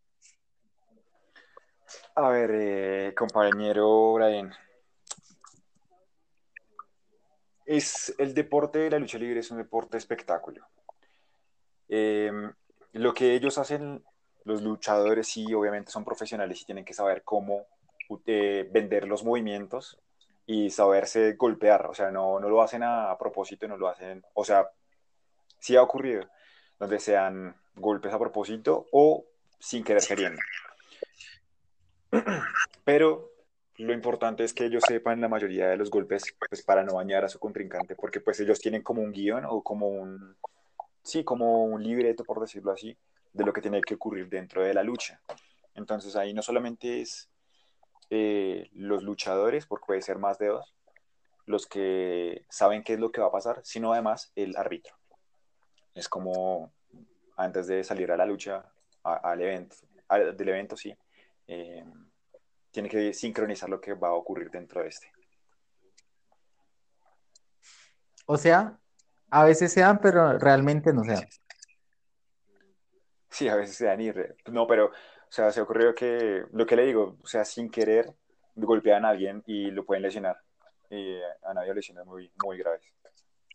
A 2.16 2.30
ver, 2.30 2.52
eh, 2.54 3.14
compañero 3.16 4.14
Brian. 4.14 4.54
Es 7.66 8.14
el 8.18 8.34
deporte 8.34 8.80
de 8.80 8.90
la 8.90 9.00
lucha 9.00 9.18
libre 9.18 9.40
es 9.40 9.52
un 9.52 9.58
deporte 9.58 9.92
de 9.92 10.00
espectáculo. 10.00 10.66
Eh, 11.88 12.32
lo 12.94 13.14
que 13.14 13.34
ellos 13.34 13.58
hacen, 13.58 14.04
los 14.44 14.62
luchadores 14.62 15.28
sí, 15.28 15.54
obviamente 15.54 15.92
son 15.92 16.04
profesionales 16.04 16.62
y 16.62 16.66
tienen 16.66 16.84
que 16.84 16.94
saber 16.94 17.24
cómo 17.24 17.66
eh, 18.26 18.70
vender 18.72 19.08
los 19.08 19.24
movimientos 19.24 19.98
y 20.46 20.70
saberse 20.70 21.34
golpear. 21.34 21.88
O 21.88 21.94
sea, 21.94 22.12
no, 22.12 22.40
no 22.40 22.50
lo 22.50 22.62
hacen 22.62 22.84
a, 22.84 23.12
a 23.12 23.18
propósito, 23.18 23.68
no 23.68 23.78
lo 23.78 23.88
hacen, 23.88 24.24
o 24.34 24.44
sea, 24.44 24.70
sí 25.60 25.76
ha 25.76 25.84
ocurrido, 25.84 26.28
donde 26.80 27.00
sean 27.00 27.56
golpes 27.76 28.14
a 28.14 28.20
propósito 28.20 28.88
o 28.92 29.26
sin 29.60 29.84
querer 29.84 30.04
queriendo. 30.04 30.42
Pero 32.84 33.32
lo 33.78 33.94
importante 33.94 34.44
es 34.44 34.54
que 34.54 34.66
ellos 34.66 34.84
sepan 34.88 35.22
la 35.22 35.30
mayoría 35.30 35.68
de 35.68 35.78
los 35.78 35.90
golpes 35.90 36.36
pues, 36.50 36.64
para 36.64 36.84
no 36.84 36.94
dañar 36.94 37.26
a 37.26 37.30
su 37.30 37.40
contrincante, 37.40 37.96
porque 37.96 38.20
pues 38.20 38.40
ellos 38.40 38.60
tienen 38.60 38.84
como 38.84 39.02
un 39.02 39.12
guion 39.12 39.46
o 39.46 39.62
como 39.64 39.88
un, 39.88 40.36
sí, 41.04 41.24
como 41.24 41.64
un 41.66 41.84
libreto, 41.84 42.24
por 42.24 42.40
decirlo 42.40 42.72
así, 42.72 42.98
de 43.34 43.46
lo 43.46 43.54
que 43.54 43.62
tiene 43.62 43.82
que 43.82 43.96
ocurrir 43.96 44.30
dentro 44.30 44.64
de 44.64 44.74
la 44.74 44.84
lucha. 44.84 45.22
Entonces 45.74 46.16
ahí 46.16 46.34
no 46.34 46.42
solamente 46.42 47.02
es 47.02 47.30
eh, 48.12 48.70
los 48.74 49.04
luchadores, 49.04 49.66
porque 49.66 49.86
puede 49.88 50.02
ser 50.04 50.20
más 50.20 50.38
de 50.38 50.48
dos, 50.48 50.76
los 51.46 51.66
que 51.66 52.46
saben 52.50 52.84
qué 52.84 52.94
es 52.94 53.00
lo 53.00 53.12
que 53.12 53.22
va 53.22 53.28
a 53.28 53.32
pasar, 53.32 53.62
sino 53.64 53.92
además 53.94 54.32
el 54.36 54.56
árbitro. 54.58 54.96
Es 55.96 56.08
como 56.08 56.72
antes 57.38 57.68
de 57.68 57.84
salir 57.84 58.12
a 58.12 58.18
la 58.18 58.26
lucha, 58.26 58.64
a- 59.04 59.16
al 59.32 59.42
evento, 59.42 59.76
al- 60.08 60.38
del 60.38 60.50
evento, 60.50 60.78
sí, 60.78 60.96
eh, 61.48 61.84
tiene 62.70 62.88
que 62.90 63.14
sincronizar 63.14 63.70
lo 63.70 63.82
que 63.82 63.94
va 63.94 64.10
a 64.10 64.14
ocurrir 64.14 64.52
dentro 64.52 64.82
de 64.82 64.90
este. 64.90 65.12
O 68.26 68.38
sea, 68.38 68.78
a 69.30 69.44
veces 69.46 69.74
se 69.74 69.82
dan, 69.82 70.00
pero 70.00 70.38
realmente 70.38 70.94
no 70.94 71.04
se 71.04 71.14
dan. 71.14 71.28
Sí, 73.30 73.48
a 73.48 73.56
veces 73.56 73.76
se 73.78 73.86
dan 73.86 74.00
y... 74.02 74.12
re- 74.12 74.36
No, 74.52 74.68
pero, 74.68 74.92
o 75.32 75.34
sea, 75.34 75.50
se 75.54 75.62
ocurrió 75.62 75.96
que, 75.96 76.44
lo 76.52 76.66
que 76.66 76.76
le 76.76 76.86
digo, 76.86 77.16
o 77.24 77.26
sea, 77.26 77.46
sin 77.46 77.72
querer, 77.72 78.14
golpean 78.54 79.06
a 79.06 79.10
alguien 79.12 79.42
y 79.46 79.72
lo 79.72 79.86
pueden 79.86 80.04
lesionar. 80.04 80.38
Y 80.90 81.16
han 81.44 81.58
habido 81.58 81.74
lesiones 81.74 82.06
muy, 82.06 82.30
muy 82.44 82.58
graves. 82.58 82.84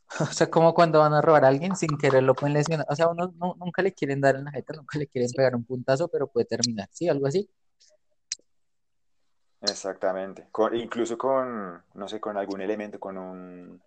O 0.21 0.25
sea, 0.33 0.49
como 0.49 0.73
cuando 0.73 1.01
van 1.01 1.13
a 1.13 1.21
robar 1.21 1.45
a 1.45 1.49
alguien 1.49 1.77
sin 1.77 1.99
querer 1.99 2.23
lo 2.23 2.33
pueden 2.33 2.55
lesionar. 2.55 2.87
O 2.89 2.97
sea, 2.97 3.09
uno 3.09 3.31
no- 3.37 3.57
nunca 3.59 3.83
le 3.83 3.93
quieren 3.93 4.23
dar 4.23 4.37
en 4.37 4.45
la 4.45 4.53
jeta, 4.53 4.73
nunca 4.75 4.99
le 4.99 5.07
quieren 5.07 5.31
pegar 5.37 5.55
un 5.55 5.65
puntazo, 5.65 6.09
pero 6.09 6.29
puede 6.29 6.47
terminar. 6.47 6.89
Sí, 6.93 7.11
algo 7.11 7.27
así. 7.27 7.51
Exactamente. 9.61 10.49
Con- 10.51 10.75
incluso 10.75 11.19
con, 11.19 11.83
no 11.93 12.09
sé, 12.09 12.21
con 12.21 12.39
algún 12.39 12.63
elemento, 12.63 12.99
con 12.99 13.19
un, 13.19 13.83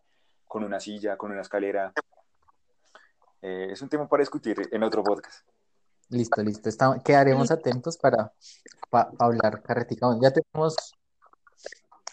con 0.46 0.64
una 0.64 0.80
silla, 0.80 1.18
con 1.18 1.32
una 1.32 1.42
escalera. 1.42 1.92
Eh, 3.42 3.70
es 3.72 3.82
un 3.82 3.90
tema 3.90 4.08
para 4.08 4.22
discutir 4.22 4.62
en 4.72 4.84
otro 4.84 5.04
podcast. 5.04 5.48
Listo, 6.10 6.42
listo. 6.44 6.70
Está- 6.70 7.02
quedaremos 7.04 7.52
atentos 7.52 7.98
para, 7.98 8.32
pa- 8.90 9.12
pa 9.12 9.26
hablar 9.26 9.62
carreticamente. 9.62 10.24
Ya 10.26 10.32
tenemos 10.34 10.76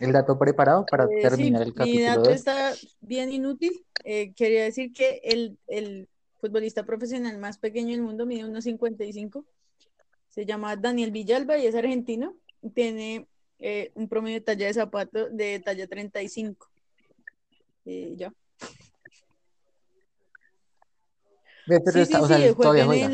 el 0.01 0.13
dato 0.13 0.39
preparado 0.39 0.85
para 0.85 1.05
Eh, 1.05 1.09
sí, 1.17 1.23
terminar 1.23 1.63
el 1.63 1.69
mi 1.69 1.75
capítulo 1.75 2.05
dato 2.07 2.21
2. 2.25 2.29
está 2.35 2.75
bien 3.01 3.33
inútil. 3.33 3.85
Eh, 4.05 4.35
quería 4.35 4.65
decir 4.65 4.93
que 4.93 5.21
el, 5.25 5.59
el 5.67 6.09
futbolista 6.41 6.85
profesional 6.85 7.39
más 7.39 7.57
pequeño 7.59 7.93
del 7.93 8.03
mundo 8.03 8.27
mide 8.27 8.45
unos 8.45 8.65
55. 8.65 9.47
Se 10.29 10.45
llama 10.45 10.77
Daniel 10.77 11.11
Villalba 11.13 11.57
y 11.57 11.67
es 11.67 11.75
argentino. 11.75 12.37
Tiene 12.75 13.27
eh, 13.59 13.91
un 13.95 14.07
promedio 14.09 14.35
de 14.37 14.41
talla 14.43 14.67
de 14.67 14.75
zapato 14.75 15.31
de 15.31 15.61
talla 15.61 15.87
35. 15.87 16.69
Eh, 17.87 18.13
ya. 18.17 18.31
Pero 21.67 21.81
Sí, 21.91 22.01
está- 22.01 22.19
sí, 22.19 22.23
o 22.25 22.29
sea, 22.29 22.55
juega 22.55 22.85
en 22.85 22.93
el, 22.93 23.11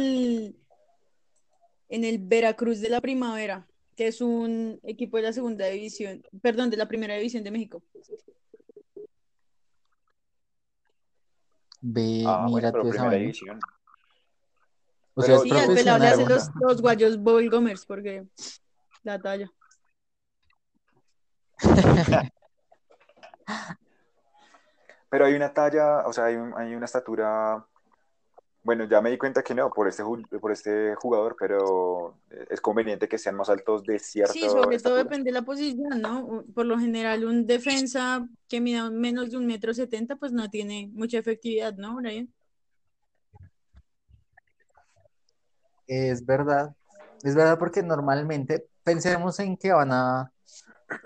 en 1.92 2.04
el 2.04 2.18
Veracruz 2.18 2.80
de 2.80 2.88
la 2.88 3.02
Primavera, 3.02 3.66
que 3.96 4.06
es 4.06 4.22
un 4.22 4.80
equipo 4.82 5.18
de 5.18 5.24
la 5.24 5.32
segunda 5.34 5.66
división, 5.66 6.22
perdón, 6.40 6.70
de 6.70 6.78
la 6.78 6.88
primera 6.88 7.14
división 7.16 7.44
de 7.44 7.50
México. 7.50 7.82
Ve, 11.82 12.24
Ah, 12.26 12.38
bueno, 12.44 12.56
mira 12.56 12.72
pero 12.72 12.84
tú 12.84 12.90
esa 12.94 13.10
división. 13.10 13.60
O 15.14 15.20
sea, 15.22 15.38
Sí, 15.40 15.50
al 15.50 15.74
pelado 15.74 15.98
le 15.98 16.06
hace 16.06 16.24
profesional. 16.24 16.54
los, 16.62 16.70
los 16.72 16.80
guayos 16.80 17.18
Bobby 17.22 17.48
Gomers, 17.48 17.84
porque 17.84 18.24
la 19.02 19.20
talla. 19.20 19.50
Pero 25.10 25.26
hay 25.26 25.34
una 25.34 25.52
talla, 25.52 26.06
o 26.06 26.12
sea, 26.14 26.24
hay, 26.24 26.36
un- 26.36 26.54
hay 26.56 26.74
una 26.74 26.86
estatura. 26.86 27.62
Bueno, 28.64 28.84
ya 28.84 29.00
me 29.00 29.10
di 29.10 29.18
cuenta 29.18 29.42
que 29.42 29.54
no, 29.54 29.70
por 29.72 29.88
este, 29.88 30.04
por 30.40 30.52
este 30.52 30.94
jugador, 30.94 31.34
pero 31.38 32.18
es 32.48 32.60
conveniente 32.60 33.08
que 33.08 33.18
sean 33.18 33.34
más 33.34 33.48
altos 33.48 33.82
de 33.84 33.98
cierta 33.98 34.32
Sí, 34.32 34.40
sobre 34.40 34.78
todo 34.78 34.94
depende 34.96 35.30
de 35.30 35.32
la 35.32 35.42
posición, 35.42 36.00
¿no? 36.00 36.44
Por 36.54 36.66
lo 36.66 36.78
general, 36.78 37.24
un 37.24 37.44
defensa 37.46 38.24
que 38.48 38.60
mida 38.60 38.88
menos 38.90 39.30
de 39.32 39.36
un 39.38 39.46
metro 39.46 39.74
setenta, 39.74 40.14
pues 40.14 40.30
no 40.32 40.48
tiene 40.48 40.88
mucha 40.92 41.18
efectividad, 41.18 41.74
¿no, 41.74 41.96
Brian? 41.96 42.32
Es 45.88 46.24
verdad, 46.24 46.74
es 47.24 47.34
verdad 47.34 47.58
porque 47.58 47.82
normalmente 47.82 48.66
pensemos 48.84 49.38
en 49.40 49.56
que 49.56 49.72
van 49.72 49.90
a 49.92 50.32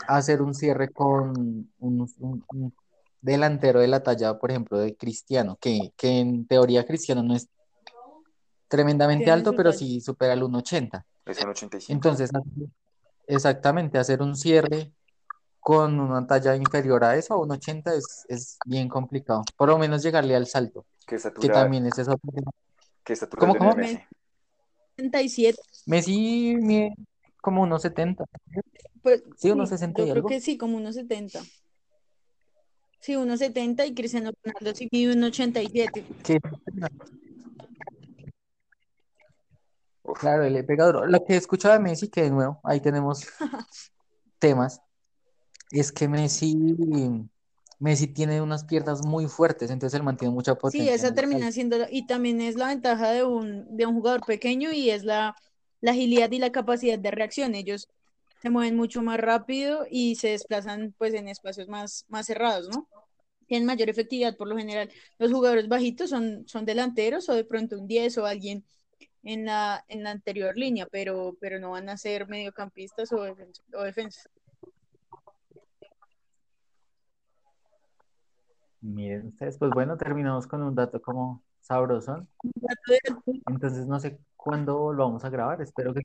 hacer 0.09 0.43
un 0.43 0.55
cierre 0.55 0.91
con 0.91 1.31
un, 1.79 2.13
un- 2.19 2.45
un 2.49 2.75
delantero 3.27 3.81
de 3.81 3.89
la 3.89 4.03
talla, 4.03 4.39
por 4.39 4.51
ejemplo, 4.51 4.79
de 4.79 4.97
Cristiano, 4.97 5.59
que, 5.61 5.93
que 5.97 6.21
en 6.21 6.47
teoría 6.47 6.87
Cristiano 6.87 7.23
no 7.23 7.35
es 7.35 7.49
tremendamente 8.69 9.31
alto, 9.31 9.55
pero 9.55 9.73
sí 9.73 10.01
supera 10.01 10.33
el 10.33 10.43
1,80. 10.43 11.05
Es 11.27 11.43
un 11.43 11.51
85. 11.51 11.93
Entonces, 11.93 12.31
exactamente, 13.27 13.99
hacer 13.99 14.23
un 14.23 14.37
cierre 14.37 14.93
con 15.59 15.99
una 15.99 16.25
talla 16.25 16.55
inferior 16.55 17.03
a 17.03 17.17
eso, 17.17 17.35
a 17.35 17.39
1,80, 17.39 17.95
es, 17.95 18.25
es 18.29 18.59
bien 18.65 18.89
complicado. 18.89 19.43
Por 19.57 19.69
lo 19.71 19.79
menos 19.79 20.03
llegarle 20.05 20.37
al 20.37 20.47
salto, 20.47 20.87
¿Qué 21.05 21.17
que 21.41 21.49
también 21.49 21.85
es 21.87 21.99
eso. 21.99 22.17
estatura 23.05 23.41
¿Cómo, 23.41 23.57
cómo? 23.59 23.75
Messi? 23.75 23.99
37, 24.95 25.61
Messi 25.87 26.57
mide 26.57 26.95
como 27.43 27.67
1,70. 27.67 28.25
pues 29.03 29.23
Sí, 29.25 29.49
sí, 29.49 29.51
unos 29.51 29.69
60 29.69 30.01
yo 30.01 30.07
y 30.07 30.11
creo 30.11 30.17
algo. 30.17 30.29
que 30.29 30.41
sí, 30.41 30.57
como 30.57 30.77
unos 30.77 30.95
70. 30.95 31.41
Sí, 33.07 33.15
unos 33.15 33.39
70 33.39 33.87
y 33.87 33.95
Cristiano 33.95 34.33
Ronaldo 34.43 34.75
sí 34.75 34.89
mide 34.91 35.13
un 35.13 35.23
87. 35.23 36.03
Que, 36.25 36.41
Uf, 40.03 40.19
claro, 40.19 40.43
él 40.43 40.55
le 40.55 40.65
pega 40.65 40.87
duro. 40.87 41.07
Lo 41.07 41.25
que 41.25 41.35
he 41.35 41.37
escuchado 41.37 41.75
de 41.75 41.79
Messi, 41.79 42.09
que 42.09 42.23
de 42.23 42.31
nuevo, 42.33 42.59
ahí 42.65 42.81
tenemos 42.81 43.25
temas, 44.41 44.81
es 45.71 45.93
que 45.93 46.09
Messi, 46.09 46.57
Messi 47.79 48.09
tiene 48.09 48.43
unas 48.43 48.65
piernas 48.65 49.07
muy 49.07 49.29
fuertes, 49.29 49.71
entonces 49.71 49.97
él 49.97 50.03
mantiene 50.05 50.35
mucha 50.35 50.57
Sí, 50.57 50.63
potencia 50.63 50.95
esa 50.97 51.07
en 51.07 51.13
el 51.13 51.15
termina 51.15 51.53
siendo, 51.53 51.77
y 51.89 52.09
también 52.09 52.41
es 52.41 52.57
la 52.57 52.67
ventaja 52.67 53.13
de 53.13 53.23
un, 53.23 53.77
de 53.77 53.87
un 53.87 53.95
jugador 53.95 54.27
pequeño 54.27 54.73
y 54.73 54.91
es 54.91 55.05
la, 55.05 55.37
la 55.81 55.93
agilidad 55.93 56.33
y 56.33 56.41
la 56.41 56.51
capacidad 56.51 56.99
de 56.99 57.13
reacción. 57.13 57.55
Ellos 57.55 57.87
se 58.43 58.51
mueven 58.51 58.75
mucho 58.75 59.01
más 59.01 59.21
rápido 59.21 59.87
y 59.89 60.17
se 60.17 60.31
desplazan 60.31 60.93
pues 60.99 61.15
en 61.15 61.29
espacios 61.29 61.69
más, 61.69 62.05
más 62.09 62.27
cerrados, 62.27 62.69
¿no? 62.69 62.89
Tienen 63.47 63.67
mayor 63.67 63.89
efectividad 63.89 64.37
por 64.37 64.49
lo 64.49 64.57
general. 64.57 64.91
Los 65.19 65.33
jugadores 65.33 65.69
bajitos 65.69 66.11
son, 66.11 66.47
son 66.47 66.65
delanteros 66.65 67.29
o 67.29 67.35
de 67.35 67.45
pronto 67.45 67.79
un 67.79 67.87
10 67.87 68.19
o 68.19 68.27
alguien 68.27 68.65
en 69.23 69.45
la, 69.45 69.85
en 69.89 70.05
la 70.05 70.13
anterior 70.13 70.57
línea, 70.57 70.87
pero, 70.91 71.37
pero 71.41 71.59
no 71.59 71.71
van 71.71 71.89
a 71.89 71.97
ser 71.97 72.29
mediocampistas 72.29 73.13
o, 73.13 73.23
defens 73.23 73.63
o 73.75 73.83
defensas. 73.83 74.29
Miren 78.81 79.27
ustedes, 79.29 79.59
pues 79.59 79.73
bueno, 79.73 79.97
terminamos 79.97 80.47
con 80.47 80.63
un 80.63 80.75
dato 80.75 81.03
como 81.03 81.43
sabroso. 81.61 82.25
Entonces 83.49 83.87
no 83.87 83.99
sé 83.99 84.19
cuándo 84.37 84.93
lo 84.93 85.05
vamos 85.05 85.25
a 85.25 85.31
grabar, 85.31 85.61
espero 85.61 85.93
que 85.93 86.03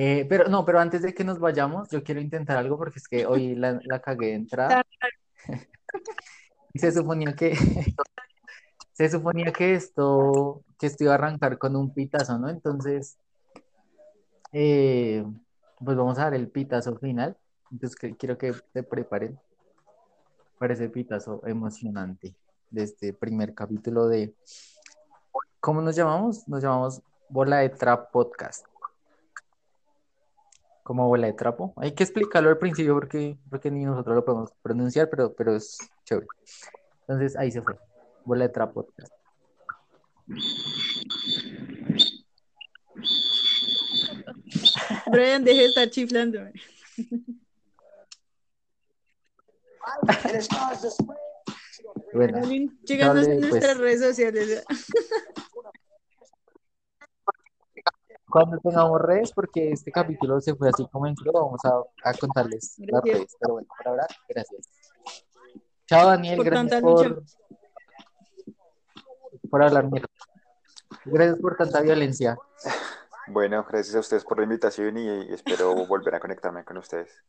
eh, 0.00 0.24
pero 0.28 0.48
no, 0.48 0.64
pero 0.64 0.78
antes 0.78 1.02
de 1.02 1.12
que 1.12 1.24
nos 1.24 1.40
vayamos, 1.40 1.90
yo 1.90 2.04
quiero 2.04 2.20
intentar 2.20 2.56
algo 2.56 2.78
porque 2.78 3.00
es 3.00 3.08
que 3.08 3.26
hoy 3.26 3.56
la, 3.56 3.80
la 3.82 4.00
cagué 4.00 4.28
de 4.28 4.34
entrada. 4.34 4.86
se 6.74 6.92
suponía 6.92 7.34
que 7.34 7.56
se 8.92 9.08
suponía 9.08 9.52
que 9.52 9.74
esto, 9.74 10.62
que 10.78 10.86
esto 10.86 11.04
iba 11.04 11.12
a 11.12 11.16
arrancar 11.16 11.58
con 11.58 11.76
un 11.76 11.94
pitazo, 11.94 12.38
¿no? 12.38 12.48
Entonces, 12.48 13.16
eh, 14.52 15.24
pues 15.78 15.96
vamos 15.96 16.18
a 16.18 16.24
dar 16.24 16.34
el 16.34 16.48
pitazo 16.48 16.96
final. 16.98 17.36
Entonces 17.70 17.96
quiero 18.18 18.38
que 18.38 18.54
se 18.72 18.82
preparen 18.82 19.38
para 20.58 20.74
ese 20.74 20.88
pitazo 20.88 21.40
emocionante 21.46 22.34
de 22.70 22.82
este 22.82 23.12
primer 23.12 23.54
capítulo 23.54 24.08
de 24.08 24.34
¿cómo 25.60 25.80
nos 25.80 25.94
llamamos? 25.94 26.48
Nos 26.48 26.62
llamamos 26.62 27.02
Bola 27.28 27.58
de 27.58 27.68
Trap 27.68 28.10
Podcast 28.10 28.67
como 30.88 31.06
bola 31.06 31.26
de 31.26 31.34
trapo. 31.34 31.74
Hay 31.76 31.92
que 31.92 32.02
explicarlo 32.02 32.48
al 32.48 32.56
principio 32.56 32.94
porque, 32.94 33.36
porque 33.50 33.70
ni 33.70 33.84
nosotros 33.84 34.16
lo 34.16 34.24
podemos 34.24 34.54
pronunciar, 34.62 35.10
pero, 35.10 35.34
pero 35.34 35.54
es 35.54 35.76
chévere. 36.06 36.26
Entonces 37.02 37.36
ahí 37.36 37.50
se 37.50 37.60
fue. 37.60 37.76
Bola 38.24 38.46
de 38.46 38.54
trapo. 38.54 38.86
Brian, 45.12 45.44
deje 45.44 45.60
de 45.60 45.66
estar 45.66 45.90
chiflando. 45.90 46.40
Bueno, 52.14 52.40
Llegando 52.84 53.20
a 53.20 53.24
dale, 53.24 53.40
nuestras 53.40 53.76
pues. 53.76 53.78
redes 53.78 54.00
sociales. 54.00 54.64
cuando 58.30 58.58
tengamos 58.58 59.00
redes, 59.00 59.32
porque 59.32 59.72
este 59.72 59.90
capítulo 59.90 60.40
se 60.40 60.54
fue 60.54 60.68
así 60.68 60.86
como 60.90 61.06
entró, 61.06 61.32
vamos 61.32 61.60
a, 61.64 62.10
a 62.10 62.14
contarles 62.14 62.74
las 62.78 62.88
Gracias. 63.02 63.16
redes. 63.18 63.36
Pero 63.40 63.52
bueno, 63.54 63.68
por 63.76 63.88
ahora, 63.88 64.06
gracias. 64.28 64.68
Chao, 65.86 66.06
Daniel, 66.08 66.36
Por 66.36 66.46
gracias 66.46 66.70
tanta 66.70 66.86
lucha. 66.86 67.08
por, 67.08 67.22
por 69.50 69.62
hablar 69.62 69.90
mierda. 69.90 70.08
Gracias 71.04 71.38
por 71.38 71.56
tanta 71.56 71.80
violencia. 71.80 72.36
Bueno, 73.28 73.64
gracias 73.68 73.94
a 73.94 74.00
ustedes 74.00 74.24
por 74.24 74.38
la 74.38 74.44
invitación 74.44 74.96
y, 74.98 75.06
y 75.06 75.32
espero 75.32 75.74
volver 75.86 76.14
a 76.14 76.20
conectarme 76.20 76.64
con 76.64 76.76
ustedes. 76.78 77.22